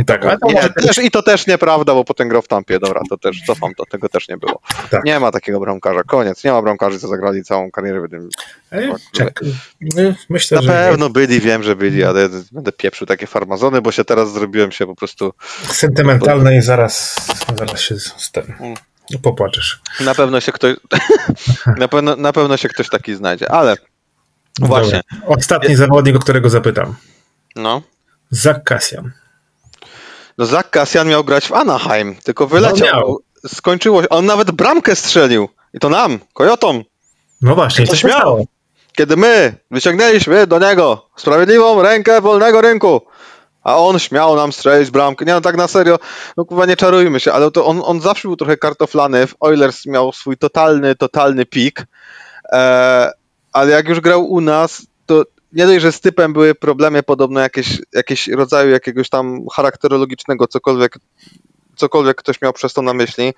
i 0.00 0.04
tak, 0.04 0.22
to 0.22 0.46
Nie, 0.46 0.68
też, 0.86 0.98
I 0.98 1.10
to 1.10 1.22
też 1.22 1.46
nieprawda, 1.46 1.94
bo 1.94 2.04
potem 2.04 2.28
grał 2.28 2.42
w 2.42 2.48
Tampie, 2.48 2.78
dobra, 2.78 3.00
to 3.10 3.18
też 3.18 3.42
cofam 3.46 3.74
to, 3.74 3.84
tego 3.90 4.08
też 4.08 4.28
nie 4.28 4.36
było. 4.36 4.60
Tak. 4.90 5.04
Nie 5.04 5.20
ma 5.20 5.32
takiego 5.32 5.60
bramkarza, 5.60 6.02
koniec, 6.02 6.44
nie 6.44 6.52
ma 6.52 6.62
bramkarzy, 6.62 6.98
co 6.98 7.08
zagrali 7.08 7.44
całą 7.44 7.70
karierę 7.70 8.00
w 8.00 8.02
jednym 8.02 8.28
czek, 9.12 9.40
my- 9.96 10.16
myślę, 10.28 10.56
Na 10.56 10.62
że 10.62 10.68
pewno 10.68 11.10
byli, 11.10 11.40
wiem, 11.40 11.62
że 11.62 11.76
byli, 11.76 12.04
ale 12.04 12.28
będę 12.52 12.72
pieprzył 12.72 13.06
takie 13.06 13.26
farmazony, 13.26 13.82
bo 13.82 13.92
się 13.92 14.04
teraz 14.04 14.32
zrobiłem 14.32 14.72
się 14.72 14.86
po 14.86 14.94
prostu. 14.94 15.32
sentymentalne 15.72 16.56
i 16.56 16.62
zaraz, 16.62 17.16
zaraz 17.58 17.80
się 17.80 17.96
z 17.98 18.30
tym 18.32 18.54
Mm. 18.60 18.76
popłaczesz. 19.22 19.80
Na 20.00 20.14
pewno 20.14 20.40
się 20.40 20.52
ktoś. 20.52 20.76
na, 21.78 21.88
pewno, 21.88 22.16
na 22.16 22.32
pewno 22.32 22.56
się 22.56 22.68
ktoś 22.68 22.88
taki 22.88 23.14
znajdzie, 23.14 23.52
ale. 23.52 23.76
Właśnie. 24.60 25.00
Dobra. 25.12 25.26
Ostatni 25.36 25.76
zawodnik, 25.76 26.16
o 26.16 26.18
którego 26.18 26.50
zapytam. 26.50 26.94
No. 27.56 27.82
Zach 28.30 28.62
Cassian. 28.64 29.12
No 30.38 30.46
Cassian 30.70 31.08
miał 31.08 31.24
grać 31.24 31.48
w 31.48 31.52
Anaheim, 31.52 32.16
tylko 32.24 32.46
wyleciał, 32.46 33.18
No 33.44 33.48
skończyło 33.48 34.02
się. 34.02 34.08
On 34.08 34.26
nawet 34.26 34.50
bramkę 34.50 34.96
strzelił. 34.96 35.48
I 35.74 35.78
to 35.78 35.88
nam, 35.88 36.18
Kojotom. 36.34 36.84
No 37.42 37.54
właśnie, 37.54 37.86
To 37.86 37.94
się 37.94 38.00
śmiało. 38.08 38.44
Kiedy 39.00 39.16
my 39.16 39.54
wyciągnęliśmy 39.70 40.46
do 40.46 40.58
niego 40.58 41.10
sprawiedliwą 41.16 41.82
rękę 41.82 42.20
wolnego 42.20 42.60
rynku, 42.60 43.00
a 43.62 43.76
on 43.76 43.98
śmiał 43.98 44.36
nam 44.36 44.52
strzelić 44.52 44.90
bramkę. 44.90 45.24
Nie 45.24 45.32
no, 45.32 45.40
tak 45.40 45.56
na 45.56 45.68
serio, 45.68 45.98
no 46.36 46.44
kurwa 46.44 46.66
nie 46.66 46.76
czarujmy 46.76 47.20
się, 47.20 47.32
ale 47.32 47.50
to 47.50 47.66
on, 47.66 47.80
on 47.84 48.00
zawsze 48.00 48.28
był 48.28 48.36
trochę 48.36 48.56
kartoflany. 48.56 49.26
W 49.26 49.34
Oilers 49.40 49.86
miał 49.86 50.12
swój 50.12 50.36
totalny, 50.36 50.94
totalny 50.94 51.46
pik, 51.46 51.86
e, 52.52 53.10
ale 53.52 53.70
jak 53.70 53.88
już 53.88 54.00
grał 54.00 54.30
u 54.30 54.40
nas, 54.40 54.86
to 55.06 55.22
nie 55.52 55.66
dość, 55.66 55.82
że 55.82 55.92
z 55.92 56.00
typem 56.00 56.32
były 56.32 56.54
problemy 56.54 57.02
podobno 57.02 57.40
jakieś, 57.40 57.78
jakieś 57.92 58.28
rodzaju 58.28 58.70
jakiegoś 58.70 59.08
tam 59.08 59.46
charakterologicznego, 59.52 60.46
cokolwiek, 60.46 60.98
cokolwiek 61.80 62.16
ktoś 62.16 62.42
miał 62.42 62.52
przez 62.52 62.72
to 62.72 62.82
na 62.82 62.94
myśli. 62.94 63.34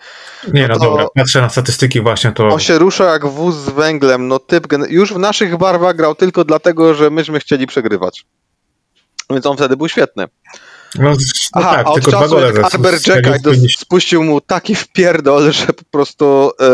Nie, 0.53 0.68
no 0.68 0.74
No 0.74 0.78
dobra, 0.78 1.07
patrzę 1.14 1.40
na 1.40 1.49
statystyki 1.49 2.01
właśnie, 2.01 2.32
to 2.32 2.49
On 2.49 2.61
się 2.61 2.78
rusza 2.78 3.05
jak 3.05 3.26
wóz 3.26 3.55
z 3.55 3.70
węglem. 3.70 4.28
No 4.28 4.38
typ 4.38 4.66
już 4.88 5.14
w 5.14 5.18
naszych 5.18 5.57
barwach 5.57 5.97
grał 5.97 6.14
tylko 6.14 6.45
dlatego, 6.45 6.95
że 6.95 7.11
myśmy 7.11 7.40
chcieli 7.40 7.66
przegrywać. 7.66 8.24
Więc 9.30 9.47
on 9.47 9.57
wtedy 9.57 9.76
był 9.76 9.88
świetny. 9.88 10.26
no, 10.99 11.11
no 11.11 11.16
Aha, 11.53 11.74
tak, 11.76 11.86
a 11.86 11.90
od 11.90 12.11
czasu 12.11 12.40
jak 12.40 12.55
Jackaj 12.55 13.22
50. 13.22 13.72
spuścił 13.78 14.24
mu 14.24 14.40
taki 14.40 14.74
wpierdol, 14.74 15.53
że 15.53 15.66
po 15.66 15.84
prostu 15.90 16.51
e, 16.61 16.66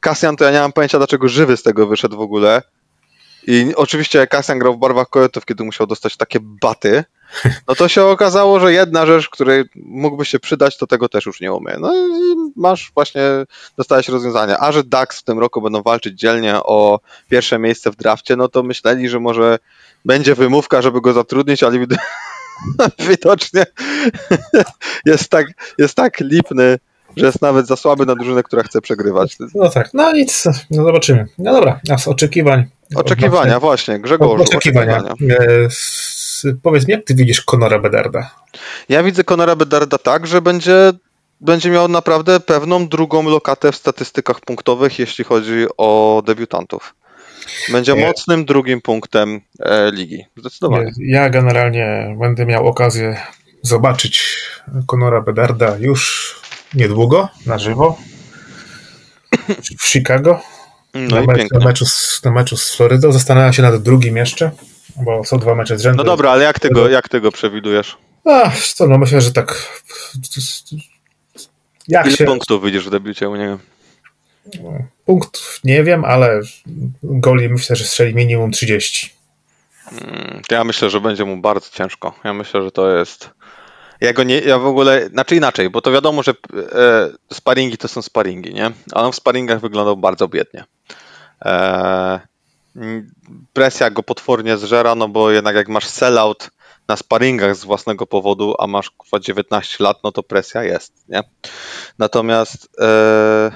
Kasjan 0.00 0.36
to 0.36 0.44
ja 0.44 0.50
nie 0.50 0.60
mam 0.60 0.72
pojęcia 0.72 0.98
dlaczego 0.98 1.28
żywy 1.28 1.56
z 1.56 1.62
tego 1.62 1.86
wyszedł 1.86 2.16
w 2.16 2.20
ogóle. 2.20 2.62
I 3.46 3.72
oczywiście 3.76 4.26
Kasjan 4.26 4.58
grał 4.58 4.74
w 4.74 4.78
barwach 4.78 5.08
Koyotów, 5.08 5.46
kiedy 5.46 5.64
musiał 5.64 5.86
dostać 5.86 6.16
takie 6.16 6.38
baty, 6.40 7.04
no 7.68 7.74
to 7.74 7.88
się 7.88 8.04
okazało, 8.04 8.60
że 8.60 8.72
jedna 8.72 9.06
rzecz, 9.06 9.28
której 9.28 9.64
mógłby 9.76 10.24
się 10.24 10.40
przydać, 10.40 10.76
to 10.76 10.86
tego 10.86 11.08
też 11.08 11.26
już 11.26 11.40
nie 11.40 11.52
umie. 11.52 11.76
No 11.78 11.94
i 11.94 12.10
masz 12.56 12.90
właśnie, 12.94 13.22
dostałeś 13.76 14.08
rozwiązanie. 14.08 14.58
A 14.58 14.72
że 14.72 14.84
Dax 14.84 15.20
w 15.20 15.24
tym 15.24 15.38
roku 15.38 15.62
będą 15.62 15.82
walczyć 15.82 16.18
dzielnie 16.18 16.56
o 16.56 17.00
pierwsze 17.28 17.58
miejsce 17.58 17.90
w 17.90 17.96
drafcie, 17.96 18.36
no 18.36 18.48
to 18.48 18.62
myśleli, 18.62 19.08
że 19.08 19.20
może 19.20 19.58
będzie 20.04 20.34
wymówka, 20.34 20.82
żeby 20.82 21.00
go 21.00 21.12
zatrudnić, 21.12 21.62
ale 21.62 21.78
wid- 21.78 21.96
widocznie 23.10 23.64
jest 25.06 25.28
tak, 25.28 25.46
jest 25.78 25.94
tak 25.94 26.20
lipny, 26.20 26.78
że 27.16 27.26
jest 27.26 27.42
nawet 27.42 27.66
za 27.66 27.76
słaby 27.76 28.06
na 28.06 28.14
drużynę, 28.14 28.42
która 28.42 28.62
chce 28.62 28.80
przegrywać. 28.80 29.36
No 29.54 29.70
tak, 29.70 29.90
no 29.94 30.12
nic, 30.12 30.44
no 30.70 30.84
zobaczymy. 30.84 31.26
No 31.38 31.52
dobra, 31.52 31.80
a 31.90 31.98
z 31.98 32.08
oczekiwań. 32.08 32.64
Oczekiwania, 32.94 33.60
właśnie, 33.60 33.94
Od, 33.94 34.00
Grzegorzu, 34.00 34.42
oczekiwania. 34.42 34.98
oczekiwania. 34.98 35.36
E, 35.40 35.64
s, 35.64 36.46
powiedz 36.62 36.86
mi, 36.88 36.92
jak 36.92 37.04
ty 37.04 37.14
widzisz 37.14 37.44
Conora 37.52 37.78
Bedarda? 37.78 38.30
Ja 38.88 39.02
widzę 39.02 39.24
Conora 39.24 39.56
Bedarda 39.56 39.98
tak, 39.98 40.26
że 40.26 40.42
będzie, 40.42 40.92
będzie 41.40 41.70
miał 41.70 41.88
naprawdę 41.88 42.40
pewną 42.40 42.88
drugą 42.88 43.22
lokatę 43.28 43.72
w 43.72 43.76
statystykach 43.76 44.40
punktowych, 44.40 44.98
jeśli 44.98 45.24
chodzi 45.24 45.66
o 45.78 46.22
debiutantów. 46.26 46.94
Będzie 47.72 47.94
Nie. 47.94 48.06
mocnym 48.06 48.44
drugim 48.44 48.80
punktem 48.80 49.40
e, 49.60 49.90
ligi. 49.92 50.24
Zdecydowanie. 50.36 50.92
Ja 50.98 51.30
generalnie 51.30 52.16
będę 52.20 52.46
miał 52.46 52.66
okazję 52.66 53.16
zobaczyć 53.62 54.38
Conora 54.86 55.20
Bedarda 55.20 55.76
już 55.80 56.34
niedługo, 56.74 57.28
na 57.46 57.58
żywo, 57.58 57.98
w 59.78 59.84
Chicago, 59.86 60.40
No 60.94 61.16
na, 61.16 61.22
i 61.22 61.26
mecz, 61.26 61.50
na, 61.50 61.60
meczu 61.66 61.86
z, 61.86 62.20
na 62.24 62.30
meczu 62.30 62.56
z 62.56 62.74
Florydą. 62.76 63.12
Zastanawiam 63.12 63.52
się 63.52 63.62
nad 63.62 63.82
drugim 63.82 64.16
jeszcze, 64.16 64.50
bo 64.96 65.24
są 65.24 65.38
dwa 65.38 65.54
mecze 65.54 65.78
z 65.78 65.82
rzędu. 65.82 65.96
No 65.96 66.04
dobra, 66.04 66.30
ale 66.30 66.44
jak 66.44 66.60
ty 66.60 66.70
go, 66.70 66.88
jak 66.88 67.08
ty 67.08 67.20
go 67.20 67.32
przewidujesz? 67.32 67.96
Ach, 68.24 68.68
co, 68.68 68.86
no 68.86 68.98
myślę, 68.98 69.20
że 69.20 69.32
tak... 69.32 69.80
Jak 71.88 72.06
Ile 72.06 72.16
się... 72.16 72.24
punktów 72.24 72.64
widzisz 72.64 72.86
w 72.86 72.90
debiucie 72.90 73.28
u 73.28 73.36
niego? 73.36 73.58
Punktów 75.04 75.60
nie 75.64 75.84
wiem, 75.84 76.04
ale 76.04 76.40
goli 77.02 77.48
myślę, 77.48 77.76
że 77.76 77.84
strzeli 77.84 78.14
minimum 78.14 78.50
30. 78.50 79.10
Mm, 79.92 80.42
Ja 80.50 80.64
myślę, 80.64 80.90
że 80.90 81.00
będzie 81.00 81.24
mu 81.24 81.36
bardzo 81.36 81.70
ciężko. 81.70 82.14
Ja 82.24 82.32
myślę, 82.32 82.62
że 82.62 82.70
to 82.70 82.96
jest. 82.98 83.30
Ja 84.02 84.12
go 84.12 84.22
nie, 84.22 84.38
ja 84.38 84.58
w 84.58 84.66
ogóle, 84.66 85.08
znaczy 85.08 85.36
inaczej, 85.36 85.70
bo 85.70 85.80
to 85.80 85.92
wiadomo, 85.92 86.22
że 86.22 86.32
e, 86.32 87.10
sparingi 87.32 87.78
to 87.78 87.88
są 87.88 88.02
sparingi, 88.02 88.54
nie? 88.54 88.70
Ale 88.92 89.06
on 89.06 89.12
w 89.12 89.16
sparingach 89.16 89.60
wyglądał 89.60 89.96
bardzo 89.96 90.28
biednie. 90.28 90.64
E, 91.44 92.20
presja 93.52 93.90
go 93.90 94.02
potwornie 94.02 94.56
zżera, 94.56 94.94
no 94.94 95.08
bo 95.08 95.30
jednak 95.30 95.56
jak 95.56 95.68
masz 95.68 95.86
sellout 95.86 96.50
na 96.88 96.96
sparingach 96.96 97.56
z 97.56 97.64
własnego 97.64 98.06
powodu, 98.06 98.54
a 98.58 98.66
masz 98.66 98.90
kurwa 98.90 99.20
19 99.20 99.84
lat, 99.84 99.98
no 100.04 100.12
to 100.12 100.22
presja 100.22 100.64
jest, 100.64 100.92
nie? 101.08 101.22
Natomiast 101.98 102.68
e, 102.80 103.50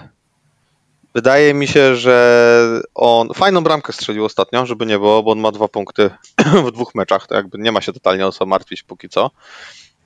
wydaje 1.15 1.55
mi 1.55 1.69
się, 1.69 1.97
że 1.97 2.83
on 2.95 3.35
fajną 3.35 3.65
bramkę 3.65 3.93
strzelił 3.93 4.25
ostatnio, 4.25 4.67
żeby 4.67 4.87
nie 4.87 4.99
było, 4.99 5.23
bo 5.23 5.33
on 5.33 5.41
ma 5.41 5.53
dwa 5.53 5.69
punkty 5.69 6.11
w 6.67 6.71
dwóch 6.71 6.95
meczach, 6.95 7.27
to 7.27 7.35
jakby 7.35 7.59
nie 7.59 7.73
ma 7.73 7.81
się 7.81 7.93
totalnie 7.93 8.27
o 8.27 8.33
co 8.33 8.47
martwić 8.47 8.83
póki 8.83 9.09
co. 9.09 9.31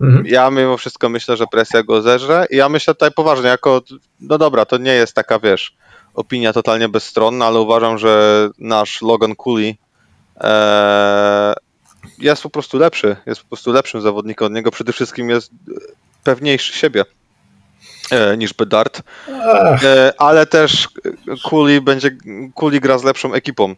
Mhm. 0.00 0.26
Ja 0.26 0.50
mimo 0.50 0.76
wszystko 0.76 1.08
myślę, 1.08 1.36
że 1.36 1.46
presja 1.46 1.82
go 1.82 2.02
zerze 2.02 2.46
i 2.50 2.56
ja 2.56 2.68
myślę 2.68 2.94
tutaj 2.94 3.10
poważnie, 3.12 3.48
jako, 3.48 3.82
no 4.20 4.38
dobra, 4.38 4.64
to 4.64 4.78
nie 4.78 4.94
jest 4.94 5.14
taka, 5.14 5.38
wiesz, 5.38 5.76
opinia 6.14 6.52
totalnie 6.52 6.88
bezstronna, 6.88 7.46
ale 7.46 7.60
uważam, 7.60 7.98
że 7.98 8.48
nasz 8.58 9.02
Logan 9.02 9.36
Cooley 9.36 9.78
e, 10.40 11.54
jest 12.18 12.42
po 12.42 12.50
prostu 12.50 12.78
lepszy, 12.78 13.16
jest 13.26 13.42
po 13.42 13.48
prostu 13.48 13.72
lepszym 13.72 14.00
zawodnikiem 14.00 14.46
od 14.46 14.52
niego, 14.52 14.70
przede 14.70 14.92
wszystkim 14.92 15.30
jest 15.30 15.50
pewniejszy 16.24 16.72
siebie 16.72 17.04
e, 18.10 18.36
niż 18.36 18.54
Bedard. 18.54 19.02
E, 19.82 20.12
ale 20.18 20.46
też 20.46 20.88
Kuli 21.44 21.80
będzie 21.80 22.10
Kuli 22.54 22.80
gra 22.80 22.98
z 22.98 23.04
lepszą 23.04 23.34
ekipą, 23.34 23.74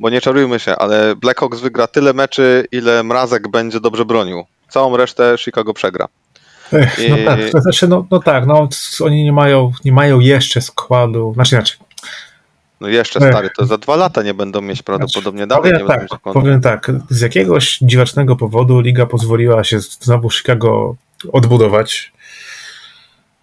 bo 0.00 0.10
nie 0.10 0.20
czarujmy 0.20 0.60
się, 0.60 0.76
ale 0.76 1.16
Blackhawks 1.16 1.60
wygra 1.60 1.86
tyle 1.86 2.12
meczy, 2.12 2.66
ile 2.72 3.02
Mrazek 3.02 3.48
będzie 3.48 3.80
dobrze 3.80 4.04
bronił. 4.04 4.46
Całą 4.68 4.96
resztę 4.96 5.34
Chicago 5.38 5.74
przegra. 5.74 6.08
ech, 6.72 6.98
no 7.10 7.16
i- 7.16 7.24
tak, 7.24 7.40
to 7.52 7.60
znaczy, 7.60 7.88
no, 7.88 8.06
no 8.10 8.18
tak, 8.20 8.46
no 8.46 8.68
oni 9.00 9.24
nie 9.24 9.32
mają, 9.32 9.72
nie 9.84 9.92
mają 9.92 10.20
jeszcze 10.20 10.60
składu, 10.60 11.32
znaczy 11.34 11.54
inaczej, 11.56 11.76
No 12.80 12.88
jeszcze 12.88 13.20
Ech. 13.20 13.28
stary, 13.32 13.50
to 13.56 13.66
za 13.66 13.78
dwa 13.78 13.96
lata 13.96 14.22
nie 14.22 14.34
będą 14.34 14.60
mieć 14.60 14.82
prawdopodobnie 14.82 15.46
dalej. 15.46 15.72
Nie 15.72 15.78
powiem 15.78 15.86
będą 15.88 16.06
tak, 16.08 16.32
powiem 16.34 16.60
tak, 16.60 16.90
z 17.10 17.20
jakiegoś 17.20 17.78
dziwacznego 17.82 18.36
powodu 18.36 18.80
liga 18.80 19.06
pozwoliła 19.06 19.64
się 19.64 19.80
znowu 19.80 20.30
Chicago 20.30 20.96
odbudować. 21.32 22.12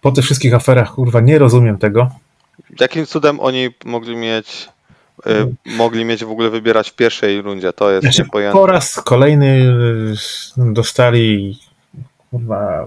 Po 0.00 0.12
tych 0.12 0.24
wszystkich 0.24 0.54
aferach, 0.54 0.90
kurwa, 0.94 1.20
nie 1.20 1.38
rozumiem 1.38 1.78
tego. 1.78 2.10
Jakim 2.80 3.06
cudem 3.06 3.40
oni 3.40 3.68
mogli 3.84 4.16
mieć 4.16 4.68
mogli 5.64 6.04
mieć 6.04 6.24
w 6.24 6.30
ogóle 6.30 6.50
wybierać 6.50 6.90
w 6.90 6.94
pierwszej 6.94 7.42
rundzie? 7.42 7.72
To 7.72 7.90
jest 7.90 8.02
Znaczy, 8.02 8.22
niepojęte. 8.22 8.52
po 8.52 8.66
raz 8.66 8.94
kolejny 8.94 9.46
y, 10.58 10.72
dostali 10.72 11.58
kurwa 12.30 12.86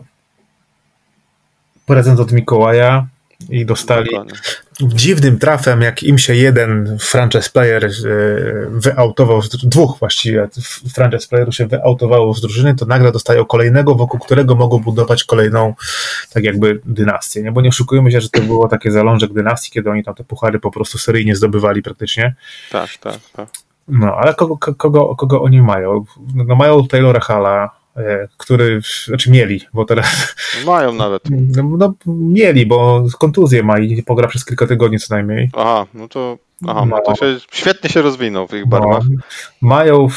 prezent 1.85 2.19
od 2.19 2.31
Mikołaja 2.31 3.07
i 3.49 3.65
dostali 3.65 4.09
Dokładnie. 4.09 4.33
dziwnym 4.81 5.39
trafem, 5.39 5.81
jak 5.81 6.03
im 6.03 6.17
się 6.17 6.35
jeden 6.35 6.97
franchise 6.99 7.49
player 7.49 7.85
e, 7.85 7.89
wyautował, 8.69 9.41
dwóch 9.63 9.99
właściwie 9.99 10.47
franchise 10.93 11.27
playerów 11.27 11.55
się 11.55 11.67
wyautowało 11.67 12.33
z 12.33 12.41
drużyny, 12.41 12.75
to 12.75 12.85
nagle 12.85 13.11
dostają 13.11 13.45
kolejnego, 13.45 13.95
wokół 13.95 14.19
którego 14.19 14.55
mogą 14.55 14.79
budować 14.79 15.23
kolejną 15.23 15.73
tak 16.33 16.43
jakby 16.43 16.81
dynastię, 16.85 17.43
nie? 17.43 17.51
Bo 17.51 17.61
nie 17.61 17.69
oszukujmy 17.69 18.11
się, 18.11 18.21
że 18.21 18.29
to 18.29 18.41
było 18.41 18.67
takie 18.67 18.91
zalążek 18.91 19.33
dynastii, 19.33 19.71
kiedy 19.71 19.89
oni 19.89 20.03
tam 20.03 20.15
te 20.15 20.23
puchary 20.23 20.59
po 20.59 20.71
prostu 20.71 20.97
seryjnie 20.97 21.35
zdobywali 21.35 21.81
praktycznie. 21.81 22.35
Tak, 22.71 22.89
tak, 22.97 23.19
tak. 23.33 23.49
No, 23.87 24.15
ale 24.15 24.33
kogo, 24.33 24.57
ko- 24.57 24.75
kogo, 24.75 25.15
kogo 25.15 25.41
oni 25.41 25.61
mają? 25.61 26.05
No 26.35 26.55
mają 26.55 26.87
Taylora 26.87 27.19
Halla, 27.19 27.63
e, 27.65 27.69
który, 28.37 28.81
znaczy 29.05 29.31
mieli, 29.31 29.61
bo 29.73 29.85
teraz 29.85 30.35
Mają 30.65 30.93
nawet. 30.93 31.21
no, 31.55 31.63
no 31.77 31.93
mieli, 32.05 32.65
bo 32.65 33.05
kontuzję 33.19 33.63
ma 33.63 33.79
i 33.79 34.03
pogra 34.03 34.27
przez 34.27 34.45
kilka 34.45 34.67
tygodni 34.67 34.99
co 34.99 35.15
najmniej. 35.15 35.49
Aha, 35.53 35.85
no 35.93 36.07
to, 36.07 36.37
aha, 36.67 36.85
no 36.89 36.97
to 37.05 37.11
No. 37.11 37.15
się 37.15 37.25
świetnie 37.51 37.89
się 37.89 38.01
rozwinął 38.01 38.47
w 38.47 38.53
ich 38.53 38.65
barwach. 38.67 39.03
No, 39.09 39.17
mają 39.61 40.07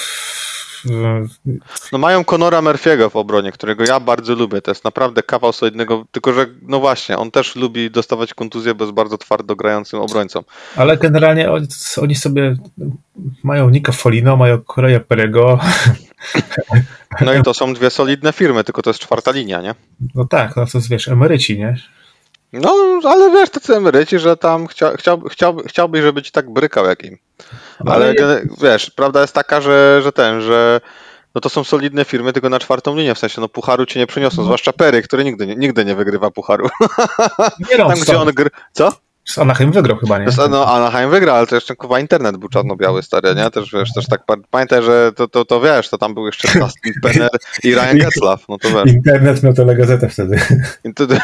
No 1.93 1.99
mają 1.99 2.24
Conora 2.24 2.61
Murphy'ego 2.62 3.11
w 3.11 3.16
obronie, 3.16 3.53
którego 3.53 3.85
ja 3.85 4.01
bardzo 4.01 4.35
lubię. 4.35 4.62
To 4.62 4.70
jest 4.70 4.85
naprawdę 4.85 5.22
kawał 5.22 5.53
solidnego, 5.53 6.05
tylko 6.12 6.33
że 6.33 6.47
no 6.62 6.81
właśnie, 6.81 7.18
on 7.18 7.31
też 7.31 7.57
lubi 7.57 7.91
dostawać 7.91 8.35
kontuzję 8.35 8.74
bez 8.74 8.91
bardzo 8.91 9.18
twardo 9.18 9.57
grającym 9.57 10.01
obrońcą. 10.01 10.41
ale 10.76 10.97
generalnie 10.97 11.51
oni, 11.51 11.66
oni 12.03 12.14
sobie 12.14 12.57
mają 13.43 13.70
Nika 13.70 13.93
Folino, 13.93 14.37
mają 14.37 14.59
Koreya 14.62 15.01
Perego. 15.01 15.59
No 17.20 17.34
i 17.34 17.42
to 17.42 17.54
są 17.54 17.74
dwie 17.74 17.90
solidne 17.90 18.32
firmy, 18.32 18.64
tylko 18.64 18.82
to 18.82 18.90
jest 18.90 19.00
czwarta 19.00 19.30
linia, 19.30 19.62
nie? 19.62 19.74
No 20.14 20.24
tak, 20.24 20.56
no 20.56 20.66
to 20.66 20.78
jest, 20.78 20.88
wiesz, 20.88 21.08
emeryci, 21.08 21.58
nie? 21.58 21.76
No, 22.52 23.00
ale 23.04 23.30
wiesz, 23.30 23.50
tacy 23.50 23.76
emeryci, 23.76 24.18
że 24.18 24.36
tam 24.36 24.66
chcia, 24.66 24.96
chciał, 24.96 25.20
chciał, 25.20 25.56
chciałbyś, 25.66 26.02
żeby 26.02 26.22
ci 26.22 26.32
tak 26.32 26.52
brykał 26.52 26.86
jak 26.86 27.04
im. 27.04 27.18
Ale 27.86 28.14
Ale- 28.22 28.42
wiesz, 28.62 28.90
prawda 28.90 29.20
jest 29.20 29.34
taka, 29.34 29.61
że, 29.61 30.00
że 30.02 30.12
ten, 30.12 30.40
że 30.40 30.80
no 31.34 31.40
to 31.40 31.48
są 31.48 31.64
solidne 31.64 32.04
firmy, 32.04 32.32
tylko 32.32 32.48
na 32.48 32.58
czwartą 32.58 32.96
linię, 32.96 33.14
w 33.14 33.18
sensie 33.18 33.40
no 33.40 33.48
pucharu 33.48 33.86
ci 33.86 33.98
nie 33.98 34.06
przyniosą, 34.06 34.44
zwłaszcza 34.44 34.72
Perry, 34.72 35.02
który 35.02 35.24
nigdy 35.24 35.46
nie, 35.46 35.56
nigdy 35.56 35.84
nie 35.84 35.94
wygrywa 35.94 36.30
pucharu. 36.30 36.68
Nie 37.70 37.78
no, 37.78 37.88
Tam 37.90 38.00
gdzie 38.00 38.18
on 38.18 38.28
gry... 38.28 38.50
Co? 38.72 38.92
Z 39.31 39.39
Anaheim 39.39 39.72
wygrał 39.72 39.97
chyba, 39.97 40.18
nie? 40.18 40.26
No, 40.51 40.66
Anaheim 40.66 41.11
wygra, 41.11 41.33
ale 41.33 41.47
to 41.47 41.55
jeszcze 41.55 41.76
kurwa 41.76 42.01
internet 42.01 42.37
był 42.37 42.49
czarno-biały 42.49 43.03
stary, 43.03 43.35
nie? 43.35 43.51
Też 43.51 43.72
wiesz, 43.72 43.93
też 43.93 44.07
tak 44.07 44.24
pa- 44.24 44.37
pamiętaj, 44.51 44.83
że 44.83 45.12
to, 45.16 45.28
to, 45.28 45.45
to 45.45 45.61
wiesz, 45.61 45.89
to 45.89 45.99
tam 45.99 46.14
był 46.14 46.26
jeszcze 46.26 46.59
Dustin 46.59 46.93
Penner 47.03 47.31
i 47.64 47.74
Ryan 47.74 47.99
Getzlaff, 47.99 48.49
no 48.49 48.59
to 48.59 48.68
wiesz. 48.68 48.95
Internet 48.95 49.43
miał 49.43 49.53
telegazetę 49.53 50.09
wtedy. 50.09 50.41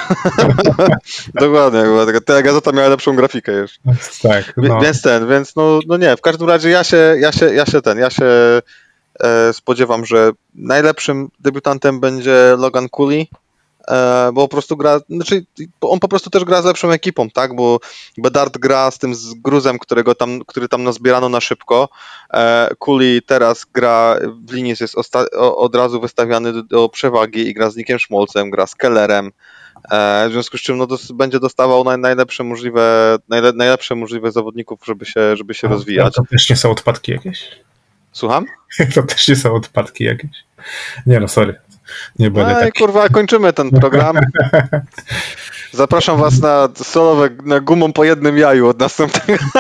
Dokładnie, 1.35 1.83
była 1.83 2.07
taka 2.07 2.21
telegazeta 2.21 2.73
miała 2.73 2.89
lepszą 2.89 3.17
grafikę 3.17 3.53
jeszcze. 3.53 3.81
tak, 4.23 4.53
no. 4.57 4.81
Więc 4.81 5.03
ten, 5.03 5.29
więc 5.29 5.57
no, 5.57 5.81
no 5.87 5.97
nie, 5.97 6.17
w 6.17 6.21
każdym 6.21 6.49
razie 6.49 6.71
ja 6.71 6.85
się, 6.85 7.15
ja 7.19 7.33
się, 7.33 7.55
ja 7.55 7.67
się 7.67 7.83
ten, 7.83 7.99
ja 7.99 8.11
się 8.11 8.25
e, 9.21 9.53
spodziewam, 9.53 10.07
że 10.07 10.31
najlepszym 10.55 11.29
debiutantem 11.41 12.01
będzie 12.01 12.55
Logan 12.59 12.89
Cooley, 12.89 13.29
bo 14.33 14.43
po 14.43 14.49
prostu 14.49 14.77
gra, 14.77 15.01
znaczy 15.11 15.45
on 15.81 15.99
po 16.01 16.09
prostu 16.09 16.31
też 16.31 16.45
gra 16.45 16.63
z 16.63 16.65
lepszą 16.65 16.91
ekipą, 16.91 17.31
tak, 17.31 17.57
bo 17.57 17.81
Bedard 18.19 18.59
gra 18.59 18.91
z 18.91 18.99
tym 18.99 19.15
z 19.15 19.35
gruzem, 19.35 19.79
którego 19.79 20.15
tam, 20.15 20.41
który 20.47 20.69
tam 20.69 20.83
nazbierano 20.85 21.29
na 21.29 21.41
szybko, 21.41 21.89
e, 22.35 22.69
Cooley 22.79 23.23
teraz 23.23 23.67
gra 23.75 24.17
w 24.47 24.53
linii, 24.53 24.75
jest 24.81 24.97
od 25.37 25.75
razu 25.75 26.01
wystawiany 26.01 26.53
do, 26.53 26.63
do 26.63 26.89
przewagi 26.89 27.49
i 27.49 27.55
gra 27.55 27.71
z 27.71 27.77
Nickiem 27.77 27.99
Schmolcem, 27.99 28.51
gra 28.51 28.67
z 28.67 28.75
Kellerem, 28.75 29.31
E, 29.91 30.29
W 30.29 30.33
związku 30.33 30.59
z 30.59 30.61
czym 30.61 30.79
no, 30.79 30.87
dos- 30.87 31.13
będzie 31.13 31.41
dostawał 31.41 31.85
naj, 31.85 31.99
najlepsze, 31.99 32.45
możliwe, 32.45 33.17
najle, 33.29 33.53
najlepsze 33.53 33.95
możliwe 33.95 34.33
zawodników, 34.33 34.81
żeby 34.87 35.07
się, 35.07 35.37
żeby 35.37 35.55
się 35.55 35.69
rozwijać. 35.69 36.15
To 36.15 36.23
też 36.31 36.51
nie 36.51 36.57
są 36.57 36.71
odpadki 36.71 37.13
jakieś? 37.13 37.49
Słucham? 38.13 38.47
To 38.95 39.03
też 39.03 39.29
nie 39.29 39.37
są 39.37 39.55
odpadki 39.55 40.05
jakieś? 40.05 40.31
Nie 41.07 41.21
no, 41.21 41.29
sorry. 41.29 41.61
Nie 42.19 42.31
będę 42.31 42.53
No 42.53 42.61
i 42.61 42.65
tak. 42.65 42.75
kurwa, 42.75 43.09
kończymy 43.09 43.53
ten 43.53 43.71
program. 43.71 44.17
Zapraszam 45.73 46.19
was 46.19 46.41
na 46.41 46.69
solowe, 46.75 47.29
na 47.45 47.61
gumą 47.61 47.93
po 47.93 48.05
jednym 48.05 48.39
jaju 48.39 48.69
od 48.69 48.79
następnego. 48.79 49.45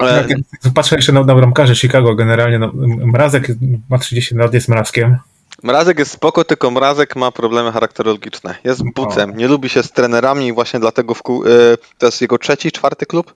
E, 0.00 0.24
Jak 0.62 0.74
Patrzę 0.74 0.96
jeszcze 0.96 1.12
na, 1.12 1.24
na 1.24 1.34
bramkarzy 1.34 1.74
Chicago 1.76 2.14
generalnie. 2.14 2.58
No, 2.58 2.72
Mrazek 3.06 3.46
ma 3.90 3.98
30 3.98 4.34
lat, 4.34 4.54
jest 4.54 4.68
mrazkiem. 4.68 5.16
Mrazek 5.62 5.98
jest 5.98 6.10
spoko, 6.10 6.44
tylko 6.44 6.70
Mrazek 6.70 7.16
ma 7.16 7.30
problemy 7.32 7.72
charakterologiczne. 7.72 8.54
Jest 8.64 8.82
bucem, 8.94 9.36
nie 9.36 9.48
lubi 9.48 9.68
się 9.68 9.82
z 9.82 9.92
trenerami 9.92 10.46
i 10.46 10.52
właśnie 10.52 10.80
dlatego 10.80 11.14
kół- 11.14 11.46
e, 11.46 11.76
to 11.98 12.06
jest 12.06 12.20
jego 12.20 12.38
trzeci, 12.38 12.72
czwarty 12.72 13.06
klub. 13.06 13.34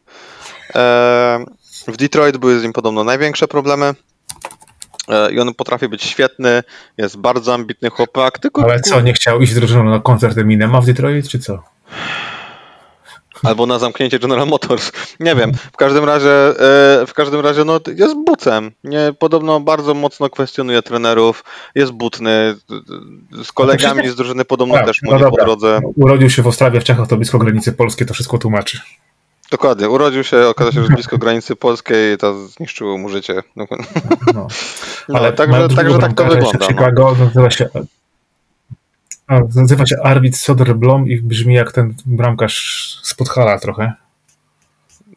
E, 0.75 1.45
W 1.89 1.97
Detroit 1.97 2.37
były 2.37 2.61
z 2.61 2.63
nim 2.63 2.73
podobno 2.73 3.05
największe 3.05 3.49
problemy. 3.49 3.95
E, 5.09 5.33
I 5.33 5.41
on 5.41 5.55
potrafi 5.55 5.89
być 5.89 6.03
świetny, 6.05 6.63
jest 6.99 7.17
bardzo 7.17 7.55
ambitny 7.55 7.91
chłopak, 7.91 8.39
tylko 8.39 8.63
Ale 8.63 8.81
co, 8.81 9.01
nie 9.01 9.13
chciał 9.13 9.41
iść 9.41 9.53
z 9.53 9.55
drużyną 9.55 9.85
na 9.85 10.01
koncert 10.01 10.39
Eminema 10.39 10.81
w 10.81 10.87
Detroit, 10.87 11.29
czy 11.29 11.39
co? 11.39 11.63
albo 13.43 13.67
na 13.67 13.79
zamknięcie 13.79 14.19
General 14.19 14.47
Motors. 14.49 14.93
Nie 15.21 15.35
wiem. 15.35 15.53
W 15.73 15.77
każdym 15.77 16.05
razie, 16.05 16.31
e, 16.31 17.07
w 17.07 17.13
każdym 17.15 17.41
razie 17.41 17.65
no, 17.65 17.81
jest 17.97 18.17
bucem. 18.27 18.71
Nie, 18.85 19.13
podobno 19.19 19.61
bardzo 19.61 19.95
mocno 19.95 20.31
kwestionuje 20.31 20.83
trenerów, 20.83 21.45
jest 21.75 21.93
butny. 21.93 22.55
Z 23.45 23.53
kolegami 23.53 23.95
przecież- 23.95 24.13
z 24.13 24.17
drużyny 24.17 24.45
podobno 24.45 24.75
Tak, 24.75 24.87
też 24.87 25.03
mu 25.03 25.11
no 25.11 25.17
nie 25.19 25.25
po 25.25 25.31
dobra. 25.31 25.45
drodze. 25.45 25.81
Urodził 25.97 26.31
się 26.31 26.43
w 26.43 26.47
Ostrawie, 26.47 26.81
w 26.81 26.85
Czechach, 26.85 27.09
to 27.09 27.17
blisko 27.17 27.39
granicy 27.39 27.73
polskiej, 27.73 28.07
to 28.07 28.15
wszystko 28.15 28.39
tłumaczy. 28.39 28.81
Dokładnie, 29.51 29.89
urodził 29.89 30.25
się, 30.25 30.47
okazało 30.47 30.73
się, 30.73 30.83
że 30.83 30.89
blisko 30.89 31.19
granicy 31.19 31.57
polskiej 31.57 32.15
i 32.15 32.19
to 32.19 32.47
zniszczyło 32.49 32.99
mu 32.99 33.09
życie. 33.09 33.43
No, 33.57 33.67
No. 34.35 34.47
no, 35.09 35.19
Ale 35.19 35.33
także, 35.33 35.69
także 35.69 35.99
tak 35.99 36.13
to 36.13 36.25
wygląda. 36.25 36.59
w 36.59 36.61
No. 36.61 36.67
Chicago 36.67 37.17
nazywa 37.25 37.51
się, 37.51 37.69
a, 39.27 39.41
nazywa 39.55 39.87
się 39.87 39.97
Arvid 40.03 40.37
Soderblom 40.37 41.09
i 41.09 41.17
brzmi 41.23 41.55
jak 41.55 41.73
ten 41.73 41.95
bramkarz 42.07 42.99
z 43.03 43.15
Podhala 43.15 43.59
trochę. 43.59 43.93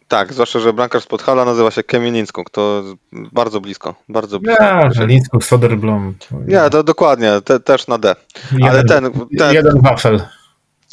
Tak, 0.08 0.34
zwłaszcza, 0.34 0.60
że 0.60 0.74
bramkarz 0.74 1.04
z 1.04 1.08
Podhala 1.08 1.46
nazywa 1.46 1.72
się 1.72 1.84
Kamienińską, 1.84 2.44
to 2.52 2.84
bardzo 3.12 3.62
blisko, 3.62 3.96
bardzo 4.10 4.40
blisko. 4.40 4.64
Ja, 4.64 4.92
Żelińsko, 4.92 5.42
Soderblom. 5.42 6.16
Nie, 6.48 6.70
to 6.70 6.84
dokładnie, 6.84 7.32
te, 7.46 7.60
też 7.60 7.88
na 7.88 7.98
D. 7.98 8.16
Ale 8.64 8.78
jeden, 8.78 8.88
ten, 8.88 9.28
ten, 9.38 9.54
jeden 9.54 9.82
wafel. 9.82 10.22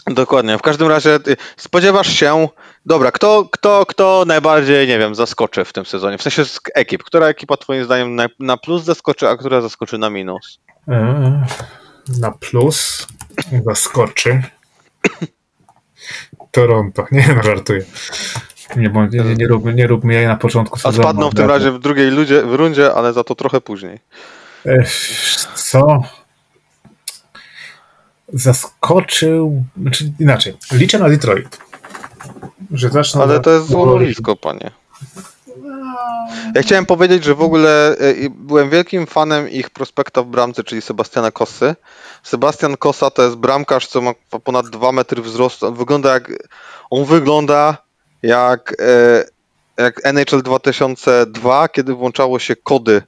Dokładnie. 0.07 0.59
W 0.59 0.63
każdym 0.63 0.89
razie 0.89 1.15
y, 1.15 1.37
spodziewasz 1.57 2.09
się. 2.09 2.49
Dobra, 2.89 3.13
kto, 3.13 3.49
kto, 3.53 3.87
kto 3.87 4.25
najbardziej, 4.27 4.89
nie 4.89 4.99
wiem, 4.99 5.15
zaskoczy 5.15 5.65
w 5.65 5.73
tym 5.73 5.87
sezonie? 5.87 6.19
W 6.19 6.23
sensie 6.23 6.45
z 6.45 6.61
ekip. 6.75 7.03
Która 7.05 7.27
ekipa 7.27 7.57
twoim 7.57 7.85
zdaniem 7.85 8.15
na, 8.15 8.27
na 8.41 8.57
plus 8.57 8.85
zaskoczy, 8.85 9.29
a 9.29 9.37
która 9.37 9.61
zaskoczy 9.61 9.99
na 9.99 10.11
minus? 10.11 10.59
E, 10.89 11.45
Na 12.21 12.31
plus 12.31 13.07
zaskoczy 13.65 14.43
Toronto. 16.51 17.07
Nie, 17.13 17.29
no 17.37 17.43
żartuję. 17.43 17.85
Nie, 18.77 18.91
bądź- 18.91 19.13
nie, 19.13 19.35
nie, 19.35 19.47
róbmy, 19.47 19.75
nie 19.75 19.87
róbmy 19.87 20.15
jej 20.15 20.27
na 20.27 20.37
początku 20.37 20.75
A 20.77 20.79
sezonu. 20.79 21.03
spadną 21.03 21.31
w 21.31 21.35
tym 21.35 21.47
razie 21.49 21.73
w 21.73 21.79
drugiej 21.79 22.11
ludzie, 22.11 22.43
w 22.43 22.55
rundzie, 22.55 22.95
ale 22.95 23.13
za 23.13 23.25
to 23.25 23.35
trochę 23.35 23.61
później. 23.61 23.99
Co? 25.55 26.03
Zaskoczył. 28.33 29.65
Znaczy 29.83 30.13
inaczej. 30.21 30.57
Liczę 30.73 30.99
na 30.99 31.09
Detroit. 31.09 31.59
Że 32.71 32.89
zaczną. 32.89 33.23
Ale 33.23 33.41
to 33.41 33.51
jest 33.51 33.67
złomowisko, 33.67 34.37
panie. 34.37 34.71
Ja 36.55 36.63
chciałem 36.63 36.87
powiedzieć, 36.87 37.25
że 37.25 37.35
w 37.35 37.43
ogóle 37.43 37.97
y, 38.01 38.31
byłem 38.31 38.71
wielkim 38.71 39.07
fanem 39.07 39.51
ich 39.51 39.71
prospekta 39.71 40.23
w 40.23 40.27
bramce, 40.27 40.65
czyli 40.65 40.83
Sebastiana 40.83 41.31
Kossy. 41.31 41.77
Sebastian 42.23 42.77
Kossa 42.77 43.11
to 43.11 43.23
jest 43.23 43.37
bramkarz, 43.37 43.87
co 43.87 44.01
ma 44.01 44.13
ponad 44.45 44.69
2 44.69 44.93
metry 44.93 45.23
wzrostu. 45.23 45.67
On 45.67 45.75
wygląda 45.75 46.15
jak. 46.15 46.33
On 46.91 47.05
wygląda 47.05 47.77
jak, 48.23 48.77
e, 48.81 49.25
jak 49.83 50.01
NHL 50.05 50.43
2002, 50.43 51.69
kiedy 51.69 51.95
włączało 51.95 52.39
się 52.39 52.57
kody, 52.57 53.03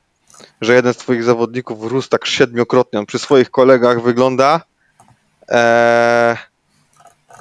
że 0.61 0.74
jeden 0.74 0.94
z 0.94 0.96
twoich 0.96 1.24
zawodników 1.24 1.92
rósł 1.92 2.09
tak 2.09 2.26
siedmiokrotnie. 2.26 2.98
On 2.98 3.07
przy 3.07 3.18
swoich 3.18 3.51
kolegach 3.51 4.03
wygląda 4.03 4.61
e, 5.48 6.36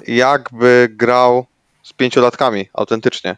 jakby 0.07 0.87
grał 0.91 1.45
z 1.89 1.93
pięciolatkami, 1.93 2.69
autentycznie. 2.73 3.37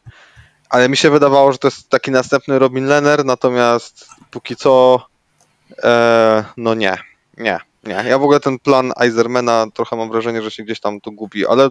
Ale 0.69 0.89
mi 0.89 0.97
się 0.97 1.09
wydawało, 1.09 1.51
że 1.51 1.57
to 1.57 1.67
jest 1.67 1.89
taki 1.89 2.11
następny 2.11 2.59
Robin 2.59 2.85
Lenner, 2.85 3.25
natomiast 3.25 4.07
póki 4.31 4.55
co 4.55 4.99
e, 5.83 6.43
no 6.57 6.73
nie, 6.73 6.97
nie, 7.37 7.59
nie. 7.83 7.93
Ja 8.07 8.19
w 8.19 8.23
ogóle 8.23 8.39
ten 8.39 8.59
plan 8.59 8.93
Eisermana 9.01 9.65
trochę 9.73 9.95
mam 9.95 10.09
wrażenie, 10.11 10.41
że 10.41 10.51
się 10.51 10.63
gdzieś 10.63 10.79
tam 10.79 11.01
tu 11.01 11.11
gubi, 11.11 11.47
ale 11.47 11.69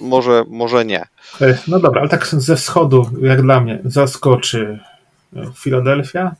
może, 0.00 0.44
może 0.48 0.84
nie. 0.84 1.00
E, 1.40 1.58
No 1.68 1.78
dobra, 1.80 2.00
ale 2.00 2.10
tak 2.10 2.26
ze 2.26 2.56
wschodu, 2.56 3.10
jak 3.22 3.42
dla 3.42 3.60
mnie, 3.60 3.78
zaskoczy 3.84 4.78
e, 5.36 5.52
Philadelphia, 5.62 6.34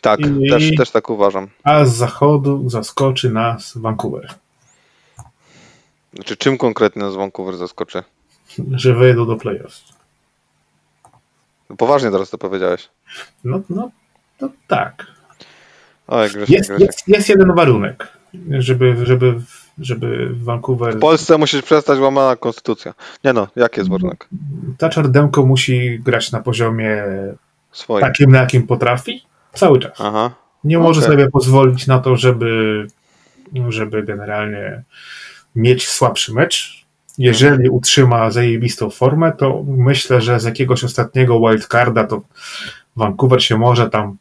Tak, 0.00 0.20
I- 0.20 0.50
też, 0.50 0.74
też 0.76 0.90
tak 0.90 1.10
uważam. 1.10 1.48
a 1.64 1.84
z 1.84 1.94
zachodu 1.96 2.68
zaskoczy 2.70 3.30
nas 3.30 3.72
Vancouver. 3.76 4.34
Znaczy, 6.14 6.36
czym 6.36 6.58
konkretnie 6.58 7.02
nas 7.02 7.14
Vancouver 7.14 7.56
zaskoczy? 7.56 8.02
Że 8.74 8.94
wejdą 8.94 9.26
do 9.26 9.36
playoffs. 9.36 9.84
Poważnie 11.78 12.10
teraz 12.10 12.30
to 12.30 12.38
powiedziałeś. 12.38 12.88
No, 13.44 13.60
no 13.70 13.90
to 14.38 14.48
tak. 14.68 15.06
Oj, 16.08 16.28
Grzesiek, 16.28 16.48
Jest, 16.50 16.68
Grzesiek. 16.70 16.86
jest, 16.86 17.08
jest 17.08 17.28
jeden 17.28 17.54
warunek, 17.54 18.08
żeby, 18.58 19.06
żeby, 19.06 19.34
żeby 19.78 20.28
Vancouver. 20.32 20.96
W 20.96 21.00
Polsce 21.00 21.38
musisz 21.38 21.62
przestać 21.62 21.98
łamana 21.98 22.36
konstytucja. 22.36 22.94
Nie 23.24 23.32
no, 23.32 23.48
jaki 23.56 23.80
jest 23.80 23.90
warunek? 23.90 24.28
Thatcher 24.78 25.08
Demko 25.08 25.46
musi 25.46 25.98
grać 26.00 26.32
na 26.32 26.40
poziomie 26.40 27.04
Swoim. 27.72 28.00
takim, 28.06 28.30
na 28.30 28.38
jakim 28.40 28.66
potrafi, 28.66 29.22
cały 29.52 29.78
czas. 29.80 29.92
Aha. 29.98 30.30
Nie 30.64 30.78
może 30.78 31.00
Okej. 31.00 31.12
sobie 31.12 31.30
pozwolić 31.30 31.86
na 31.86 31.98
to, 31.98 32.16
żeby, 32.16 32.86
żeby 33.68 34.02
generalnie 34.02 34.82
mieć 35.56 35.88
słabszy 35.88 36.34
mecz. 36.34 36.77
Jeżeli 37.18 37.68
utrzyma 37.68 38.30
zajebistą 38.30 38.90
formę, 38.90 39.32
to 39.32 39.64
myślę, 39.66 40.20
że 40.20 40.40
z 40.40 40.44
jakiegoś 40.44 40.84
ostatniego 40.84 41.40
wildcarda 41.40 42.04
to 42.04 42.22
Vancouver 42.96 43.42
się 43.44 43.58
może 43.58 43.90
tam 43.90 44.16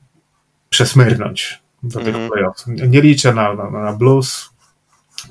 przesmyrnąć 0.69 1.59
do 1.83 1.99
tych 1.99 2.07
Mhm. 2.07 2.29
playoffs. 2.29 2.67
Nie 2.67 3.01
liczę 3.01 3.33
na, 3.33 3.53
na, 3.53 3.69
na 3.69 3.93
Blues, 3.93 4.49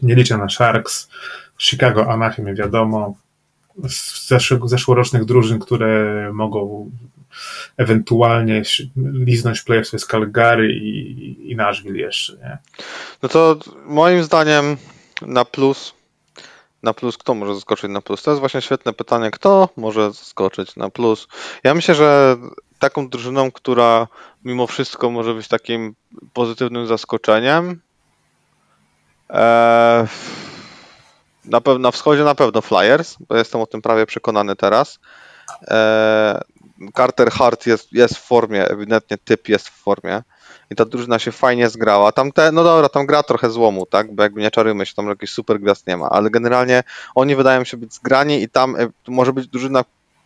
nie 0.03 0.15
liczę 0.15 0.39
na 0.39 0.49
Sharks, 0.49 1.09
Chicago, 1.59 2.13
Anaheim, 2.13 2.55
wiadomo. 2.55 3.15
Z 3.89 4.29
zeszłorocznych 4.65 5.25
drużyn, 5.25 5.59
które 5.59 6.31
mogą 6.33 6.91
ewentualnie 7.77 8.63
liznąć 8.97 9.63
playoffs 9.63 9.93
jest 9.93 10.07
Calgary 10.07 10.73
i, 10.73 11.51
i 11.53 11.57
Nashville 11.57 11.99
jeszcze, 11.99 12.33
nie? 12.37 12.59
No 13.23 13.29
to 13.29 13.59
moim 13.87 14.25
zdaniem 14.25 14.77
na 15.23 15.45
plus. 15.45 15.96
Na 16.83 16.95
plus, 16.95 17.19
kto 17.19 17.35
może 17.35 17.55
zaskoczyć 17.55 17.91
na 17.91 18.01
plus? 18.01 18.23
To 18.23 18.31
jest 18.31 18.41
właśnie 18.41 18.63
świetne 18.63 18.93
pytanie. 18.93 19.31
Kto 19.31 19.69
może 19.77 20.13
zaskoczyć 20.13 20.77
na 20.77 20.91
plus? 20.91 21.29
Ja 21.65 21.75
myślę, 21.75 21.95
że 21.95 22.37
taką 22.79 23.09
drużyną, 23.09 23.53
która 23.53 24.09
mimo 24.45 24.67
wszystko 24.67 25.11
może 25.11 25.35
być 25.35 25.49
takim 25.49 25.95
pozytywnym 26.33 26.87
zaskoczeniem. 26.87 27.81
Eee, 29.29 30.07
na, 31.45 31.61
pewno, 31.61 31.79
na 31.79 31.91
wschodzie 31.91 32.25
na 32.25 32.35
pewno 32.35 32.61
Flyers, 32.61 33.17
bo 33.29 33.37
jestem 33.37 33.61
o 33.61 33.67
tym 33.67 33.83
prawie 33.83 34.07
przekonany 34.07 34.57
teraz. 34.57 34.99
Eee, 35.69 36.41
Carter 36.97 37.31
Hart 37.31 37.67
jest, 37.67 37.93
jest 37.93 38.17
w 38.17 38.23
formie, 38.23 38.69
ewidentnie 38.69 39.19
typ 39.19 39.49
jest 39.49 39.69
w 39.69 39.83
formie 39.83 40.23
i 40.71 40.75
ta 40.75 40.85
drużyna 40.85 41.19
się 41.19 41.33
fajnie 41.33 41.71
zgrała. 41.71 42.13
Tam 42.13 42.33
te, 42.33 42.53
no 42.53 42.65
dobra, 42.65 42.89
tam 42.89 43.07
gra 43.07 43.23
trochę 43.23 43.51
złomu, 43.51 43.87
tak, 43.87 44.15
bo 44.15 44.23
jakby 44.23 44.41
nie 44.41 44.51
czarujmy 44.51 44.87
się, 44.87 44.95
tam 44.95 45.09
jakiś 45.09 45.31
super 45.31 45.61
gwiazd 45.61 45.87
nie 45.87 45.97
ma, 45.97 46.11
ale 46.11 46.31
generalnie 46.31 46.83
oni 47.15 47.37
wydają 47.37 47.65
się 47.65 47.77
być 47.77 47.95
zgrani 47.95 48.43
i 48.43 48.49
tam 48.49 48.77
e, 48.77 48.89
może 49.09 49.33
być 49.33 49.49
drużyna 49.49 49.85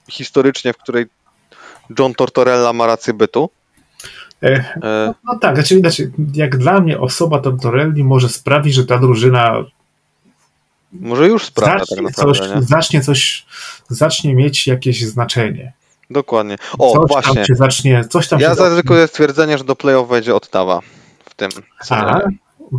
historycznie, 0.09 0.73
w 0.73 0.77
której 0.77 1.07
John 1.99 2.15
Tortorella 2.15 2.73
ma 2.73 2.87
rację 2.87 3.15
bytu. 3.15 3.51
No, 4.83 5.15
no 5.25 5.39
tak, 5.39 5.55
znaczy, 5.55 5.79
znaczy, 5.79 6.13
jak 6.35 6.57
dla 6.57 6.81
mnie 6.81 7.01
osoba 7.01 7.39
Tortorelli 7.39 8.05
może 8.05 8.29
sprawić, 8.29 8.75
że 8.75 8.87
ta 8.87 8.99
drużyna 8.99 9.65
może 10.93 11.29
już 11.29 11.45
sprawia 11.45 11.79
tak 11.79 11.89
zacznie, 11.89 12.03
naprawdę, 12.03 12.39
coś, 12.39 12.51
nie? 12.51 12.63
zacznie 12.63 13.01
coś, 13.01 13.47
zacznie 13.89 14.35
mieć 14.35 14.67
jakieś 14.67 15.05
znaczenie. 15.05 15.73
Dokładnie. 16.11 16.57
O, 16.79 16.93
coś 16.93 17.09
właśnie. 17.09 17.35
tam 17.35 17.45
się 17.45 17.55
zacznie, 17.55 18.05
coś 18.05 18.29
tam 18.29 18.41
Ja 18.41 18.55
zaryzykuję 18.55 19.07
stwierdzenie, 19.07 19.59
że 19.59 19.65
do 19.65 19.77
playoff 19.77 20.09
wejdzie 20.09 20.35
Ottawa 20.35 20.81
w 21.25 21.35
tym 21.35 21.51
A, 21.91 22.21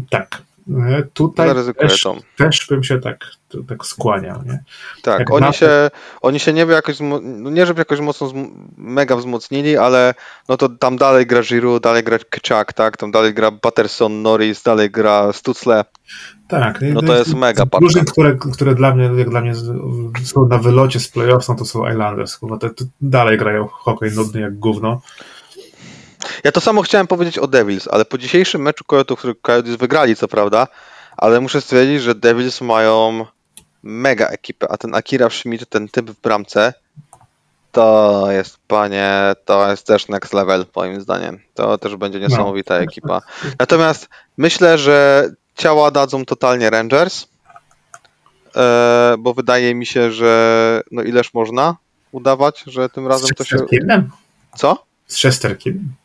tak. 0.09 0.41
E, 0.69 1.03
Tutaj 1.13 1.49
też, 1.77 2.07
też 2.37 2.67
bym 2.69 2.83
się 2.83 2.99
tak, 2.99 3.25
tak 3.67 3.85
skłaniał. 3.85 4.43
Nie? 4.45 4.63
Tak, 5.01 5.19
jak 5.19 5.31
oni 5.31 5.45
na- 5.45 5.51
się, 5.51 5.89
oni 6.21 6.39
się 6.39 6.53
nie 6.53 6.61
jakoś, 6.61 6.97
no 6.99 7.19
nie 7.49 7.65
żeby 7.65 7.81
jakoś 7.81 7.99
mocno, 7.99 8.27
zm- 8.27 8.51
mega 8.77 9.15
wzmocnili, 9.15 9.77
ale 9.77 10.13
no 10.49 10.57
to 10.57 10.69
tam 10.69 10.97
dalej 10.97 11.25
gra 11.25 11.41
Giroud, 11.41 11.83
dalej 11.83 12.03
gra 12.03 12.17
Kczak, 12.29 12.73
tak, 12.73 12.97
tam 12.97 13.11
dalej 13.11 13.33
gra 13.33 13.51
Patterson, 13.51 14.21
Norris, 14.21 14.63
dalej 14.63 14.91
gra 14.91 15.33
Stutzle. 15.33 15.85
Tak, 16.47 16.79
No 16.93 17.01
to 17.01 17.15
jest 17.15 17.33
mega 17.33 17.65
paczka. 17.65 17.79
Drużyn, 17.79 18.05
które, 18.05 18.37
które 18.53 18.75
dla 18.75 18.95
mnie, 18.95 19.09
jak 19.17 19.29
dla 19.29 19.41
mnie 19.41 19.53
są 20.23 20.47
na 20.47 20.57
wylocie 20.57 20.99
z 20.99 21.07
playoffs, 21.07 21.49
no 21.49 21.55
to 21.55 21.65
są 21.65 21.89
Islanders. 21.89 22.39
Te, 22.59 22.69
te 22.69 22.85
dalej 23.01 23.37
grają 23.37 23.67
hokej 23.67 24.11
nudny 24.11 24.41
jak 24.41 24.59
gówno. 24.59 25.01
Ja 26.43 26.51
to 26.51 26.61
samo 26.61 26.81
chciałem 26.81 27.07
powiedzieć 27.07 27.37
o 27.37 27.47
Devils, 27.47 27.87
ale 27.87 28.05
po 28.05 28.17
dzisiejszym 28.17 28.61
meczu 28.61 28.83
Coyotes, 28.83 29.17
który 29.17 29.35
Coyotes 29.35 29.75
wygrali, 29.75 30.15
co 30.15 30.27
prawda, 30.27 30.67
ale 31.17 31.41
muszę 31.41 31.61
stwierdzić, 31.61 32.01
że 32.01 32.15
Devils 32.15 32.61
mają 32.61 33.25
mega 33.83 34.27
ekipę, 34.27 34.67
a 34.71 34.77
ten 34.77 34.95
Akira 34.95 35.29
Schmidt, 35.29 35.69
ten 35.69 35.87
typ 35.87 36.11
w 36.11 36.21
bramce, 36.21 36.73
to 37.71 38.25
jest, 38.31 38.57
panie, 38.67 39.33
to 39.45 39.71
jest 39.71 39.87
też 39.87 40.07
next 40.07 40.33
level, 40.33 40.65
moim 40.75 41.01
zdaniem. 41.01 41.39
To 41.53 41.77
też 41.77 41.95
będzie 41.95 42.19
niesamowita 42.19 42.75
ekipa. 42.75 43.21
Natomiast 43.59 44.09
myślę, 44.37 44.77
że 44.77 45.29
ciała 45.55 45.91
dadzą 45.91 46.25
totalnie 46.25 46.69
Rangers, 46.69 47.27
e, 48.55 49.15
bo 49.19 49.33
wydaje 49.33 49.75
mi 49.75 49.85
się, 49.85 50.11
że 50.11 50.81
no 50.91 51.01
ileż 51.01 51.33
można 51.33 51.75
udawać, 52.11 52.63
że 52.67 52.89
tym 52.89 53.07
razem 53.07 53.29
to 53.37 53.43
się... 53.43 53.57
Co? 54.55 54.85
Z 55.07 55.21
Chesterkinem. 55.21 56.00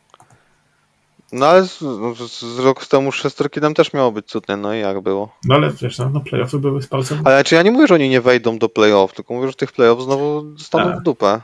No 1.33 1.47
ale 1.47 1.67
z, 1.69 1.81
no, 1.81 2.15
z, 2.15 2.43
z 2.43 2.59
rok 2.59 2.87
temu 2.87 3.13
z 3.13 3.15
Shesterkinem 3.15 3.75
też 3.75 3.93
miało 3.93 4.13
być 4.13 4.27
cudnie, 4.27 4.57
no 4.57 4.75
i 4.75 4.81
jak 4.81 5.01
było. 5.01 5.29
No 5.45 5.55
ale 5.55 5.71
wiesz, 5.71 5.99
no, 5.99 6.11
no 6.11 6.21
playoffy 6.21 6.59
były 6.59 6.83
z 6.83 6.87
palcem. 6.87 7.23
Ale 7.25 7.45
czy 7.45 7.55
ja 7.55 7.63
nie 7.63 7.71
mówię, 7.71 7.87
że 7.87 7.95
oni 7.95 8.09
nie 8.09 8.21
wejdą 8.21 8.59
do 8.59 8.69
playoff, 8.69 9.13
tylko 9.13 9.35
mówię, 9.35 9.49
że 9.49 9.55
tych 9.55 9.73
playoff 9.73 10.03
znowu 10.03 10.45
staną 10.59 10.85
Tak. 10.91 11.01
w 11.01 11.03
dupę. 11.03 11.41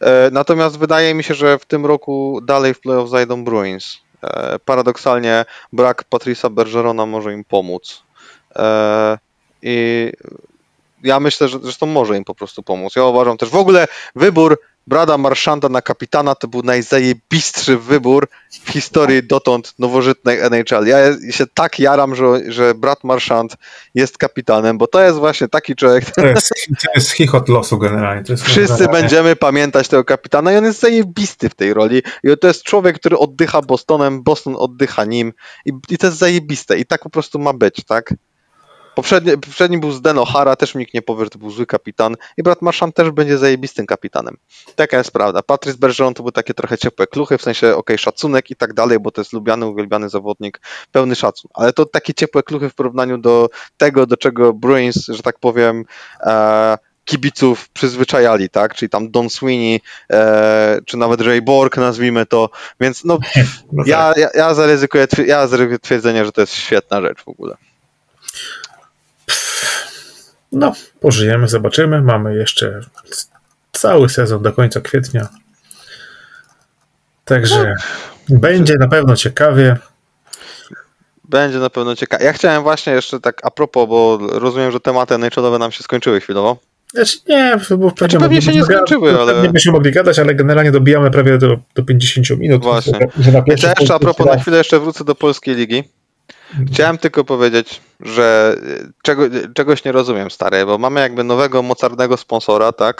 E, 0.00 0.30
natomiast 0.32 0.78
wydaje 0.78 1.14
mi 1.14 1.24
się, 1.24 1.34
że 1.34 1.58
w 1.58 1.64
tym 1.64 1.86
roku 1.86 2.40
dalej 2.42 2.74
w 2.74 2.80
playoff 2.80 3.10
zajdą 3.10 3.44
Bruins. 3.44 3.98
E, 4.22 4.58
paradoksalnie 4.58 5.44
brak 5.72 6.04
Patrisa 6.04 6.50
Bergerona 6.50 7.06
może 7.06 7.32
im 7.32 7.44
pomóc. 7.44 8.02
E, 8.56 9.18
I 9.62 10.10
ja 11.02 11.20
myślę, 11.20 11.48
że 11.48 11.58
zresztą 11.62 11.86
może 11.86 12.16
im 12.16 12.24
po 12.24 12.34
prostu 12.34 12.62
pomóc. 12.62 12.96
Ja 12.96 13.04
uważam 13.04 13.36
też 13.36 13.48
w 13.48 13.56
ogóle 13.56 13.88
wybór 14.16 14.58
Brada 14.86 15.18
Marszanda 15.18 15.68
na 15.68 15.82
kapitana 15.82 16.34
to 16.34 16.48
był 16.48 16.62
najzajebistszy 16.62 17.78
wybór 17.78 18.28
w 18.64 18.70
historii 18.70 19.26
dotąd 19.26 19.74
nowożytnej 19.78 20.38
NHL. 20.40 20.86
Ja 20.86 20.98
się 21.30 21.44
tak 21.54 21.78
jaram, 21.78 22.14
że, 22.14 22.24
że 22.52 22.74
Brad 22.74 23.04
Marchand 23.04 23.56
jest 23.94 24.18
kapitanem, 24.18 24.78
bo 24.78 24.86
to 24.86 25.02
jest 25.02 25.18
właśnie 25.18 25.48
taki 25.48 25.76
człowiek, 25.76 26.10
To 26.10 26.26
jest, 26.26 26.48
to 26.68 26.90
jest 26.94 27.10
chichot 27.10 27.48
losu 27.48 27.78
generalnie. 27.78 28.22
Wszyscy 28.36 28.60
generalnie- 28.60 28.88
będziemy 29.00 29.36
pamiętać 29.36 29.88
tego 29.88 30.04
kapitana 30.04 30.52
i 30.52 30.56
on 30.56 30.64
jest 30.64 30.80
zajebisty 30.80 31.48
w 31.48 31.54
tej 31.54 31.74
roli. 31.74 32.02
I 32.24 32.36
to 32.40 32.48
jest 32.48 32.62
człowiek, 32.62 32.96
który 32.98 33.18
oddycha 33.18 33.62
Bostonem, 33.62 34.22
Boston 34.22 34.54
oddycha 34.58 35.04
nim 35.04 35.32
i, 35.66 35.72
i 35.88 35.98
to 35.98 36.06
jest 36.06 36.18
zajebiste 36.18 36.78
i 36.78 36.86
tak 36.86 37.02
po 37.02 37.10
prostu 37.10 37.38
ma 37.38 37.52
być, 37.52 37.84
tak? 37.84 38.14
Poprzedni, 38.94 39.32
poprzedni 39.32 39.78
był 39.78 39.92
Zden 39.92 40.16
O'Hara, 40.16 40.56
też 40.56 40.74
nikt 40.74 40.94
nie 40.94 41.02
powie, 41.02 41.24
że 41.24 41.30
to 41.30 41.38
był 41.38 41.50
zły 41.50 41.66
kapitan 41.66 42.16
i 42.36 42.42
brat 42.42 42.62
Marchand 42.62 42.94
też 42.94 43.10
będzie 43.10 43.38
zajebistym 43.38 43.86
kapitanem. 43.86 44.36
Taka 44.76 44.98
jest 44.98 45.10
prawda. 45.10 45.42
Patrice 45.42 45.78
Bergeron 45.78 46.14
to 46.14 46.22
były 46.22 46.32
takie 46.32 46.54
trochę 46.54 46.78
ciepłe 46.78 47.06
kluchy, 47.06 47.38
w 47.38 47.42
sensie 47.42 47.76
okej, 47.76 47.98
szacunek 47.98 48.50
i 48.50 48.56
tak 48.56 48.74
dalej, 48.74 49.00
bo 49.00 49.10
to 49.10 49.20
jest 49.20 49.32
lubiany, 49.32 49.66
uwielbiany 49.66 50.08
zawodnik, 50.08 50.60
pełny 50.92 51.14
szacun. 51.14 51.50
Ale 51.54 51.72
to 51.72 51.86
takie 51.86 52.14
ciepłe 52.14 52.42
kluchy 52.42 52.70
w 52.70 52.74
porównaniu 52.74 53.18
do 53.18 53.48
tego, 53.76 54.06
do 54.06 54.16
czego 54.16 54.52
Bruins, 54.52 55.06
że 55.06 55.22
tak 55.22 55.38
powiem, 55.38 55.84
e, 56.20 56.78
kibiców 57.04 57.68
przyzwyczajali, 57.68 58.50
tak? 58.50 58.74
Czyli 58.74 58.90
tam 58.90 59.10
Don 59.10 59.30
Sweeney, 59.30 59.80
e, 60.10 60.78
czy 60.86 60.96
nawet 60.96 61.20
Ray 61.20 61.42
Borg, 61.42 61.76
nazwijmy 61.76 62.26
to. 62.26 62.50
Więc 62.80 63.04
no, 63.04 63.18
No 63.72 63.82
tak. 63.82 63.86
ja, 63.86 64.12
ja, 64.16 64.28
ja 64.34 64.54
zaryzykuję, 64.54 65.06
ja 65.26 65.46
zaryzykuję 65.46 65.78
twierdzenie, 65.78 66.24
że 66.24 66.32
to 66.32 66.40
jest 66.40 66.54
świetna 66.54 67.00
rzecz 67.00 67.22
w 67.24 67.28
ogóle. 67.28 67.56
No, 70.52 70.72
pożyjemy, 71.00 71.48
zobaczymy. 71.48 72.02
Mamy 72.02 72.34
jeszcze 72.36 72.80
cały 73.72 74.08
sezon 74.08 74.42
do 74.42 74.52
końca 74.52 74.80
kwietnia. 74.80 75.28
Także 77.24 77.74
będzie 78.28 78.74
na 78.78 78.88
pewno 78.88 79.16
ciekawie. 79.16 79.76
Będzie 81.24 81.58
na 81.58 81.70
pewno 81.70 81.96
ciekawe. 81.96 82.24
Ja 82.24 82.32
chciałem 82.32 82.62
właśnie 82.62 82.92
jeszcze 82.92 83.20
tak 83.20 83.40
a 83.42 83.50
propos, 83.50 83.88
bo 83.88 84.18
rozumiem, 84.32 84.72
że 84.72 84.80
tematy 84.80 85.14
NHL-owe 85.14 85.58
nam 85.58 85.72
się 85.72 85.82
skończyły 85.84 86.20
chwilowo. 86.20 86.56
Znaczy 86.94 87.18
nie, 87.28 87.56
bo 87.78 87.90
pewnie, 87.90 88.18
pewnie 88.18 88.42
się 88.42 88.52
nie 88.52 88.64
skończyły, 88.64 89.12
gada- 89.12 89.20
ale- 89.22 89.34
Pewnie 89.34 89.50
byśmy 89.50 89.72
mogli 89.72 89.92
gadać, 89.92 90.18
ale 90.18 90.34
generalnie 90.34 90.72
dobijamy 90.72 91.10
prawie 91.10 91.38
do, 91.38 91.56
do 91.74 91.82
50 91.82 92.30
minut. 92.40 92.62
Właśnie. 92.62 92.98
Więc 93.46 93.62
ja 93.62 93.72
jeszcze 93.80 93.94
a 93.94 93.98
propos, 93.98 94.26
na 94.26 94.38
chwilę 94.38 94.58
jeszcze 94.58 94.80
wrócę 94.80 95.04
do 95.04 95.14
polskiej 95.14 95.54
ligi. 95.54 95.84
Chciałem 96.72 96.98
tylko 96.98 97.24
powiedzieć, 97.24 97.80
że 98.00 98.56
y, 98.62 98.92
czego, 99.02 99.22
czegoś 99.54 99.84
nie 99.84 99.92
rozumiem, 99.92 100.30
stary, 100.30 100.66
bo 100.66 100.78
mamy 100.78 101.00
jakby 101.00 101.24
nowego, 101.24 101.62
mocarnego 101.62 102.16
sponsora, 102.16 102.72
tak? 102.72 102.98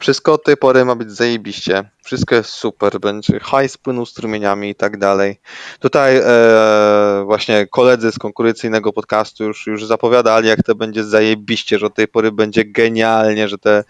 Wszystko 0.00 0.32
od 0.32 0.44
tej 0.44 0.56
pory 0.56 0.84
ma 0.84 0.94
być 0.94 1.12
zajebiście. 1.12 1.90
Wszystko 2.04 2.34
jest 2.34 2.50
super, 2.50 3.00
będzie 3.00 3.40
hajs 3.40 3.76
płynął 3.76 4.06
strumieniami 4.06 4.70
i 4.70 4.74
tak 4.74 4.98
dalej. 4.98 5.40
Tutaj 5.78 6.16
e, 6.16 7.22
właśnie 7.24 7.66
koledzy 7.66 8.12
z 8.12 8.18
konkurencyjnego 8.18 8.92
podcastu 8.92 9.44
już, 9.44 9.66
już 9.66 9.86
zapowiadali, 9.86 10.48
jak 10.48 10.62
to 10.62 10.74
będzie 10.74 11.04
zajebiście, 11.04 11.78
że 11.78 11.86
od 11.86 11.94
tej 11.94 12.08
pory 12.08 12.32
będzie 12.32 12.64
genialnie, 12.64 13.48
że 13.48 13.58
te... 13.58 13.84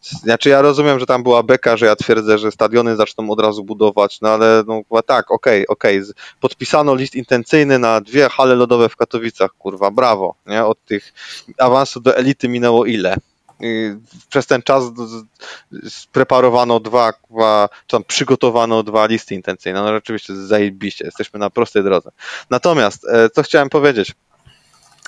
Znaczy 0.00 0.48
ja 0.48 0.62
rozumiem, 0.62 1.00
że 1.00 1.06
tam 1.06 1.22
była 1.22 1.42
beka, 1.42 1.76
że 1.76 1.86
ja 1.86 1.96
twierdzę, 1.96 2.38
że 2.38 2.52
stadiony 2.52 2.96
zaczną 2.96 3.30
od 3.30 3.40
razu 3.40 3.64
budować, 3.64 4.20
no 4.20 4.28
ale 4.28 4.64
no 4.66 5.02
tak, 5.02 5.30
okej, 5.30 5.66
okej. 5.66 6.04
Z- 6.04 6.14
Podpisano 6.40 6.94
list 6.94 7.14
intencyjny 7.14 7.78
na 7.78 8.00
dwie 8.00 8.28
hale 8.28 8.54
lodowe 8.54 8.88
w 8.88 8.96
Katowicach, 8.96 9.50
kurwa, 9.58 9.85
brawo, 9.90 10.34
nie? 10.46 10.64
Od 10.64 10.84
tych 10.84 11.12
awansów 11.58 12.02
do 12.02 12.16
elity 12.16 12.48
minęło 12.48 12.86
ile? 12.86 13.16
Przez 14.28 14.46
ten 14.46 14.62
czas 14.62 14.84
spreparowano 15.88 16.80
dwa, 16.80 17.12
czy 17.86 17.96
tam 17.96 18.04
przygotowano 18.04 18.82
dwa 18.82 19.06
listy 19.06 19.34
intencyjne. 19.34 19.82
No 19.82 19.92
rzeczywiście 19.92 20.34
zajebiście, 20.36 21.04
jesteśmy 21.04 21.38
na 21.40 21.50
prostej 21.50 21.82
drodze. 21.82 22.10
Natomiast, 22.50 23.06
e, 23.08 23.30
co 23.30 23.42
chciałem 23.42 23.68
powiedzieć? 23.68 24.14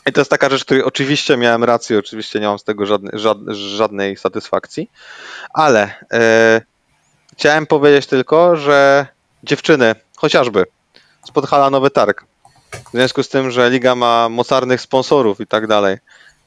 I 0.06 0.12
to 0.12 0.20
jest 0.20 0.30
taka 0.30 0.48
rzecz, 0.50 0.64
której 0.64 0.82
oczywiście 0.82 1.36
miałem 1.36 1.64
rację, 1.64 1.98
oczywiście 1.98 2.40
nie 2.40 2.46
mam 2.46 2.58
z 2.58 2.64
tego 2.64 2.86
żadnej, 2.86 3.12
żad- 3.20 3.52
żadnej 3.52 4.16
satysfakcji, 4.16 4.90
ale 5.54 5.94
e, 6.12 6.60
chciałem 7.32 7.66
powiedzieć 7.66 8.06
tylko, 8.06 8.56
że 8.56 9.06
dziewczyny, 9.42 9.94
chociażby, 10.16 10.64
spod 11.26 11.46
hala 11.46 11.70
nowy 11.70 11.90
targ. 11.90 12.24
W 12.72 12.90
związku 12.90 13.22
z 13.22 13.28
tym, 13.28 13.50
że 13.50 13.70
liga 13.70 13.94
ma 13.94 14.28
mocarnych 14.28 14.80
sponsorów 14.80 15.40
i 15.40 15.46
tak 15.46 15.66
dalej. 15.66 15.98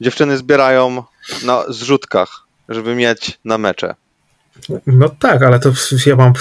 Dziewczyny 0.02 0.38
zbierają 0.38 1.04
na 1.44 1.64
zrzutkach, 1.70 2.30
żeby 2.70 2.96
mieć 2.96 3.40
na 3.46 3.58
mecze. 3.58 3.96
No 4.88 5.10
tak, 5.10 5.44
ale 5.44 5.60
to 5.60 5.72
ja 6.06 6.16
mam 6.16 6.34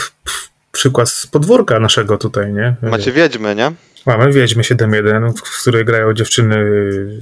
przykład 0.72 1.10
z 1.10 1.26
podwórka 1.26 1.80
naszego 1.80 2.18
tutaj, 2.18 2.52
nie? 2.52 2.76
Macie 2.82 3.12
wiedźmy, 3.12 3.54
nie? 3.54 3.72
Mamy 4.06 4.32
Wiedźmy 4.32 4.62
7.1, 4.62 5.32
w 5.36 5.60
której 5.60 5.84
grają 5.84 6.14
dziewczyny, 6.14 6.56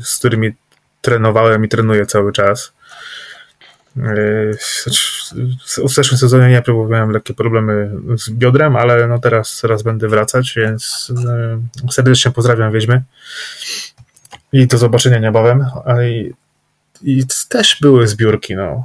z 0.05 0.19
którymi 0.19 0.53
trenowałem 1.01 1.65
i 1.65 1.69
trenuję 1.69 2.07
cały 2.07 2.33
czas. 2.33 2.73
Yy, 3.97 4.57
W 5.89 5.93
zeszłym 5.93 6.19
sezonie 6.19 6.49
nie 6.49 6.63
próbowałem 6.63 7.11
lekkie 7.11 7.35
problemy 7.35 7.91
z 8.17 8.31
biodrem, 8.31 8.77
ale 8.77 9.09
no 9.09 9.19
teraz, 9.19 9.59
teraz 9.61 9.83
będę 9.83 10.09
wracać, 10.09 10.53
więc 10.57 11.13
yy, 11.85 11.93
serdecznie 11.93 12.31
pozdrawiam 12.31 12.73
Wiedźmy. 12.73 13.03
I 14.53 14.67
do 14.67 14.79
zobaczenia 14.79 15.19
niebawem. 15.19 15.67
I, 16.05 16.33
i 17.03 17.25
też 17.49 17.77
były 17.81 18.09
zbiórki, 18.09 18.57
no. 18.57 18.85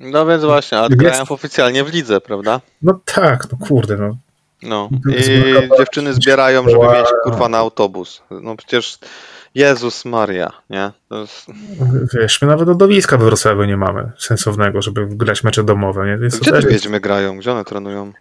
No 0.00 0.26
więc 0.26 0.44
właśnie, 0.44 0.78
a 0.78 0.82
Jest- 0.82 0.96
grają 0.96 1.22
oficjalnie 1.28 1.84
w 1.84 1.92
lidze, 1.94 2.20
prawda? 2.20 2.60
No 2.82 3.00
tak, 3.04 3.52
no 3.52 3.66
kurde, 3.66 3.96
no. 3.96 4.16
No. 4.62 4.88
I 5.18 5.54
dziewczyny 5.78 6.14
zbierają, 6.14 6.68
żeby 6.68 6.84
mieć 6.84 7.06
kurwa 7.24 7.48
na 7.48 7.58
autobus. 7.58 8.22
No 8.30 8.56
przecież 8.56 8.98
Jezus 9.56 10.04
Maria, 10.04 10.52
nie? 10.70 10.92
Jest... 11.10 11.46
Wiesz, 12.14 12.42
my 12.42 12.48
nawet 12.48 12.68
lodowiska 12.68 13.16
we 13.16 13.24
Wrocławiu 13.24 13.64
nie 13.64 13.76
mamy 13.76 14.10
sensownego, 14.18 14.82
żeby 14.82 15.06
grać 15.06 15.44
mecze 15.44 15.64
domowe, 15.64 16.06
nie? 16.06 16.28
Gdzie 16.28 16.52
te 16.52 16.62
wiedźmy 16.62 17.00
grają? 17.00 17.38
Gdzie 17.38 17.52
one 17.52 17.64
trenują? 17.64 18.12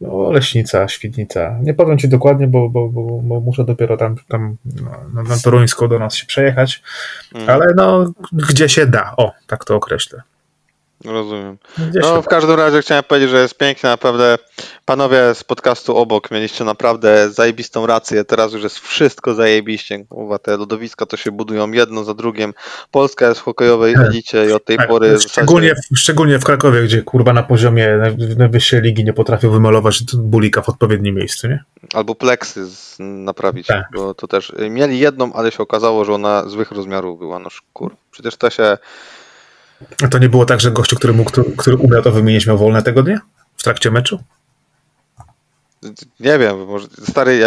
No, 0.00 0.30
Leśnica, 0.32 0.88
Świdnica. 0.88 1.58
Nie 1.62 1.74
powiem 1.74 1.98
ci 1.98 2.08
dokładnie, 2.08 2.46
bo, 2.46 2.68
bo, 2.68 2.88
bo, 2.88 3.20
bo 3.22 3.40
muszę 3.40 3.64
dopiero 3.64 3.96
tam, 3.96 4.16
tam 4.28 4.56
no, 5.14 5.22
na 5.22 5.38
Toruńską 5.44 5.88
do 5.88 5.98
nas 5.98 6.14
się 6.14 6.26
przejechać, 6.26 6.82
Mm, 7.34 7.50
ale 7.50 7.66
no, 7.76 8.12
gdzie 8.32 8.68
się 8.68 8.86
da. 8.86 9.14
O, 9.16 9.32
tak 9.46 9.64
to 9.64 9.76
określę. 9.76 10.22
Rozumiem. 11.04 11.58
No 11.94 12.22
w 12.22 12.26
każdym 12.26 12.56
razie 12.56 12.82
chciałem 12.82 13.04
powiedzieć, 13.04 13.30
że 13.30 13.42
jest 13.42 13.58
pięknie, 13.58 13.90
naprawdę. 13.90 14.38
Panowie 14.84 15.34
z 15.34 15.44
podcastu 15.44 15.96
obok 15.96 16.30
mieliście 16.30 16.64
naprawdę 16.64 17.30
zajebistą 17.30 17.86
rację. 17.86 18.24
Teraz 18.24 18.52
już 18.52 18.62
jest 18.62 18.78
wszystko 18.78 19.34
zajebiście. 19.34 20.04
Kurwa, 20.04 20.38
te 20.38 20.56
lodowiska 20.56 21.06
to 21.06 21.16
się 21.16 21.32
budują 21.32 21.72
jedno 21.72 22.04
za 22.04 22.14
drugim. 22.14 22.54
Polska 22.90 23.28
jest 23.28 23.40
w 23.40 23.44
hokejowej 23.44 23.94
Tak. 23.94 24.06
elicie 24.06 24.46
i 24.48 24.52
od 24.52 24.64
tej 24.64 24.76
tak, 24.76 24.88
pory 24.88 25.18
szczególnie, 25.20 25.68
zasadzie... 25.68 25.88
w, 25.94 25.98
szczególnie 25.98 26.38
w 26.38 26.44
Krakowie, 26.44 26.82
gdzie 26.82 27.02
kurwa 27.02 27.32
na 27.32 27.42
poziomie 27.42 27.88
naj- 27.88 28.36
najwyższej 28.36 28.80
ligi 28.80 29.04
nie 29.04 29.12
potrafią 29.12 29.50
wymalować 29.50 30.02
bulika 30.14 30.62
w 30.62 30.68
odpowiednim 30.68 31.14
miejscu, 31.14 31.48
nie? 31.48 31.64
Albo 31.94 32.14
pleksy 32.14 32.66
naprawić, 32.98 33.66
Tak. 33.66 33.84
bo 33.94 34.14
to 34.14 34.28
też 34.28 34.52
mieli 34.70 34.98
jedną, 34.98 35.32
ale 35.32 35.50
się 35.52 35.62
okazało, 35.62 36.04
że 36.04 36.14
ona 36.14 36.48
złych 36.48 36.72
rozmiarów 36.72 37.18
była. 37.18 37.38
No 37.38 37.48
kur. 37.72 37.96
Przecież 38.10 38.36
to 38.36 38.50
się. 38.50 38.78
A 40.02 40.08
to 40.08 40.18
nie 40.18 40.28
było 40.28 40.44
tak, 40.44 40.60
że 40.60 40.70
gościu, 40.70 40.96
który, 40.96 41.12
mógł, 41.12 41.30
który, 41.56 41.76
umiał 41.76 42.02
to 42.02 42.12
wymienić, 42.12 42.46
miał 42.46 42.58
wolne 42.58 42.82
tego 42.82 43.02
dnia? 43.02 43.20
W 43.56 43.62
trakcie 43.62 43.90
meczu? 43.90 44.18
Nie 46.20 46.38
wiem, 46.38 46.66
może 46.66 46.86
stary, 47.08 47.36
ja, 47.36 47.46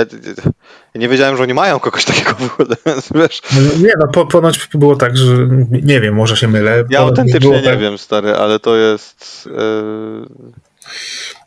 ja 0.93 1.01
nie 1.01 1.09
wiedziałem, 1.09 1.38
że 1.38 1.43
oni 1.43 1.53
mają 1.53 1.79
kogoś 1.79 2.05
takiego 2.05 2.34
w 2.34 2.53
ogóle, 2.53 2.75
wiesz. 3.23 3.41
Nie, 3.84 3.93
no 3.99 4.07
po, 4.07 4.25
ponoć 4.25 4.69
było 4.73 4.95
tak, 4.95 5.17
że 5.17 5.47
nie 5.71 6.01
wiem, 6.01 6.15
może 6.15 6.38
się 6.38 6.47
mylę. 6.47 6.84
Ja 6.89 6.99
autentycznie 6.99 7.39
było 7.39 7.53
nie 7.53 7.63
tak, 7.63 7.79
wiem, 7.79 7.97
stary, 7.97 8.36
ale 8.36 8.59
to 8.59 8.75
jest. 8.75 9.45
Yy, 9.45 10.27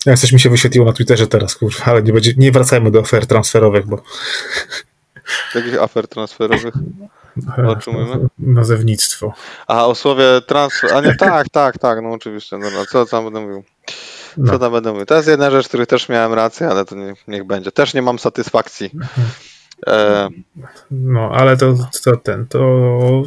Ja 0.07 0.17
coś 0.17 0.33
mi 0.33 0.41
się 0.41 0.51
wyświetliło 0.51 0.87
na 0.87 0.93
Twitterze 0.93 1.27
teraz, 1.27 1.57
kurwa, 1.57 1.85
ale 1.85 2.03
nie, 2.03 2.13
będzie, 2.13 2.33
nie 2.37 2.53
wracajmy 2.53 2.91
do 2.91 3.01
afer 3.01 3.27
transferowych, 3.27 3.87
bo 3.87 4.03
Jakichś 5.55 5.77
afer 5.77 6.09
transferowych? 6.09 6.75
O 7.67 7.77
czym 7.77 7.93
mówimy? 7.93 8.29
nazewnictwo. 8.39 9.33
A 9.67 9.87
o 9.87 9.95
słowie 9.95 10.25
transfer. 10.47 10.95
A 10.95 11.01
nie, 11.01 11.15
tak, 11.15 11.49
tak, 11.49 11.79
tak, 11.79 11.99
no 12.03 12.11
oczywiście. 12.11 12.59
Dobra, 12.59 12.85
co 12.93 13.07
tam 13.07 13.25
będę 13.25 13.41
mówił? 13.41 13.65
Co 14.37 14.53
No. 14.53 14.59
tam 14.59 14.73
będę 14.73 14.91
mówił? 14.93 15.07
To 15.07 15.15
jest 15.17 15.29
jedna 15.29 15.51
rzecz, 15.51 15.69
której 15.69 15.87
też 15.87 16.09
miałem 16.09 16.33
rację, 16.33 16.69
ale 16.69 16.85
to 16.85 16.95
nie, 16.95 17.15
niech 17.29 17.45
będzie. 17.45 17.73
Też 17.73 17.95
nie 17.95 18.03
mam 18.03 18.19
satysfakcji. 18.19 18.91
E, 19.87 20.29
No, 20.91 21.31
ale 21.33 21.57
to, 21.57 21.75
to 22.05 22.17
ten, 22.17 22.47
to 22.47 23.23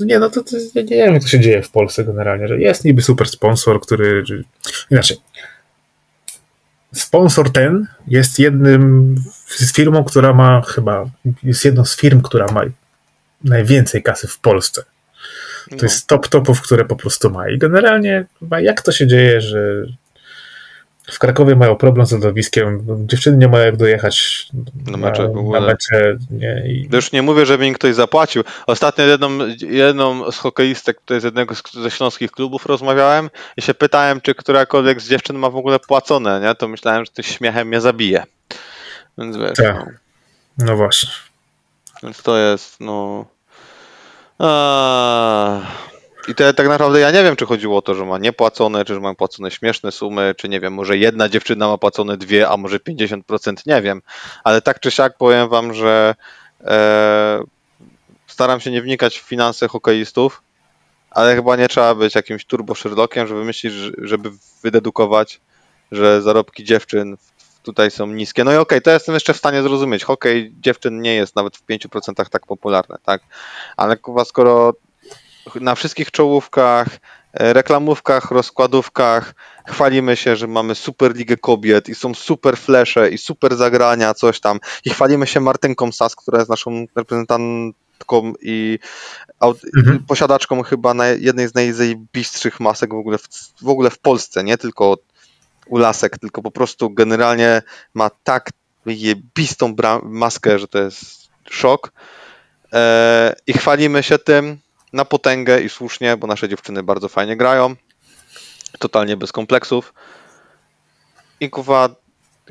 nie, 0.00 0.18
no 0.18 0.30
to, 0.30 0.42
to 0.42 0.56
nie 0.74 0.84
wiem, 0.84 1.14
jak 1.14 1.22
to 1.22 1.28
się 1.28 1.40
dzieje 1.40 1.62
w 1.62 1.70
Polsce 1.70 2.04
generalnie, 2.04 2.48
że 2.48 2.58
jest 2.60 2.84
niby 2.84 3.02
super 3.02 3.28
sponsor, 3.28 3.80
który, 3.80 4.24
inaczej, 4.90 5.16
sponsor 6.94 7.50
ten 7.52 7.86
jest 8.06 8.38
jednym, 8.38 9.14
z 9.46 9.72
firmą, 9.72 10.04
która 10.04 10.32
ma 10.34 10.62
chyba, 10.62 11.04
jest 11.42 11.64
jedną 11.64 11.84
z 11.84 11.96
firm, 11.96 12.20
która 12.22 12.46
ma 12.46 12.60
najwięcej 13.44 14.02
kasy 14.02 14.28
w 14.28 14.38
Polsce. 14.38 14.82
To 15.70 15.76
no. 15.76 15.82
jest 15.82 16.06
top 16.06 16.28
topów, 16.28 16.62
które 16.62 16.84
po 16.84 16.96
prostu 16.96 17.30
ma. 17.30 17.48
I 17.48 17.58
generalnie, 17.58 18.24
jak 18.60 18.82
to 18.82 18.92
się 18.92 19.06
dzieje, 19.06 19.40
że 19.40 19.84
w 21.12 21.18
Krakowie 21.18 21.56
mają 21.56 21.76
problem 21.76 22.06
z 22.06 22.12
lodowiskiem, 22.12 22.86
dziewczyny 23.06 23.36
nie 23.36 23.48
mają 23.48 23.64
jak 23.64 23.76
dojechać 23.76 24.46
Na 24.86 24.96
mecze 24.96 25.28
w 25.28 25.36
ogóle. 25.36 25.60
Na 25.60 25.66
mecze 25.66 26.16
nie, 26.30 26.62
i, 26.66 26.88
Już 26.92 27.12
nie 27.12 27.22
mówię, 27.22 27.46
żeby 27.46 27.64
mi 27.64 27.72
ktoś 27.72 27.94
zapłacił. 27.94 28.44
Ostatnio 28.66 29.04
jedną, 29.04 29.38
jedną 29.60 30.32
z 30.32 30.38
hokeistek, 30.38 30.98
to 31.04 31.14
jest 31.14 31.24
jednego 31.24 31.54
z, 31.54 31.62
ze 31.72 31.90
śląskich 31.90 32.30
klubów 32.30 32.66
rozmawiałem 32.66 33.30
i 33.56 33.62
się 33.62 33.74
pytałem, 33.74 34.20
czy 34.20 34.34
którakolwiek 34.34 35.00
z 35.00 35.08
dziewczyn 35.08 35.38
ma 35.38 35.50
w 35.50 35.56
ogóle 35.56 35.78
płacone, 35.78 36.40
nie? 36.40 36.54
To 36.54 36.68
myślałem, 36.68 37.04
że 37.04 37.10
tym 37.10 37.24
śmiechem 37.24 37.68
mnie 37.68 37.80
zabije. 37.80 38.24
Więc 39.18 39.36
wiesz, 39.36 39.56
Tak. 39.56 39.76
no. 39.76 39.86
no 40.58 40.76
właśnie. 40.76 41.10
Więc 42.02 42.22
to 42.22 42.36
jest, 42.38 42.80
no. 42.80 43.24
I 46.28 46.34
to 46.34 46.52
tak 46.52 46.68
naprawdę 46.68 47.00
ja 47.00 47.10
nie 47.10 47.22
wiem, 47.22 47.36
czy 47.36 47.46
chodziło 47.46 47.78
o 47.78 47.82
to, 47.82 47.94
że 47.94 48.04
ma 48.04 48.18
niepłacone, 48.18 48.84
czy 48.84 48.94
że 48.94 49.00
ma 49.00 49.14
płacone 49.14 49.50
śmieszne 49.50 49.92
sumy, 49.92 50.34
czy 50.36 50.48
nie 50.48 50.60
wiem, 50.60 50.74
może 50.74 50.96
jedna 50.96 51.28
dziewczyna 51.28 51.68
ma 51.68 51.78
płacone 51.78 52.16
dwie, 52.16 52.48
a 52.48 52.56
może 52.56 52.78
50%, 52.78 53.54
nie 53.66 53.82
wiem. 53.82 54.02
Ale 54.44 54.62
tak 54.62 54.80
czy 54.80 54.90
siak 54.90 55.16
powiem 55.16 55.48
wam, 55.48 55.74
że 55.74 56.14
e, 56.64 57.40
staram 58.26 58.60
się 58.60 58.70
nie 58.70 58.82
wnikać 58.82 59.18
w 59.18 59.22
finanse 59.22 59.68
hokeistów, 59.68 60.42
ale 61.10 61.34
chyba 61.34 61.56
nie 61.56 61.68
trzeba 61.68 61.94
być 61.94 62.14
jakimś 62.14 62.44
turbo 62.44 62.74
Sherlockiem, 62.74 63.26
żeby 63.26 63.44
myśleć, 63.44 63.72
że- 63.72 63.90
żeby 63.98 64.30
wydedukować, 64.62 65.40
że 65.92 66.22
zarobki 66.22 66.64
dziewczyn 66.64 67.16
tutaj 67.68 67.90
są 67.90 68.06
niskie. 68.06 68.44
No 68.44 68.52
i 68.52 68.56
okej, 68.56 68.82
to 68.82 68.90
jestem 68.90 69.14
jeszcze 69.14 69.34
w 69.34 69.36
stanie 69.36 69.62
zrozumieć. 69.62 70.04
Hokej 70.04 70.54
dziewczyn 70.60 71.00
nie 71.00 71.14
jest 71.14 71.36
nawet 71.36 71.56
w 71.56 71.66
5% 71.66 72.28
tak 72.30 72.46
popularny, 72.46 72.96
tak? 73.04 73.22
Ale 73.76 73.96
kurwa, 73.96 74.24
skoro 74.24 74.72
na 75.60 75.74
wszystkich 75.74 76.10
czołówkach, 76.10 76.88
e, 77.32 77.52
reklamówkach, 77.52 78.30
rozkładówkach 78.30 79.34
chwalimy 79.66 80.16
się, 80.16 80.36
że 80.36 80.46
mamy 80.46 80.74
super 80.74 81.16
ligę 81.16 81.36
kobiet 81.36 81.88
i 81.88 81.94
są 81.94 82.14
super 82.14 82.56
flesze 82.56 83.10
i 83.10 83.18
super 83.18 83.56
zagrania, 83.56 84.14
coś 84.14 84.40
tam. 84.40 84.58
I 84.84 84.90
chwalimy 84.90 85.26
się 85.26 85.40
Martynką 85.40 85.92
Sas, 85.92 86.16
która 86.16 86.38
jest 86.38 86.50
naszą 86.50 86.86
reprezentantką 86.96 88.32
i 88.42 88.78
Mhm. 89.76 90.04
posiadaczką 90.08 90.62
chyba 90.62 90.94
na 90.94 91.06
jednej 91.06 91.48
z 91.48 91.54
najzajebistszych 91.54 92.60
masek 92.60 92.90
w 92.94 92.96
ogóle 92.96 93.18
w, 93.18 93.28
w 93.62 93.68
ogóle 93.68 93.90
w 93.90 93.98
Polsce, 93.98 94.44
nie 94.44 94.58
tylko 94.58 94.96
u 95.68 95.78
lasek, 95.78 96.18
tylko 96.18 96.42
po 96.42 96.50
prostu 96.50 96.90
generalnie 96.90 97.62
ma 97.94 98.10
tak 98.10 98.50
jebistą 98.86 99.74
maskę, 100.02 100.58
że 100.58 100.68
to 100.68 100.78
jest 100.78 101.28
szok. 101.50 101.92
E, 102.72 103.34
I 103.46 103.52
chwalimy 103.52 104.02
się 104.02 104.18
tym 104.18 104.58
na 104.92 105.04
potęgę 105.04 105.60
i 105.60 105.68
słusznie, 105.68 106.16
bo 106.16 106.26
nasze 106.26 106.48
dziewczyny 106.48 106.82
bardzo 106.82 107.08
fajnie 107.08 107.36
grają. 107.36 107.76
Totalnie 108.78 109.16
bez 109.16 109.32
kompleksów. 109.32 109.94
I 111.40 111.50
kuwa, 111.50 111.88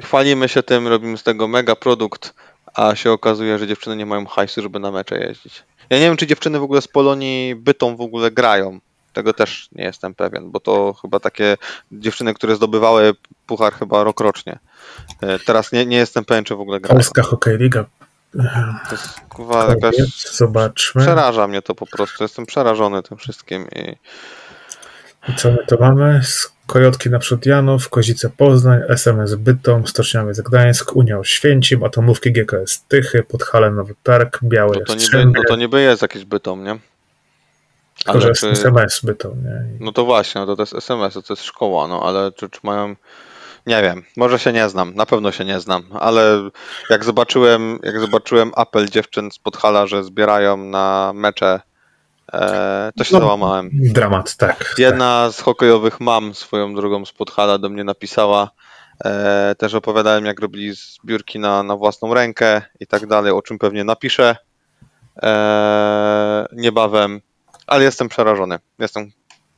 chwalimy 0.01 0.49
się 0.49 0.63
tym, 0.63 0.87
robimy 0.87 1.17
z 1.17 1.23
tego 1.23 1.47
mega 1.47 1.75
produkt, 1.75 2.33
a 2.73 2.95
się 2.95 3.11
okazuje, 3.11 3.59
że 3.59 3.67
dziewczyny 3.67 3.95
nie 3.95 4.05
mają 4.05 4.25
hajsu, 4.25 4.61
żeby 4.61 4.79
na 4.79 4.91
mecze 4.91 5.19
jeździć. 5.19 5.63
Ja 5.89 5.97
nie 5.97 6.03
wiem, 6.03 6.17
czy 6.17 6.27
dziewczyny 6.27 6.59
w 6.59 6.63
ogóle 6.63 6.81
z 6.81 6.87
Polonii 6.87 7.55
bytą 7.55 7.95
w 7.95 8.01
ogóle 8.01 8.31
grają. 8.31 8.79
Tego 9.13 9.33
też 9.33 9.69
nie 9.71 9.83
jestem 9.83 10.15
pewien, 10.15 10.51
bo 10.51 10.59
to 10.59 10.93
chyba 11.01 11.19
takie 11.19 11.57
dziewczyny, 11.91 12.33
które 12.33 12.55
zdobywały 12.55 13.13
puchar 13.47 13.73
chyba 13.73 14.03
rok 14.03 14.19
rocznie. 14.19 14.59
E, 15.21 15.39
Teraz 15.39 15.71
nie, 15.71 15.85
nie 15.85 15.97
jestem 15.97 16.25
pewien, 16.25 16.43
czy 16.43 16.55
w 16.55 16.61
ogóle 16.61 16.79
grają. 16.79 16.95
Polska 16.97 17.23
Hokej 17.23 17.57
Liga. 17.57 17.85
To 18.89 18.91
jest 18.91 19.19
kurwa 19.29 19.65
jakaś... 19.65 19.95
Zobaczmy. 20.31 21.01
Przeraża 21.01 21.47
mnie 21.47 21.61
to 21.61 21.75
po 21.75 21.87
prostu. 21.87 22.23
Jestem 22.23 22.45
przerażony 22.45 23.03
tym 23.03 23.17
wszystkim 23.17 23.67
i 23.75 23.95
I 25.29 25.35
Co 25.35 25.51
my 25.51 25.57
to 25.67 25.77
mamy? 25.79 26.21
Kojotki 26.67 27.09
naprzód 27.09 27.45
Janów, 27.45 27.89
Kozice 27.89 28.29
Poznań, 28.29 28.81
SMS 28.89 29.35
Bytom, 29.35 29.87
Stoczniowiec 29.87 30.41
Gdańsk, 30.41 30.95
Unia 30.95 31.19
Oświęcim, 31.19 31.83
Atomówki 31.83 32.31
GKS 32.31 32.83
Tychy, 32.87 33.23
Podhale 33.23 33.71
Nowy 33.71 33.95
Targ, 34.03 34.39
Białe 34.43 34.77
no 34.79 34.85
to, 34.85 34.95
niby, 34.95 35.25
no 35.25 35.43
to 35.47 35.55
niby 35.55 35.81
jest 35.81 36.01
jakiś 36.01 36.25
bytom, 36.25 36.63
nie? 36.63 36.77
Tylko 38.05 38.19
Ale 38.19 38.27
jest 38.27 38.41
czy, 38.41 38.49
SMS 38.49 38.99
Bytom. 39.03 39.33
Nie? 39.43 39.77
I- 39.79 39.83
no 39.83 39.91
to 39.91 40.05
właśnie, 40.05 40.41
no 40.41 40.47
to, 40.47 40.55
to 40.55 40.61
jest 40.61 40.73
SMS, 40.73 41.13
to 41.13 41.21
jest 41.33 41.43
szkoła, 41.43 41.87
no 41.87 42.03
ale 42.03 42.31
czy, 42.31 42.49
czy 42.49 42.59
mają... 42.63 42.95
Nie 43.65 43.81
wiem, 43.81 44.03
może 44.17 44.39
się 44.39 44.53
nie 44.53 44.69
znam, 44.69 44.93
na 44.95 45.05
pewno 45.05 45.31
się 45.31 45.45
nie 45.45 45.59
znam, 45.59 45.83
ale 45.99 46.49
jak 46.89 47.03
zobaczyłem, 47.03 47.79
jak 47.83 47.99
zobaczyłem 47.99 48.51
apel 48.55 48.87
dziewczyn 48.89 49.31
z 49.31 49.39
Podhala, 49.39 49.87
że 49.87 50.03
zbierają 50.03 50.57
na 50.57 51.11
mecze, 51.15 51.59
e, 52.33 52.91
to 52.97 53.03
się 53.03 53.13
No. 53.15 53.19
załamałem. 53.19 53.69
Dramat, 53.73 54.35
tak. 54.35 54.75
Jedna 54.77 55.31
z 55.31 55.39
hokejowych 55.41 55.99
mam 55.99 56.33
swoją 56.35 56.75
drugą 56.75 57.05
z 57.05 57.11
Podhala 57.11 57.57
do 57.57 57.69
mnie 57.69 57.83
napisała. 57.83 58.49
E, 59.05 59.55
też 59.57 59.73
opowiadałem, 59.73 60.25
jak 60.25 60.39
robili 60.39 60.73
zbiórki 60.73 61.39
na, 61.39 61.63
na 61.63 61.75
własną 61.75 62.13
rękę 62.13 62.61
i 62.79 62.87
tak 62.87 63.07
dalej, 63.07 63.31
o 63.31 63.41
czym 63.41 63.59
pewnie 63.59 63.83
napiszę 63.83 64.35
e, 65.23 66.45
niebawem. 66.53 67.21
Ale 67.67 67.83
jestem 67.83 68.09
przerażony. 68.09 68.59
Jestem 68.79 69.11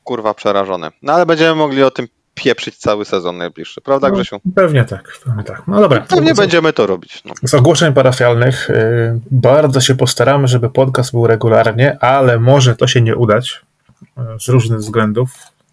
kurwa 0.03 0.33
przerażony. 0.33 0.89
No 1.01 1.13
ale 1.13 1.25
będziemy 1.25 1.55
mogli 1.55 1.83
o 1.83 1.91
tym 1.91 2.07
pieprzyć 2.33 2.77
cały 2.77 3.05
sezon 3.05 3.37
najbliższy, 3.37 3.81
prawda 3.81 4.11
Grzesiu? 4.11 4.41
Pewnie 4.55 4.83
tak, 4.83 5.19
pewnie 5.25 5.43
tak. 5.43 5.61
No 5.67 5.81
dobra. 5.81 6.01
Pewnie 6.01 6.33
będziemy 6.33 6.73
to 6.73 6.87
robić. 6.87 7.23
No. 7.25 7.33
z 7.43 7.53
ogłoszeń 7.53 7.93
parafialnych 7.93 8.69
y, 8.69 9.19
bardzo 9.31 9.81
się 9.81 9.95
postaramy, 9.95 10.47
żeby 10.47 10.69
podcast 10.69 11.11
był 11.11 11.27
regularnie, 11.27 11.97
ale 11.99 12.39
może 12.39 12.75
to 12.75 12.87
się 12.87 13.01
nie 13.01 13.15
udać 13.15 13.61
y, 14.01 14.21
z 14.39 14.49
różnych 14.49 14.79
względów. 14.79 15.29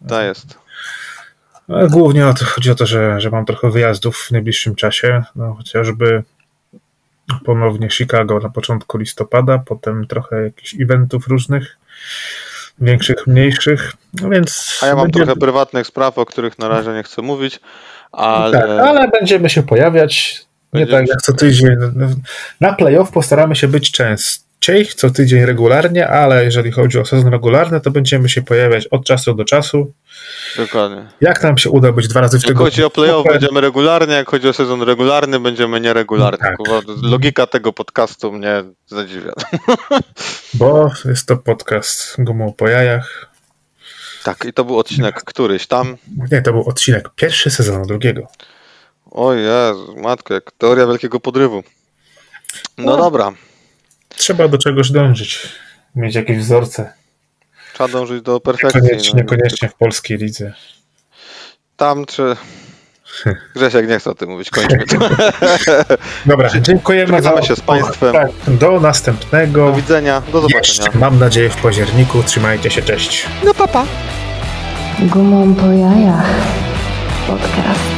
To 0.09 0.23
jest. 0.23 0.59
Ale 1.69 1.89
Głównie 1.89 2.27
o 2.27 2.35
to, 2.35 2.45
chodzi 2.45 2.71
o 2.71 2.75
to, 2.75 2.87
że, 2.87 3.21
że 3.21 3.31
mam 3.31 3.45
trochę 3.45 3.71
wyjazdów 3.71 4.17
w 4.17 4.31
najbliższym 4.31 4.75
czasie. 4.75 5.25
No, 5.37 5.55
chociażby 5.55 6.23
ponownie 7.45 7.91
Chicago 7.91 8.41
na 8.41 8.49
początku 8.49 8.99
listopada, 8.99 9.59
potem 9.59 10.07
trochę 10.07 10.43
jakichś 10.43 10.75
eventów 10.81 11.29
różnych, 11.29 11.79
większych, 12.79 13.27
mniejszych. 13.27 13.93
No 14.23 14.29
więc. 14.29 14.79
A 14.83 14.87
ja 14.87 14.95
mam 14.95 15.05
będzie- 15.05 15.19
trochę 15.21 15.37
prywatnych 15.41 15.87
spraw, 15.87 16.19
o 16.19 16.27
których 16.27 16.59
na 16.59 16.69
razie 16.69 16.93
nie 16.93 17.03
chcę 17.03 17.23
mówić, 17.23 17.61
ale, 18.13 18.59
Tak, 18.61 18.71
ale 18.71 19.09
będziemy 19.09 19.51
się 19.51 19.63
pojawiać. 19.63 20.41
Nie 20.73 20.81
Będziemy 20.81 20.99
tak 20.99 21.07
się 21.07 21.13
jak 21.13 21.23
co 21.23 21.33
tydzień. 21.33 21.69
Na 22.61 22.73
playoff 22.73 23.11
postaramy 23.11 23.57
się 23.57 23.69
być 23.69 23.93
częściej, 24.67 24.95
co 24.97 25.11
tydzień 25.11 25.45
regularnie, 25.45 26.09
ale 26.09 26.45
jeżeli 26.45 26.73
chodzi 26.73 26.99
o 26.99 27.05
sezon 27.05 27.29
regularny, 27.33 27.81
to 27.81 27.91
będziemy 27.91 28.29
się 28.29 28.43
pojawiać 28.43 28.87
od 28.87 29.05
czasu 29.05 29.35
do 29.35 29.45
czasu. 29.45 29.93
dokładnie. 30.57 31.07
Jak 31.21 31.43
nam 31.43 31.59
się 31.59 31.71
uda 31.71 31.93
być 31.93 32.09
dwa 32.09 32.21
razy 32.21 32.39
w 32.39 32.43
Jak 32.43 32.49
tygodniu? 32.49 32.65
chodzi 32.71 32.85
o 32.85 32.91
playoff, 32.91 33.27
będziemy 33.27 33.61
regularnie, 33.61 34.15
jak 34.15 34.31
chodzi 34.31 34.49
o 34.49 34.53
sezon 34.53 34.83
regularny, 34.83 35.41
będziemy 35.41 35.81
nieregularni. 35.81 36.39
Tak. 36.39 36.57
Kurwa, 36.57 36.81
Logika 37.03 37.47
tego 37.47 37.73
podcastu 37.73 38.33
mnie 38.33 38.65
zadziwia. 38.87 39.33
Bo 40.55 40.91
jest 41.05 41.29
to 41.29 41.37
podcast 41.37 42.15
Gumą 42.19 42.53
po 42.53 42.69
jajach. 42.69 43.27
Tak, 44.25 44.45
i 44.45 44.53
to 44.53 44.65
był 44.65 44.79
odcinek 44.79 45.25
któryś 45.25 45.67
tam. 45.67 45.97
Nie, 46.33 46.43
to 46.43 46.53
był 46.53 46.69
odcinek 46.69 47.09
pierwszy 47.17 47.51
sezonu 47.51 47.87
drugiego. 47.87 48.23
O 49.11 49.33
Jezu, 49.33 49.95
matko, 50.03 50.35
jak 50.35 50.53
teoria 50.59 50.87
wielkiego 50.87 51.21
podrywu. 51.21 51.63
No 52.79 52.85
No. 52.85 52.97
dobra, 52.97 53.33
Trzeba 54.17 54.49
do 54.49 54.59
czegoś 54.59 54.91
dążyć. 54.91 55.49
Mieć 55.97 56.15
jakieś 56.15 56.39
wzorce. 56.39 56.93
trzeba 57.75 57.89
dążyć 57.89 58.23
do 58.23 58.41
perfekcji. 58.41 58.81
Niekoniecznie, 58.83 59.13
no. 59.15 59.19
niekoniecznie 59.21 59.69
w 59.69 59.75
polskiej 59.75 60.19
lidze. 60.19 60.53
Tam 61.77 62.07
czy... 62.07 62.37
Grzesiek 63.55 63.89
nie 63.89 63.99
chce 63.99 64.11
o 64.11 64.15
tym 64.15 64.31
mówić, 64.31 64.51
kończmy 64.51 64.87
to. 64.87 64.99
Dobra, 66.27 66.51
dziękujemy 66.61 67.15
Żegnamy 67.15 67.43
się 67.43 67.57
z 67.57 67.61
państwem. 67.61 68.13
Tak, 68.13 68.31
do 68.49 68.81
następnego. 68.81 69.67
Do 69.67 69.77
widzenia, 69.77 70.23
do 70.33 70.41
zobaczenia. 70.41 70.59
Jeszcze, 70.59 70.99
mam 70.99 71.19
nadzieję, 71.19 71.51
w 71.51 71.57
październiku. 71.57 72.23
Trzymajcie 72.23 72.71
się, 72.71 72.83
cześć. 72.83 73.27
No 73.45 73.55
papa. 73.55 73.87
Gumą 74.99 75.55
po 75.55 75.67
jajach. 75.67 76.27
Podcast. 77.27 77.96